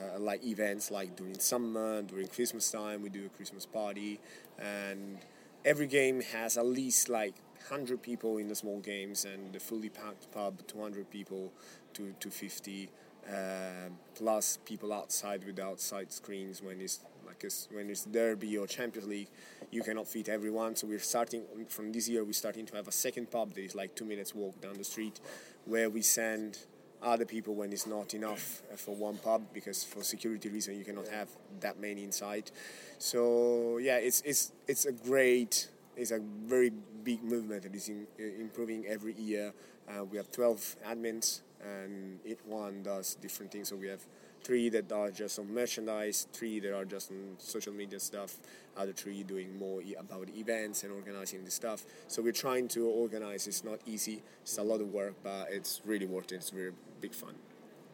uh, 0.00 0.18
like 0.18 0.42
events 0.46 0.90
like 0.90 1.14
during 1.14 1.38
summer, 1.38 2.00
during 2.00 2.26
Christmas 2.28 2.70
time. 2.70 3.02
We 3.02 3.10
do 3.10 3.26
a 3.26 3.28
Christmas 3.28 3.66
party, 3.66 4.18
and 4.58 5.18
every 5.62 5.86
game 5.86 6.22
has 6.22 6.56
at 6.56 6.64
least 6.64 7.10
like 7.10 7.34
100 7.68 8.00
people 8.00 8.38
in 8.38 8.48
the 8.48 8.54
small 8.54 8.80
games, 8.80 9.26
and 9.26 9.52
the 9.52 9.60
fully 9.60 9.90
packed 9.90 10.32
pub, 10.32 10.66
200 10.66 11.10
people 11.10 11.52
to, 11.92 12.14
to 12.20 12.30
50 12.30 12.88
uh, 13.28 13.90
plus 14.14 14.58
people 14.64 14.92
outside 14.92 15.44
with 15.44 15.58
outside 15.58 16.12
screens 16.12 16.62
when 16.62 16.80
it's 16.80 17.00
like 17.26 17.44
it's, 17.44 17.68
when 17.70 17.90
it's 17.90 18.04
derby 18.04 18.56
or 18.56 18.66
Champions 18.66 19.06
League, 19.06 19.28
you 19.70 19.82
cannot 19.82 20.08
fit 20.08 20.28
everyone. 20.28 20.74
So 20.76 20.86
we're 20.86 20.98
starting 20.98 21.42
from 21.68 21.92
this 21.92 22.08
year. 22.08 22.24
We're 22.24 22.32
starting 22.32 22.64
to 22.66 22.76
have 22.76 22.88
a 22.88 22.92
second 22.92 23.30
pub 23.30 23.52
that 23.54 23.60
is 23.60 23.74
like 23.74 23.94
two 23.94 24.06
minutes 24.06 24.34
walk 24.34 24.60
down 24.60 24.78
the 24.78 24.84
street, 24.84 25.20
where 25.66 25.90
we 25.90 26.02
send 26.02 26.58
other 27.02 27.24
people 27.24 27.54
when 27.54 27.72
it's 27.72 27.86
not 27.86 28.14
enough 28.14 28.62
for 28.76 28.94
one 28.94 29.16
pub 29.18 29.42
because 29.52 29.84
for 29.84 30.02
security 30.02 30.48
reason 30.48 30.76
you 30.76 30.84
cannot 30.84 31.06
have 31.08 31.28
that 31.60 31.78
many 31.78 32.02
inside. 32.02 32.50
So 32.98 33.78
yeah, 33.78 33.98
it's 33.98 34.22
it's 34.22 34.52
it's 34.66 34.86
a 34.86 34.92
great 34.92 35.68
it's 35.96 36.12
a 36.12 36.20
very 36.20 36.72
big 37.04 37.22
movement 37.22 37.62
that 37.64 37.74
is 37.74 37.88
in, 37.88 38.06
improving 38.18 38.86
every 38.86 39.14
year. 39.14 39.52
Uh, 39.88 40.04
we 40.04 40.16
have 40.16 40.30
12 40.30 40.76
admins 40.86 41.40
and 41.62 42.20
each 42.24 42.38
one 42.44 42.82
does 42.82 43.16
different 43.16 43.52
things. 43.52 43.68
So 43.68 43.76
we 43.76 43.88
have 43.88 44.00
three 44.42 44.68
that 44.70 44.90
are 44.92 45.10
just 45.10 45.38
on 45.38 45.52
merchandise, 45.52 46.26
three 46.32 46.60
that 46.60 46.74
are 46.74 46.84
just 46.84 47.10
on 47.10 47.34
social 47.38 47.72
media 47.72 48.00
stuff, 48.00 48.38
other 48.76 48.92
three 48.92 49.22
doing 49.22 49.58
more 49.58 49.80
about 49.98 50.28
events 50.36 50.84
and 50.84 50.92
organizing 50.92 51.44
the 51.44 51.50
stuff. 51.50 51.84
So 52.06 52.22
we're 52.22 52.32
trying 52.32 52.68
to 52.68 52.86
organize. 52.86 53.46
It's 53.46 53.64
not 53.64 53.80
easy. 53.86 54.22
It's 54.42 54.58
a 54.58 54.62
lot 54.62 54.80
of 54.80 54.92
work, 54.92 55.14
but 55.22 55.48
it's 55.50 55.80
really 55.84 56.06
worth 56.06 56.32
it. 56.32 56.36
It's 56.36 56.52
really 56.52 56.74
big 57.00 57.12
fun. 57.12 57.34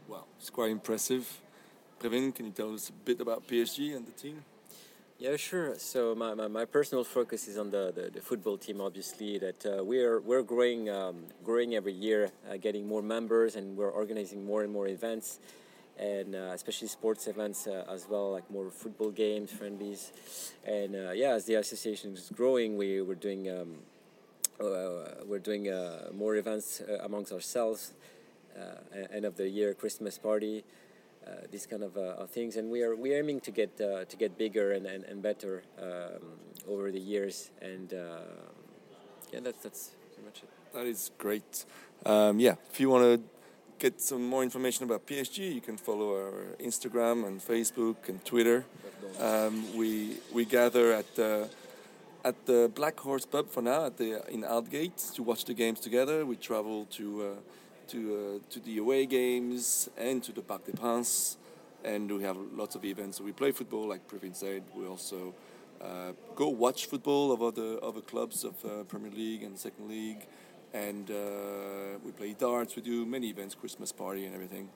Wow, 0.08 0.24
it's 0.38 0.50
quite 0.50 0.70
impressive. 0.70 1.40
Preveen, 1.98 2.34
can 2.34 2.46
you 2.46 2.52
tell 2.52 2.74
us 2.74 2.90
a 2.90 2.92
bit 2.92 3.20
about 3.20 3.46
PSG 3.46 3.96
and 3.96 4.06
the 4.06 4.12
team? 4.12 4.44
Yeah, 5.24 5.36
sure. 5.36 5.78
So 5.78 6.14
my, 6.14 6.34
my, 6.34 6.48
my, 6.48 6.66
personal 6.66 7.02
focus 7.02 7.48
is 7.48 7.56
on 7.56 7.70
the, 7.70 7.90
the, 7.96 8.10
the 8.10 8.20
football 8.20 8.58
team. 8.58 8.82
Obviously, 8.82 9.38
that 9.38 9.64
uh, 9.64 9.82
we're 9.82 10.20
we're 10.20 10.42
growing 10.42 10.90
um, 10.90 11.24
growing 11.42 11.74
every 11.74 11.94
year, 11.94 12.30
uh, 12.46 12.58
getting 12.58 12.86
more 12.86 13.00
members, 13.00 13.56
and 13.56 13.74
we're 13.74 13.88
organizing 13.88 14.44
more 14.44 14.64
and 14.64 14.70
more 14.70 14.86
events, 14.86 15.38
and 15.98 16.34
uh, 16.34 16.52
especially 16.52 16.88
sports 16.88 17.26
events 17.26 17.66
uh, 17.66 17.86
as 17.90 18.06
well, 18.06 18.32
like 18.32 18.50
more 18.50 18.68
football 18.70 19.10
games, 19.10 19.50
friendlies, 19.50 20.12
and 20.66 20.94
uh, 20.94 21.12
yeah, 21.12 21.30
as 21.30 21.46
the 21.46 21.54
association 21.54 22.12
is 22.12 22.30
growing, 22.36 22.76
we 22.76 23.00
we're 23.00 23.14
doing 23.14 23.48
um, 23.48 23.76
uh, 24.60 25.24
we're 25.24 25.38
doing 25.42 25.72
more 26.14 26.36
events 26.36 26.82
amongst 27.00 27.32
ourselves. 27.32 27.94
end 29.10 29.24
of 29.24 29.36
the 29.36 29.48
year 29.48 29.72
Christmas 29.72 30.18
party. 30.18 30.64
Uh, 31.26 31.46
these 31.50 31.66
kind 31.66 31.82
of 31.82 31.96
uh, 31.96 32.26
things, 32.26 32.56
and 32.56 32.70
we 32.70 32.82
are 32.82 32.94
we 32.94 33.14
are 33.14 33.18
aiming 33.18 33.40
to 33.40 33.50
get 33.50 33.80
uh, 33.80 34.04
to 34.04 34.16
get 34.16 34.36
bigger 34.36 34.72
and, 34.72 34.84
and, 34.84 35.04
and 35.04 35.22
better 35.22 35.62
um, 35.80 36.20
over 36.68 36.90
the 36.90 37.00
years, 37.00 37.50
and 37.62 37.92
yeah, 39.32 39.40
that's 39.40 39.62
that's 39.62 39.90
pretty 40.12 40.26
much 40.26 40.42
it. 40.42 40.48
That 40.74 40.86
is 40.86 41.10
great. 41.16 41.64
Um, 42.04 42.38
yeah, 42.38 42.56
if 42.70 42.78
you 42.78 42.90
want 42.90 43.04
to 43.04 43.22
get 43.78 44.02
some 44.02 44.28
more 44.28 44.42
information 44.42 44.84
about 44.84 45.06
PSG, 45.06 45.54
you 45.54 45.60
can 45.62 45.78
follow 45.78 46.14
our 46.14 46.56
Instagram 46.60 47.26
and 47.26 47.40
Facebook 47.40 48.08
and 48.08 48.22
Twitter. 48.24 48.66
Um, 49.18 49.76
we 49.76 50.18
we 50.32 50.44
gather 50.44 50.92
at 50.92 51.14
the 51.16 51.48
at 52.22 52.44
the 52.44 52.70
Black 52.74 53.00
Horse 53.00 53.24
Pub 53.24 53.48
for 53.48 53.62
now 53.62 53.86
at 53.86 53.96
the 53.96 54.22
in 54.30 54.42
Aldgate 54.42 55.14
to 55.14 55.22
watch 55.22 55.46
the 55.46 55.54
games 55.54 55.80
together. 55.80 56.26
We 56.26 56.36
travel 56.36 56.84
to. 56.98 57.22
Uh, 57.22 57.40
to 57.88 58.40
uh, 58.42 58.52
to 58.52 58.60
the 58.60 58.78
away 58.78 59.06
games 59.06 59.88
and 59.96 60.22
to 60.22 60.32
the 60.32 60.42
Parc 60.42 60.64
des 60.64 60.72
Princes, 60.72 61.36
and 61.84 62.10
we 62.10 62.22
have 62.22 62.36
lots 62.54 62.74
of 62.74 62.84
events. 62.84 63.20
We 63.20 63.32
play 63.32 63.52
football, 63.52 63.88
like 63.88 64.08
Preveen 64.08 64.34
said. 64.34 64.62
We 64.74 64.86
also 64.86 65.34
uh, 65.80 66.12
go 66.34 66.48
watch 66.48 66.86
football 66.86 67.32
of 67.32 67.42
other 67.42 67.82
other 67.82 68.00
clubs 68.00 68.44
of 68.44 68.54
uh, 68.64 68.84
Premier 68.84 69.12
League 69.12 69.42
and 69.42 69.58
Second 69.58 69.88
League, 69.88 70.26
and 70.72 71.10
uh, 71.10 71.98
we 72.04 72.12
play 72.12 72.34
darts. 72.38 72.76
We 72.76 72.82
do 72.82 73.04
many 73.06 73.28
events, 73.28 73.54
Christmas 73.54 73.92
party 73.92 74.26
and 74.26 74.34
everything. 74.34 74.68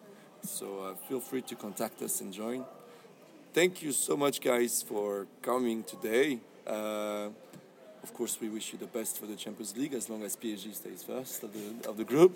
So 0.42 0.80
uh, 0.80 0.94
feel 1.08 1.20
free 1.20 1.42
to 1.42 1.54
contact 1.56 2.02
us 2.02 2.20
and 2.20 2.32
join. 2.32 2.64
Thank 3.52 3.82
you 3.82 3.92
so 3.92 4.16
much, 4.16 4.40
guys, 4.40 4.82
for 4.82 5.26
coming 5.42 5.82
today. 5.82 6.38
Of 8.08 8.14
course, 8.14 8.38
we 8.40 8.48
wish 8.48 8.72
you 8.72 8.78
the 8.78 8.86
best 8.86 9.20
for 9.20 9.26
the 9.26 9.36
Champions 9.36 9.76
League 9.76 9.92
as 9.92 10.08
long 10.08 10.22
as 10.22 10.34
PSG 10.34 10.74
stays 10.74 11.02
first 11.04 11.42
of 11.42 11.52
the, 11.52 11.88
of 11.88 11.98
the 11.98 12.04
group, 12.04 12.32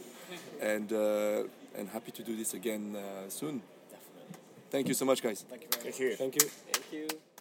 and 0.60 0.92
uh, 0.92 1.78
and 1.78 1.88
happy 1.88 2.12
to 2.12 2.22
do 2.22 2.36
this 2.36 2.52
again 2.52 2.94
uh, 2.94 3.28
soon. 3.30 3.62
Definitely. 3.90 4.36
Thank 4.70 4.88
you 4.88 4.94
so 4.94 5.06
much, 5.06 5.22
guys. 5.22 5.44
Thank 5.48 5.62
you. 5.62 5.68
Thank 5.70 5.98
you. 5.98 6.16
Thank 6.16 6.34
you. 6.34 6.48
Thank 6.72 6.92
you. 6.92 7.31